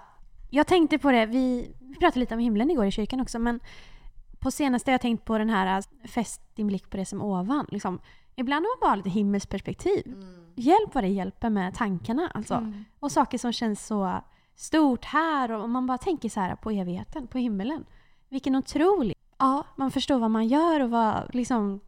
Jag 0.50 0.66
tänkte 0.66 0.98
på 0.98 1.10
det, 1.10 1.26
vi, 1.26 1.74
vi 1.80 1.94
pratade 1.94 2.20
lite 2.20 2.34
om 2.34 2.40
himlen 2.40 2.70
igår 2.70 2.86
i 2.86 2.90
kyrkan 2.90 3.20
också, 3.20 3.38
men 3.38 3.60
på 4.38 4.50
senaste 4.50 4.90
har 4.90 4.94
jag 4.94 5.00
tänkt 5.00 5.24
på 5.24 5.38
den 5.38 5.50
här 5.50 5.78
äh, 5.78 6.08
fäst 6.08 6.56
din 6.56 6.66
blick 6.66 6.90
på 6.90 6.96
det 6.96 7.06
som 7.06 7.22
ovan. 7.22 7.66
Liksom. 7.68 8.00
Ibland 8.36 8.64
har 8.64 8.80
man 8.80 8.88
bara 8.88 8.96
lite 8.96 9.10
himmelsperspektiv. 9.10 10.24
Hjälp 10.56 10.94
vad 10.94 11.04
det 11.04 11.08
hjälper 11.08 11.50
med 11.50 11.74
tankarna 11.74 12.30
alltså. 12.34 12.54
Mm. 12.54 12.84
Och 13.00 13.12
saker 13.12 13.38
som 13.38 13.52
känns 13.52 13.86
så 13.86 14.20
stort 14.54 15.04
här 15.04 15.50
och 15.50 15.70
man 15.70 15.86
bara 15.86 15.98
tänker 15.98 16.28
så 16.28 16.40
här 16.40 16.56
på 16.56 16.70
evigheten, 16.70 17.26
på 17.26 17.38
himmelen. 17.38 17.84
Vilken 18.28 18.56
otrolig... 18.56 19.16
Ja, 19.38 19.64
man 19.76 19.90
förstår 19.90 20.18
vad 20.18 20.30
man 20.30 20.48
gör 20.48 20.80
och 20.80 20.90
vad, 20.90 21.34
liksom, 21.34 21.80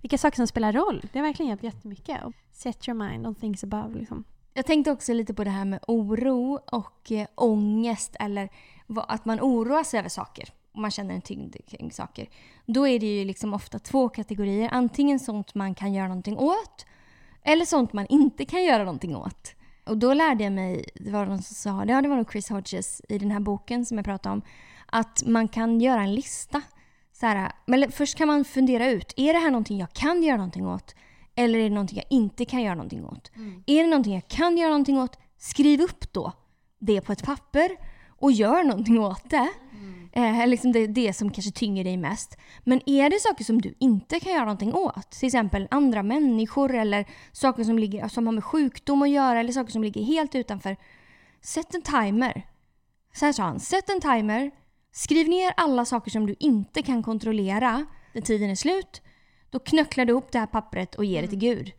vilka 0.00 0.18
saker 0.18 0.36
som 0.36 0.46
spelar 0.46 0.72
roll. 0.72 1.06
Det 1.12 1.18
har 1.18 1.26
verkligen 1.26 1.48
hjälpt 1.48 1.64
jättemycket. 1.64 2.24
Och 2.24 2.32
set 2.52 2.88
your 2.88 2.98
mind 3.08 3.26
on 3.26 3.34
things 3.34 3.64
above. 3.64 3.98
Liksom. 3.98 4.24
Jag 4.54 4.66
tänkte 4.66 4.92
också 4.92 5.12
lite 5.12 5.34
på 5.34 5.44
det 5.44 5.50
här 5.50 5.64
med 5.64 5.80
oro 5.86 6.60
och 6.72 7.12
eh, 7.12 7.26
ångest 7.34 8.16
eller 8.20 8.48
att 9.08 9.24
man 9.24 9.40
oroar 9.40 9.84
sig 9.84 10.00
över 10.00 10.08
saker 10.08 10.48
och 10.72 10.80
man 10.80 10.90
känner 10.90 11.14
en 11.14 11.20
tyngd 11.20 11.56
kring 11.66 11.92
saker. 11.92 12.28
Då 12.66 12.88
är 12.88 13.00
det 13.00 13.18
ju 13.18 13.24
liksom 13.24 13.54
ofta 13.54 13.78
två 13.78 14.08
kategorier. 14.08 14.68
Antingen 14.72 15.18
sånt 15.18 15.54
man 15.54 15.74
kan 15.74 15.94
göra 15.94 16.08
någonting 16.08 16.38
åt 16.38 16.86
eller 17.42 17.64
sånt 17.64 17.92
man 17.92 18.06
inte 18.06 18.44
kan 18.44 18.64
göra 18.64 18.84
någonting 18.84 19.16
åt. 19.16 19.54
Och 19.84 19.98
då 19.98 20.14
lärde 20.14 20.44
jag 20.44 20.52
mig, 20.52 20.84
det 20.94 21.10
var 21.10 21.26
någon 21.26 21.42
som 21.42 21.54
sa, 21.54 21.84
det, 21.84 22.00
det 22.00 22.08
var 22.08 22.16
nog 22.16 22.32
Chris 22.32 22.48
Hodges 22.48 23.02
i 23.08 23.18
den 23.18 23.30
här 23.30 23.40
boken 23.40 23.86
som 23.86 23.96
jag 23.98 24.04
pratade 24.04 24.32
om, 24.32 24.42
att 24.86 25.22
man 25.26 25.48
kan 25.48 25.80
göra 25.80 26.02
en 26.02 26.14
lista. 26.14 26.62
Så 27.20 27.26
här, 27.26 27.52
men 27.66 27.92
först 27.92 28.18
kan 28.18 28.28
man 28.28 28.44
fundera 28.44 28.90
ut, 28.90 29.12
är 29.16 29.32
det 29.32 29.38
här 29.38 29.50
någonting 29.50 29.78
jag 29.78 29.92
kan 29.92 30.22
göra 30.22 30.36
någonting 30.36 30.66
åt? 30.66 30.94
Eller 31.34 31.58
är 31.58 31.62
det 31.62 31.74
någonting 31.74 31.96
jag 31.96 32.06
inte 32.10 32.44
kan 32.44 32.62
göra 32.62 32.74
någonting 32.74 33.04
åt? 33.04 33.30
Är 33.66 33.82
det 33.82 33.90
någonting 33.90 34.14
jag 34.14 34.28
kan 34.28 34.58
göra 34.58 34.68
någonting 34.68 34.98
åt, 34.98 35.18
skriv 35.38 35.80
upp 35.80 36.12
då 36.12 36.32
det 36.78 37.00
på 37.00 37.12
ett 37.12 37.24
papper 37.24 37.70
och 38.08 38.32
gör 38.32 38.64
någonting 38.64 38.98
åt 38.98 39.30
det. 39.30 39.48
Eh, 40.12 40.46
liksom 40.46 40.72
det, 40.72 40.86
det 40.86 41.12
som 41.12 41.30
kanske 41.30 41.52
tynger 41.52 41.84
dig 41.84 41.96
mest. 41.96 42.36
Men 42.64 42.80
är 42.86 43.10
det 43.10 43.20
saker 43.20 43.44
som 43.44 43.62
du 43.62 43.74
inte 43.78 44.20
kan 44.20 44.32
göra 44.32 44.44
någonting 44.44 44.74
åt, 44.74 45.10
till 45.10 45.26
exempel 45.26 45.68
andra 45.70 46.02
människor 46.02 46.74
eller 46.74 47.06
saker 47.32 47.64
som, 47.64 47.78
ligger, 47.78 48.08
som 48.08 48.26
har 48.26 48.32
med 48.32 48.44
sjukdom 48.44 49.02
att 49.02 49.10
göra 49.10 49.40
eller 49.40 49.52
saker 49.52 49.72
som 49.72 49.82
ligger 49.82 50.02
helt 50.02 50.34
utanför. 50.34 50.76
Sätt 51.40 51.74
en 51.74 51.82
timer. 51.82 52.46
Så 53.12 53.24
här 53.24 53.32
sa 53.32 53.42
han, 53.42 53.60
sätt 53.60 53.90
en 53.90 54.00
timer. 54.00 54.50
Skriv 54.96 55.28
ner 55.28 55.52
alla 55.56 55.84
saker 55.84 56.10
som 56.10 56.26
du 56.26 56.34
inte 56.38 56.82
kan 56.82 57.02
kontrollera 57.02 57.86
när 58.12 58.20
tiden 58.20 58.50
är 58.50 58.54
slut. 58.54 59.02
Då 59.50 59.58
knöcklar 59.58 60.04
du 60.04 60.10
ihop 60.10 60.32
det 60.32 60.38
här 60.38 60.46
pappret 60.46 60.94
och 60.94 61.04
ger 61.04 61.22
det 61.22 61.28
till 61.28 61.38
Gud. 61.38 61.72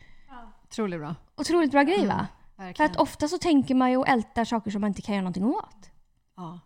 Otroligt 0.64 1.00
bra. 1.00 1.16
Otroligt 1.38 1.72
bra 1.72 1.84
grej 1.84 2.08
va? 2.08 2.28
För 2.56 2.64
Verkligen. 2.64 2.92
att 2.92 2.98
ofta 2.98 3.28
så 3.28 3.38
tänker 3.38 3.76
man 3.76 3.92
ju 3.92 3.98
och 3.98 4.08
ältar 4.08 4.46
saker 4.46 4.72
som 4.72 4.82
man 4.82 4.88
inte 4.88 5.02
kan 5.02 5.16
göra 5.16 5.24
någonting 5.24 5.46
åt. 5.46 5.92
Ja. 6.36 6.60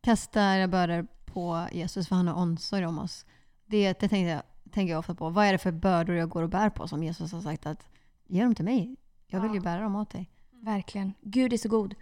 Kasta 0.00 0.40
era 0.40 0.68
bördor 0.68 1.06
på 1.24 1.66
Jesus 1.72 2.08
för 2.08 2.16
han 2.16 2.28
har 2.28 2.34
omsorg 2.34 2.86
om 2.86 2.98
oss. 2.98 3.26
Det, 3.66 4.00
det 4.00 4.08
tänker, 4.08 4.30
jag, 4.32 4.42
tänker 4.70 4.92
jag 4.92 4.98
ofta 4.98 5.14
på. 5.14 5.30
Vad 5.30 5.46
är 5.46 5.52
det 5.52 5.58
för 5.58 5.72
bördor 5.72 6.16
jag 6.16 6.28
går 6.28 6.42
och 6.42 6.50
bär 6.50 6.70
på 6.70 6.88
som 6.88 7.02
Jesus 7.02 7.32
har 7.32 7.40
sagt 7.40 7.66
att 7.66 7.86
ge 8.26 8.42
dem 8.42 8.54
till 8.54 8.64
mig. 8.64 8.96
Jag 9.26 9.40
vill 9.40 9.54
ju 9.54 9.60
bära 9.60 9.82
dem 9.82 9.96
åt 9.96 10.10
dig. 10.10 10.30
Verkligen. 10.50 11.14
Gud 11.20 11.52
är 11.52 11.58
så 11.58 11.68
god. 11.68 11.94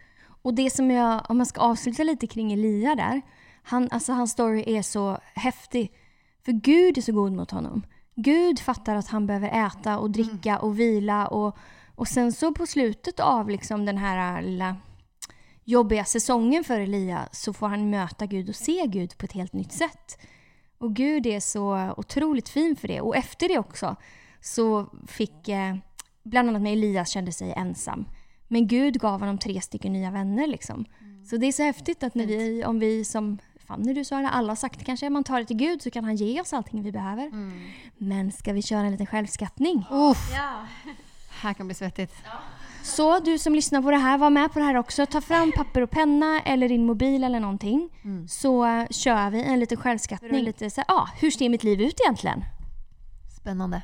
Och 0.42 0.54
det 0.54 0.70
som 0.70 0.90
jag, 0.90 1.30
om 1.30 1.36
man 1.36 1.46
ska 1.46 1.60
avsluta 1.60 2.02
lite 2.02 2.26
kring 2.26 2.52
Elia 2.52 2.94
där. 2.94 3.22
Han, 3.62 3.88
alltså 3.90 4.12
hans 4.12 4.30
story 4.30 4.64
är 4.66 4.82
så 4.82 5.18
häftig. 5.34 5.92
För 6.44 6.52
Gud 6.52 6.98
är 6.98 7.02
så 7.02 7.12
god 7.12 7.32
mot 7.32 7.50
honom. 7.50 7.86
Gud 8.14 8.60
fattar 8.60 8.96
att 8.96 9.08
han 9.08 9.26
behöver 9.26 9.66
äta 9.66 9.98
och 9.98 10.10
dricka 10.10 10.58
och 10.58 10.80
vila. 10.80 11.26
Och, 11.26 11.56
och 11.94 12.08
sen 12.08 12.32
så 12.32 12.52
på 12.54 12.66
slutet 12.66 13.20
av 13.20 13.50
liksom 13.50 13.84
den 13.84 13.98
här 13.98 14.42
lilla 14.42 14.76
jobbiga 15.64 16.04
säsongen 16.04 16.64
för 16.64 16.80
Elia 16.80 17.28
så 17.32 17.52
får 17.52 17.68
han 17.68 17.90
möta 17.90 18.26
Gud 18.26 18.48
och 18.48 18.54
se 18.54 18.86
Gud 18.86 19.18
på 19.18 19.24
ett 19.24 19.32
helt 19.32 19.52
nytt 19.52 19.72
sätt. 19.72 20.18
Och 20.78 20.94
Gud 20.94 21.26
är 21.26 21.40
så 21.40 21.94
otroligt 21.96 22.48
fin 22.48 22.76
för 22.76 22.88
det. 22.88 23.00
Och 23.00 23.16
efter 23.16 23.48
det 23.48 23.58
också 23.58 23.96
så 24.40 24.86
fick, 25.06 25.48
eh, 25.48 25.76
bland 26.22 26.48
annat 26.48 26.62
med 26.62 26.72
Elias 26.72 27.10
kände 27.10 27.32
sig 27.32 27.52
ensam. 27.52 28.04
Men 28.48 28.66
Gud 28.66 29.00
gav 29.00 29.20
honom 29.20 29.38
tre 29.38 29.60
stycken 29.60 29.92
nya 29.92 30.10
vänner 30.10 30.46
liksom. 30.46 30.84
Så 31.24 31.36
det 31.36 31.46
är 31.46 31.52
så 31.52 31.62
häftigt 31.62 32.02
att 32.02 32.14
när 32.14 32.26
vi, 32.26 32.64
om 32.64 32.78
vi 32.78 33.04
som 33.04 33.38
Fanny 33.72 33.94
du 33.94 34.04
sa 34.04 34.18
det, 34.18 34.28
alla 34.28 34.50
har 34.50 34.56
sagt 34.56 34.78
det 34.78 34.84
kanske, 34.84 35.10
man 35.10 35.24
tar 35.24 35.40
det 35.40 35.46
till 35.46 35.56
Gud 35.56 35.82
så 35.82 35.90
kan 35.90 36.04
han 36.04 36.16
ge 36.16 36.40
oss 36.40 36.52
allting 36.52 36.82
vi 36.82 36.92
behöver. 36.92 37.30
Men 37.98 38.32
ska 38.32 38.52
vi 38.52 38.62
köra 38.62 38.80
en 38.80 38.90
liten 38.90 39.06
självskattning? 39.06 39.86
Uff. 39.90 40.32
Här 41.30 41.54
kan 41.54 41.66
bli 41.66 41.74
svettigt. 41.74 42.14
Så 42.82 43.18
du 43.18 43.38
som 43.38 43.54
lyssnar 43.54 43.82
på 43.82 43.90
det 43.90 43.96
här, 43.96 44.18
var 44.18 44.30
med 44.30 44.52
på 44.52 44.58
det 44.58 44.64
här 44.64 44.76
också. 44.76 45.06
Ta 45.06 45.20
fram 45.20 45.52
papper 45.52 45.80
och 45.80 45.90
penna 45.90 46.40
eller 46.40 46.68
din 46.68 46.86
mobil 46.86 47.24
eller 47.24 47.40
någonting. 47.40 47.88
Så 48.28 48.64
eh, 48.66 48.86
kör 48.90 49.30
vi 49.30 49.42
en 49.42 49.60
liten 49.60 49.78
självskattning. 49.78 50.44
Lite 50.44 50.70
så 50.70 50.82
ah, 50.88 51.08
hur 51.20 51.30
ser 51.30 51.48
mitt 51.48 51.64
liv 51.64 51.80
ut 51.80 52.00
egentligen? 52.00 52.44
Spännande. 53.40 53.82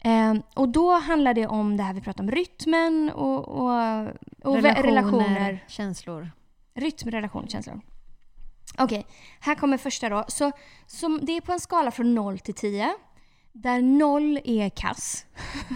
Eh, 0.00 0.34
och 0.54 0.68
då 0.68 0.92
handlar 0.92 1.34
det 1.34 1.46
om 1.46 1.76
det 1.76 1.82
här 1.82 1.94
vi 1.94 2.00
pratar 2.00 2.24
om, 2.24 2.30
rytmen 2.30 3.10
och, 3.14 3.48
och, 3.48 4.00
och 4.42 4.54
relationer. 4.54 4.82
relationer. 4.82 5.64
känslor. 5.68 6.30
Rytm, 6.74 7.10
relation, 7.10 7.48
känslor. 7.48 7.80
Okej, 8.78 9.06
här 9.40 9.54
kommer 9.54 9.76
första 9.78 10.08
då. 10.08 10.24
Så, 10.28 10.52
som, 10.86 11.20
det 11.22 11.36
är 11.36 11.40
på 11.40 11.52
en 11.52 11.60
skala 11.60 11.90
från 11.90 12.14
0 12.14 12.38
till 12.38 12.54
10. 12.54 12.94
Där 13.52 13.82
0 13.82 14.40
är 14.44 14.70
kass. 14.70 15.26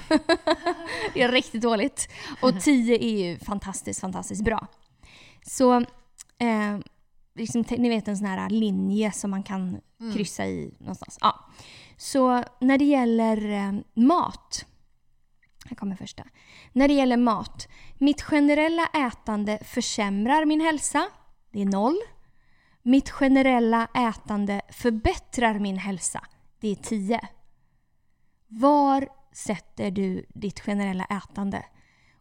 det 1.14 1.22
är 1.22 1.32
riktigt 1.32 1.62
dåligt. 1.62 2.08
Och 2.42 2.60
10 2.60 2.94
är 2.94 3.26
ju 3.26 3.38
fantastiskt, 3.38 4.00
fantastiskt 4.00 4.44
bra. 4.44 4.66
Så, 5.46 5.76
eh, 6.38 6.78
liksom, 7.34 7.64
ni 7.68 7.88
vet 7.88 8.08
en 8.08 8.16
sån 8.16 8.26
här 8.26 8.50
linje 8.50 9.12
som 9.12 9.30
man 9.30 9.42
kan 9.42 9.80
kryssa 10.14 10.46
i 10.46 10.74
någonstans. 10.78 11.18
Ja. 11.20 11.50
Så 11.96 12.44
när 12.60 12.78
det 12.78 12.84
gäller 12.84 13.50
eh, 13.50 13.72
mat. 13.94 14.66
Här 15.66 15.76
kommer 15.76 15.96
första. 15.96 16.24
När 16.72 16.88
det 16.88 16.94
gäller 16.94 17.16
mat. 17.16 17.68
Mitt 17.98 18.22
generella 18.22 18.86
ätande 18.86 19.58
försämrar 19.64 20.44
min 20.44 20.60
hälsa. 20.60 21.08
Det 21.52 21.62
är 21.62 21.66
noll. 21.66 21.96
Mitt 22.86 23.10
generella 23.10 23.88
ätande 23.94 24.60
förbättrar 24.68 25.58
min 25.58 25.78
hälsa. 25.78 26.24
Det 26.60 26.70
är 26.70 26.74
10. 26.74 27.20
Var 28.48 29.08
sätter 29.32 29.90
du 29.90 30.26
ditt 30.28 30.60
generella 30.60 31.04
ätande? 31.04 31.64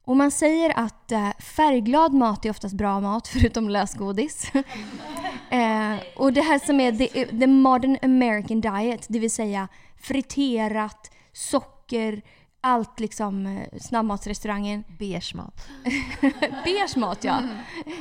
Och 0.05 0.17
man 0.17 0.31
säger 0.31 0.79
att 0.79 1.11
eh, 1.11 1.29
färgglad 1.39 2.13
mat 2.13 2.45
är 2.45 2.49
oftast 2.49 2.75
bra 2.75 2.99
mat, 2.99 3.27
förutom 3.33 3.69
lösgodis. 3.69 4.51
eh, 5.49 5.95
och 6.15 6.33
det 6.33 6.41
här 6.41 6.59
som 6.59 6.79
är 6.79 6.91
the, 6.91 7.25
the 7.25 7.47
modern 7.47 7.97
American 8.01 8.61
diet, 8.61 9.05
det 9.09 9.19
vill 9.19 9.31
säga 9.31 9.67
friterat, 9.97 11.11
socker, 11.33 12.21
allt 12.61 12.99
liksom 12.99 13.45
eh, 13.45 13.79
snabbmatsrestaurangen. 13.79 14.83
Beige 14.99 15.35
mat. 15.35 15.67
Beige 16.63 16.97
mat 16.97 17.23
ja. 17.23 17.41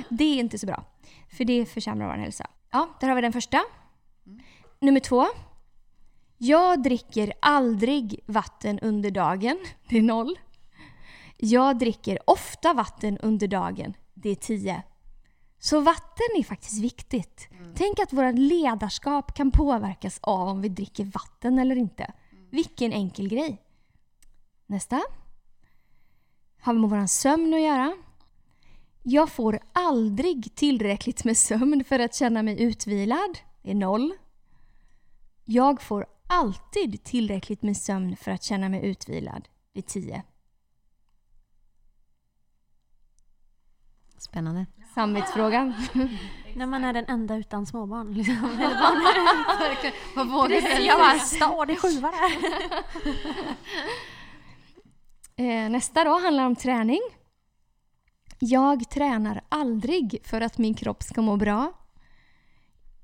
Det 0.08 0.24
är 0.24 0.38
inte 0.38 0.58
så 0.58 0.66
bra. 0.66 0.84
För 1.36 1.44
det 1.44 1.66
försämrar 1.66 2.06
vår 2.06 2.22
hälsa. 2.22 2.46
Ja, 2.70 2.88
där 3.00 3.08
har 3.08 3.14
vi 3.14 3.22
den 3.22 3.32
första. 3.32 3.60
Nummer 4.80 5.00
två. 5.00 5.26
Jag 6.38 6.82
dricker 6.82 7.32
aldrig 7.40 8.20
vatten 8.26 8.78
under 8.78 9.10
dagen. 9.10 9.58
Det 9.88 9.98
är 9.98 10.02
noll. 10.02 10.38
Jag 11.36 11.78
dricker 11.78 12.30
ofta 12.30 12.74
vatten 12.74 13.18
under 13.18 13.48
dagen. 13.48 13.94
Det 14.14 14.30
är 14.30 14.34
10. 14.34 14.82
Så 15.58 15.80
vatten 15.80 16.26
är 16.38 16.42
faktiskt 16.42 16.82
viktigt. 16.82 17.48
Tänk 17.74 17.98
att 17.98 18.12
våra 18.12 18.30
ledarskap 18.30 19.34
kan 19.34 19.50
påverkas 19.50 20.18
av 20.22 20.48
om 20.48 20.60
vi 20.60 20.68
dricker 20.68 21.04
vatten 21.04 21.58
eller 21.58 21.76
inte. 21.76 22.12
Vilken 22.50 22.92
enkel 22.92 23.28
grej. 23.28 23.62
Nästa. 24.66 25.02
Har 26.60 26.72
med 26.72 26.90
vår 26.90 27.06
sömn 27.06 27.54
att 27.54 27.60
göra. 27.60 27.96
Jag 29.02 29.30
får 29.30 29.58
aldrig 29.72 30.54
tillräckligt 30.54 31.24
med 31.24 31.36
sömn 31.36 31.84
för 31.84 31.98
att 31.98 32.14
känna 32.14 32.42
mig 32.42 32.62
utvilad. 32.62 33.38
Det 33.62 33.70
är 33.70 33.74
noll. 33.74 34.12
Jag 35.44 35.82
får 35.82 36.06
alltid 36.26 37.04
tillräckligt 37.04 37.62
med 37.62 37.76
sömn 37.76 38.16
för 38.16 38.30
att 38.30 38.42
känna 38.42 38.68
mig 38.68 38.86
utvilad. 38.86 39.48
Det 39.72 39.78
är 39.78 39.82
10. 39.82 40.22
Spännande. 44.18 44.66
Samvetsfrågan. 44.94 45.74
När 46.54 46.66
man 46.66 46.84
är 46.84 46.92
den 46.92 47.04
enda 47.08 47.36
utan 47.36 47.66
småbarn. 47.66 48.14
Liksom. 48.14 48.34
Eller 48.44 48.80
barn. 48.80 49.92
Vad 50.16 50.28
vågar 50.28 50.60
Precis, 50.60 50.86
jag 50.86 50.98
bara 50.98 51.18
stadig 51.18 51.78
sjua 51.78 52.10
där. 52.10 52.32
Eh, 55.36 55.70
nästa 55.70 56.04
då 56.04 56.18
handlar 56.18 56.46
om 56.46 56.56
träning. 56.56 57.00
Jag 58.44 58.90
tränar 58.90 59.40
aldrig 59.48 60.20
för 60.24 60.40
att 60.40 60.58
min 60.58 60.74
kropp 60.74 61.02
ska 61.02 61.22
må 61.22 61.36
bra. 61.36 61.72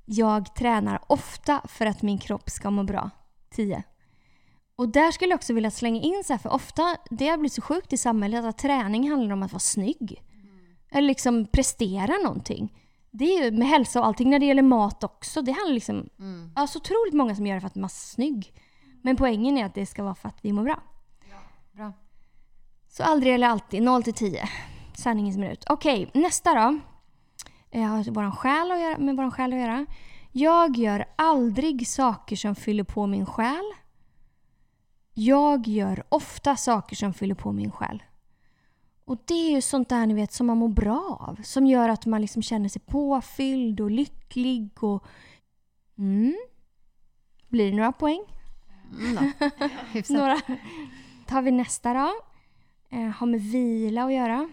Jag 0.04 0.54
tränar 0.54 1.00
ofta 1.06 1.62
för 1.68 1.86
att 1.86 2.02
min 2.02 2.18
kropp 2.18 2.50
ska 2.50 2.70
må 2.70 2.84
bra. 2.84 3.10
10. 3.50 3.82
Och 4.76 4.88
där 4.88 5.10
skulle 5.10 5.30
jag 5.30 5.36
också 5.36 5.52
vilja 5.52 5.70
slänga 5.70 6.00
in 6.00 6.22
så 6.24 6.32
här, 6.32 6.38
för 6.38 6.52
ofta, 6.52 6.96
det 7.10 7.28
har 7.28 7.36
blivit 7.36 7.52
så 7.52 7.62
sjukt 7.62 7.92
i 7.92 7.96
samhället 7.96 8.44
att 8.44 8.58
träning 8.58 9.10
handlar 9.10 9.32
om 9.32 9.42
att 9.42 9.52
vara 9.52 9.60
snygg. 9.60 10.22
Eller 10.90 11.08
liksom 11.08 11.46
prestera 11.46 12.16
någonting. 12.24 12.82
Det 13.10 13.24
är 13.24 13.44
ju 13.44 13.50
med 13.50 13.68
hälsa 13.68 14.00
och 14.00 14.06
allting 14.06 14.30
när 14.30 14.38
det 14.38 14.46
gäller 14.46 14.62
mat 14.62 15.04
också. 15.04 15.42
Det 15.42 15.52
handlar 15.52 15.74
liksom, 15.74 16.08
ja, 16.56 16.66
så 16.66 16.78
otroligt 16.78 17.14
många 17.14 17.34
som 17.34 17.46
gör 17.46 17.54
det 17.54 17.60
för 17.60 17.66
att 17.66 17.74
man 17.74 17.84
är 17.84 17.88
snygg. 17.88 18.52
Men 19.02 19.16
poängen 19.16 19.58
är 19.58 19.64
att 19.64 19.74
det 19.74 19.86
ska 19.86 20.02
vara 20.02 20.14
för 20.14 20.28
att 20.28 20.38
vi 20.42 20.52
mår 20.52 20.64
bra. 20.64 20.82
Bra. 21.72 21.92
Så 22.88 23.02
aldrig 23.02 23.34
eller 23.34 23.46
alltid, 23.46 23.82
0 23.82 24.02
till 24.02 24.14
10. 24.14 24.48
Sanningens 24.98 25.36
minut. 25.36 25.64
Okej, 25.68 26.10
nästa 26.14 26.54
då. 26.54 26.78
eh, 27.70 27.82
har 27.82 28.10
våran 28.10 28.32
själ 28.32 28.72
att 28.72 28.80
göra, 28.80 28.98
med 28.98 29.16
vår 29.16 29.30
själ 29.30 29.52
att 29.52 29.58
göra. 29.58 29.86
Jag 30.32 30.76
gör 30.76 31.04
aldrig 31.16 31.88
saker 31.88 32.36
som 32.36 32.54
fyller 32.54 32.84
på 32.84 33.06
min 33.06 33.26
själ. 33.26 33.64
Jag 35.14 35.68
gör 35.68 36.02
ofta 36.08 36.56
saker 36.56 36.96
som 36.96 37.14
fyller 37.14 37.34
på 37.34 37.52
min 37.52 37.70
själ. 37.70 38.02
Och 39.04 39.18
det 39.24 39.34
är 39.34 39.50
ju 39.50 39.60
sånt 39.60 39.88
där 39.88 40.06
ni 40.06 40.14
vet 40.14 40.32
som 40.32 40.46
man 40.46 40.58
mår 40.58 40.68
bra 40.68 41.18
av. 41.20 41.42
Som 41.42 41.66
gör 41.66 41.88
att 41.88 42.06
man 42.06 42.20
liksom 42.20 42.42
känner 42.42 42.68
sig 42.68 42.82
påfylld 42.86 43.80
och 43.80 43.90
lycklig 43.90 44.82
och... 44.82 45.04
Mm. 45.98 46.36
Blir 47.48 47.70
det 47.70 47.76
några 47.76 47.92
poäng? 47.92 48.24
Mm. 49.00 49.32
Hyfsat. 49.92 50.16
Några. 50.16 50.40
tar 51.26 51.42
vi 51.42 51.50
nästa 51.50 51.94
då. 51.94 52.12
Eh, 52.90 53.08
har 53.08 53.26
med 53.26 53.40
vila 53.40 54.04
att 54.04 54.12
göra. 54.12 54.48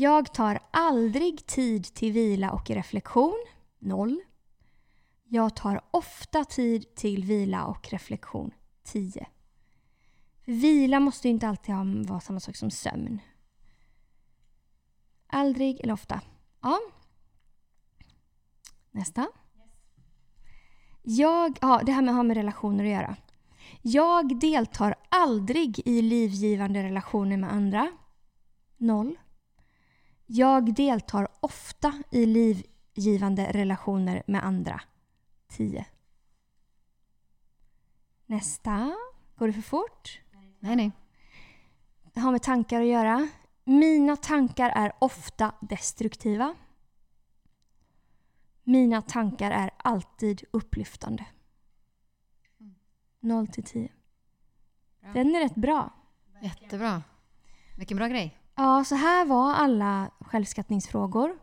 Jag 0.00 0.34
tar 0.34 0.58
aldrig 0.70 1.46
tid 1.46 1.84
till 1.84 2.12
vila 2.12 2.50
och 2.50 2.70
reflektion. 2.70 3.44
Noll. 3.78 4.20
Jag 5.24 5.56
tar 5.56 5.80
ofta 5.90 6.44
tid 6.44 6.94
till 6.94 7.24
vila 7.24 7.64
och 7.64 7.88
reflektion. 7.88 8.50
10. 8.84 9.26
Vila 10.44 11.00
måste 11.00 11.28
ju 11.28 11.34
inte 11.34 11.48
alltid 11.48 11.74
vara 12.08 12.20
samma 12.20 12.40
sak 12.40 12.56
som 12.56 12.70
sömn. 12.70 13.20
Aldrig 15.26 15.80
eller 15.80 15.92
ofta. 15.92 16.20
Ja. 16.62 16.78
Nästa. 18.90 19.28
Jag, 21.02 21.58
ja, 21.60 21.82
det 21.86 21.92
här 21.92 22.02
med 22.02 22.12
att 22.12 22.16
ha 22.16 22.22
med 22.22 22.36
relationer 22.36 22.84
att 22.84 22.90
göra. 22.90 23.16
Jag 23.82 24.40
deltar 24.40 24.94
aldrig 25.08 25.88
i 25.88 26.02
livgivande 26.02 26.82
relationer 26.82 27.36
med 27.36 27.52
andra. 27.52 27.90
Noll. 28.76 29.16
Jag 30.30 30.74
deltar 30.74 31.28
ofta 31.40 32.02
i 32.10 32.26
livgivande 32.26 33.52
relationer 33.52 34.22
med 34.26 34.44
andra. 34.44 34.80
10. 35.48 35.86
Nästa. 38.26 38.96
Går 39.36 39.46
det 39.46 39.52
för 39.52 39.62
fort? 39.62 40.20
Nej, 40.60 40.76
nej. 40.76 40.92
Det 42.12 42.20
har 42.20 42.32
med 42.32 42.42
tankar 42.42 42.80
att 42.80 42.86
göra. 42.86 43.28
Mina 43.64 44.16
tankar 44.16 44.70
är 44.70 44.92
ofta 44.98 45.54
destruktiva. 45.60 46.54
Mina 48.62 49.02
tankar 49.02 49.50
är 49.50 49.70
alltid 49.76 50.44
upplyftande. 50.50 51.24
0 53.20 53.46
till 53.46 53.64
10. 53.64 53.92
Bra. 55.00 55.12
Den 55.12 55.34
är 55.34 55.40
rätt 55.40 55.54
bra. 55.54 55.92
Jättebra. 56.42 57.02
Vilken 57.76 57.96
bra 57.96 58.08
grej. 58.08 58.38
Ja, 58.58 58.84
så 58.84 58.94
här 58.94 59.24
var 59.24 59.54
alla 59.54 60.10
självskattningsfrågor. 60.20 61.38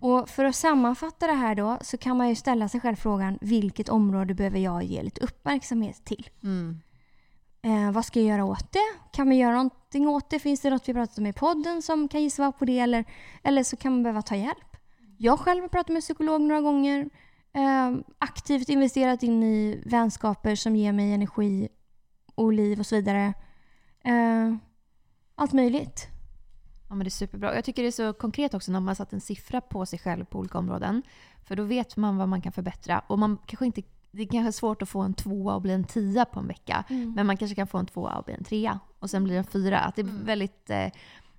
Och 0.00 0.28
för 0.28 0.44
att 0.44 0.56
sammanfatta 0.56 1.26
det 1.26 1.32
här 1.32 1.54
då 1.54 1.78
så 1.80 1.98
kan 1.98 2.16
man 2.16 2.28
ju 2.28 2.34
ställa 2.34 2.68
sig 2.68 2.80
själv 2.80 2.96
frågan 2.96 3.38
vilket 3.40 3.88
område 3.88 4.34
behöver 4.34 4.58
jag 4.58 4.82
ge 4.82 5.02
lite 5.02 5.20
uppmärksamhet 5.20 6.04
till? 6.04 6.30
Mm. 6.42 6.80
Eh, 7.62 7.92
vad 7.92 8.04
ska 8.04 8.20
jag 8.20 8.28
göra 8.28 8.44
åt 8.44 8.72
det? 8.72 9.12
Kan 9.12 9.28
vi 9.28 9.36
göra 9.36 9.52
någonting 9.52 10.08
åt 10.08 10.30
det? 10.30 10.38
Finns 10.38 10.60
det 10.60 10.70
något 10.70 10.88
vi 10.88 10.94
pratat 10.94 11.18
om 11.18 11.26
i 11.26 11.32
podden 11.32 11.82
som 11.82 12.08
kan 12.08 12.22
ge 12.22 12.30
svar 12.30 12.52
på 12.52 12.64
det? 12.64 12.78
Eller, 12.78 13.04
eller 13.42 13.62
så 13.62 13.76
kan 13.76 13.92
man 13.92 14.02
behöva 14.02 14.22
ta 14.22 14.36
hjälp. 14.36 14.76
Jag 15.16 15.38
själv 15.38 15.60
har 15.60 15.68
pratat 15.68 15.88
med 15.88 16.02
psykolog 16.02 16.40
några 16.40 16.60
gånger. 16.60 17.10
Eh, 17.52 17.92
aktivt 18.18 18.68
investerat 18.68 19.22
in 19.22 19.42
i 19.42 19.82
vänskaper 19.86 20.54
som 20.54 20.76
ger 20.76 20.92
mig 20.92 21.12
energi 21.12 21.68
och 22.34 22.52
liv 22.52 22.78
och 22.78 22.86
så 22.86 22.96
vidare. 22.96 23.34
Eh, 24.04 24.54
allt 25.34 25.52
möjligt. 25.52 26.17
Ja, 26.88 26.94
men 26.94 26.98
det 27.04 27.08
är 27.08 27.10
superbra. 27.10 27.54
Jag 27.54 27.64
tycker 27.64 27.82
det 27.82 27.88
är 27.88 27.92
så 27.92 28.12
konkret 28.12 28.54
också 28.54 28.72
när 28.72 28.80
man 28.80 28.88
har 28.88 28.94
satt 28.94 29.12
en 29.12 29.20
siffra 29.20 29.60
på 29.60 29.86
sig 29.86 29.98
själv 29.98 30.24
på 30.24 30.38
olika 30.38 30.58
områden. 30.58 31.02
För 31.44 31.56
då 31.56 31.62
vet 31.62 31.96
man 31.96 32.16
vad 32.16 32.28
man 32.28 32.42
kan 32.42 32.52
förbättra. 32.52 32.98
Och 33.06 33.18
man 33.18 33.38
kanske 33.46 33.66
inte, 33.66 33.82
det 34.10 34.22
är 34.22 34.26
kanske 34.26 34.52
svårt 34.52 34.82
att 34.82 34.88
få 34.88 35.00
en 35.02 35.14
tvåa 35.14 35.54
och 35.54 35.62
bli 35.62 35.72
en 35.72 35.84
tia 35.84 36.24
på 36.24 36.40
en 36.40 36.46
vecka. 36.46 36.84
Mm. 36.88 37.12
Men 37.12 37.26
man 37.26 37.36
kanske 37.36 37.54
kan 37.54 37.66
få 37.66 37.78
en 37.78 37.86
tvåa 37.86 38.14
och 38.18 38.24
bli 38.24 38.34
en 38.34 38.44
trea. 38.44 38.80
Och 38.98 39.10
sen 39.10 39.24
blir 39.24 39.34
det 39.34 39.38
en 39.38 39.44
fyra. 39.44 39.78
Att 39.80 39.96
det, 39.96 40.02
är 40.02 40.04
Mm. 40.08 40.24
väldigt, 40.24 40.70
eh, 40.70 40.84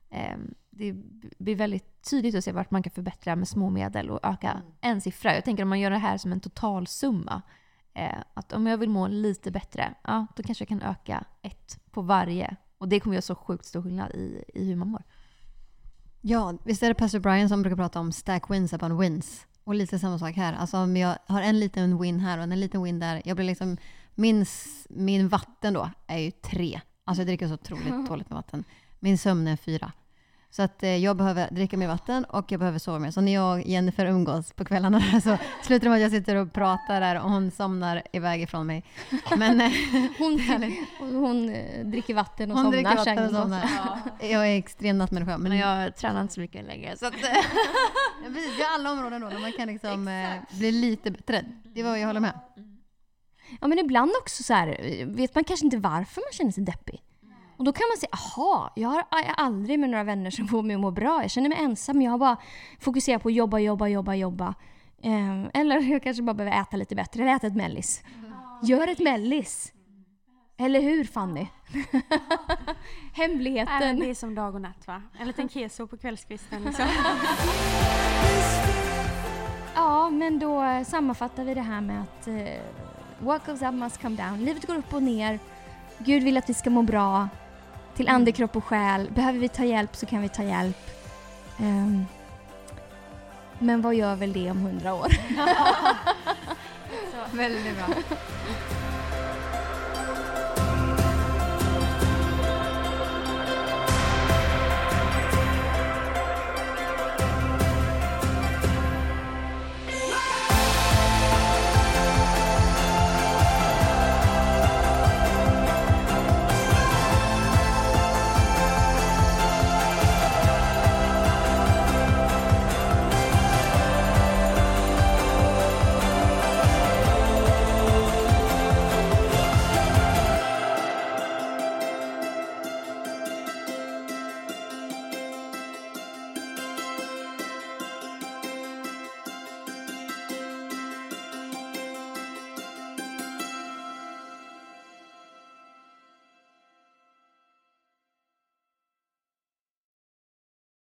eh, 0.10 0.38
det 0.70 0.93
blir 1.39 1.56
väldigt 1.56 2.10
tydligt 2.10 2.36
att 2.36 2.43
se 2.43 2.52
vart 2.52 2.72
man 2.72 2.84
kan 2.84 2.91
förbättra 2.91 3.36
med 3.36 3.47
små 3.47 3.70
medel 3.70 4.10
och 4.10 4.20
öka 4.24 4.52
Mm. 4.52 4.64
en 4.82 5.02
siffra. 5.02 5.36
Jag 5.36 5.45
tänker 5.45 5.64
om 5.64 5.70
man 5.70 5.80
gör 5.80 5.91
det 5.91 5.97
här 5.97 6.18
som 6.18 6.32
en 6.32 6.39
totalsumma. 6.39 7.41
Eh, 7.93 8.18
att 8.34 8.54
om 8.54 8.68
jag 8.68 8.78
vill 8.78 8.89
må 8.89 9.08
lite 9.08 9.52
bättre, 9.52 9.93
ja, 10.04 10.28
då 10.36 10.43
kanske 10.43 10.62
jag 10.62 10.70
kan 10.70 10.82
öka 10.82 11.24
ett 11.41 11.80
på 11.91 12.02
varje. 12.02 12.56
Och 12.78 12.88
det 12.89 13.00
kommer 13.00 13.14
göra 13.16 13.22
så 13.22 13.36
sjukt 13.36 13.66
stor 13.66 13.82
skillnad 13.84 14.12
i, 14.12 14.43
i 14.54 14.66
hur 14.66 14.76
man 14.76 14.88
mår. 14.88 15.04
Ja, 16.22 16.57
visst 16.63 16.84
är 16.84 16.88
det 16.88 16.93
Pastor 16.93 17.20
Brian 17.20 17.49
som 17.49 17.61
brukar 17.61 17.76
prata 17.76 17.99
om 17.99 18.11
stack 18.11 18.49
wins 18.49 18.74
upon 18.74 18.99
wins? 18.99 19.47
Och 19.63 19.76
lite 19.76 19.99
samma 19.99 20.20
sak 20.20 20.36
här. 20.36 20.53
Alltså 20.53 20.78
om 20.78 20.97
jag 20.97 21.17
har 21.28 21.41
en 21.41 21.59
liten 21.59 22.01
win 22.01 22.20
här 22.20 22.38
och 22.38 22.43
en 22.43 22.59
liten 22.59 22.84
win 22.84 22.99
där. 22.99 23.22
Jag 23.26 23.36
blir 23.36 23.45
liksom, 23.45 23.78
min, 24.15 24.45
min 24.89 25.28
vatten 25.28 25.74
då 25.74 25.89
är 26.07 26.17
ju 26.17 26.32
tre. 26.32 26.82
Alltså 27.05 27.22
jag 27.22 27.28
dricker 27.28 27.47
så 27.47 27.53
otroligt 27.53 28.07
dåligt 28.09 28.30
med 28.30 28.36
vatten. 28.36 28.63
Min 28.99 29.17
sömn 29.17 29.47
är 29.47 29.55
fyra. 29.55 29.91
Så 30.52 30.62
att 30.62 30.84
eh, 30.84 30.97
jag 30.97 31.18
behöver 31.18 31.50
dricka 31.52 31.78
mer 31.78 31.88
vatten 31.88 32.24
och 32.26 32.52
jag 32.52 32.60
behöver 32.60 32.80
sova 32.80 33.00
mer. 33.00 33.12
Så 33.12 33.22
när 33.22 33.34
jag 33.34 33.60
och 33.60 33.66
Jennifer 33.66 34.06
umgås 34.06 34.54
på 34.54 34.66
kvällarna 34.66 35.02
så 35.24 35.38
slutar 35.64 35.84
det 35.86 35.89
med 35.89 35.95
att 35.95 36.02
jag 36.02 36.12
sitter 36.12 36.36
och 36.36 36.54
pratar 36.54 37.02
där 37.02 37.16
och 37.16 37.30
hon 37.30 37.52
somnar 37.52 38.04
iväg 38.14 38.41
ifrån 38.41 38.68
mig. 38.68 38.84
Men 39.38 39.62
eh, 39.62 39.72
Hon, 41.00 41.16
hon 41.16 41.50
eh, 41.50 41.86
dricker 41.86 42.14
vatten 42.14 42.52
och 42.52 42.58
hon 42.58 42.66
somnar 42.66 42.78
dricker 42.78 42.95
vatten 42.95 43.36
och 43.36 43.41
somnar. 43.41 43.70
Jag 44.22 44.47
är 44.47 44.58
extrem 44.58 44.97
nattmänniska. 44.97 45.38
Men 45.38 45.50
Men 45.50 45.58
jag 45.58 45.95
tränar 45.95 46.22
inte 46.22 46.34
så 46.34 46.39
mycket 46.39 46.66
längre. 46.66 46.97
Så 46.97 47.06
att, 47.06 47.14
Ja. 47.22 48.30
Det 48.30 48.64
är 48.64 48.76
alla 48.76 48.91
områden 48.91 49.22
då 49.22 49.30
där 49.30 49.39
man 49.39 49.52
kan 49.52 49.68
liksom, 49.68 50.08
eh, 50.08 50.58
bli 50.58 50.72
lite 50.72 51.12
bättre. 51.12 51.45
Det 51.64 51.84
var 51.84 51.95
jag 51.97 52.08
håller 52.08 52.20
med. 52.20 52.39
Ja 53.62 53.68
men 53.68 53.80
ibland 53.80 54.12
också 54.22 54.43
så 54.43 54.54
här, 54.54 55.06
vet 55.06 55.36
man 55.36 55.43
kanske 55.43 55.66
inte 55.66 55.78
varför 55.78 56.22
man 56.22 56.32
känner 56.32 56.52
sig 56.52 56.64
deppig. 56.64 57.02
Och 57.60 57.66
då 57.66 57.74
kan 57.74 57.84
man 57.91 57.97
säga, 57.97 58.10
aha, 58.12 58.72
jag 58.76 58.89
har 58.89 59.03
aldrig 59.38 59.80
med 59.80 59.89
några 59.89 60.03
vänner 60.03 60.32
som 60.32 60.47
får 60.47 60.64
mig 60.64 60.74
att 60.74 60.82
må 60.82 60.91
bra. 60.91 61.22
Jag 61.22 61.32
känner 61.32 61.49
mig 61.49 61.57
ensam, 61.57 62.01
jag 62.01 62.12
har 62.12 62.18
bara 62.18 62.38
fokuserat 62.80 63.22
på 63.24 63.30
att 63.30 63.36
jobba, 63.36 63.60
jobba, 63.60 63.88
jobba, 63.88 64.16
jobba. 64.16 64.53
Eh, 65.01 65.62
eller 65.62 65.80
jag 65.91 66.03
kanske 66.03 66.24
bara 66.24 66.34
behöver 66.34 66.62
äta 66.62 66.78
lite 66.78 66.95
bättre, 66.95 67.24
eller 67.24 67.36
äta 67.36 67.47
ett 67.47 67.55
mellis. 67.55 68.03
Gör 68.64 68.88
ett 68.88 68.99
mellis! 68.99 69.74
Eller 70.57 70.82
hur 70.82 71.03
Fanny? 71.03 71.47
Hemligheten. 73.14 73.80
men 73.80 73.99
det 73.99 74.10
är 74.10 74.16
som 74.16 74.36
dag 74.36 74.55
och 74.55 74.62
natt 74.62 74.88
va? 74.88 75.01
En 75.20 75.28
liten 75.28 75.49
keso 75.53 75.88
på 75.88 75.97
kvällskvisten 75.97 76.64
liksom. 76.64 76.86
Ja, 79.76 80.10
men 80.10 80.39
då 80.39 80.84
sammanfattar 80.86 81.43
vi 81.43 81.53
det 81.53 81.62
här 81.62 81.82
med 81.82 82.01
att 82.01 82.28
eh, 82.28 82.62
what 83.20 83.45
goes 83.45 83.62
up 83.62 83.74
must 83.74 84.01
come 84.01 84.16
down. 84.16 84.39
Livet 84.45 84.68
går 84.68 84.76
upp 84.76 84.93
och 84.93 85.03
ner. 85.03 85.39
Gud 85.97 86.24
vill 86.24 86.38
att 86.38 86.49
vi 86.49 86.53
ska 86.53 86.70
må 86.70 86.82
bra. 86.82 87.30
Till 87.95 88.09
ande, 88.09 88.31
kropp 88.31 88.55
och 88.55 88.63
själ. 88.63 89.11
Behöver 89.11 89.39
vi 89.39 89.49
ta 89.49 89.63
hjälp 89.63 89.95
så 89.95 90.05
kan 90.05 90.21
vi 90.21 90.29
ta 90.29 90.43
hjälp. 90.43 90.77
Ehm, 91.59 92.05
men 93.59 93.81
vad 93.81 93.95
gör 93.95 94.15
väl 94.15 94.33
det 94.33 94.51
om 94.51 94.57
hundra 94.57 94.93
år? 94.93 95.07
Väldigt 97.37 97.75
bra. 97.77 97.87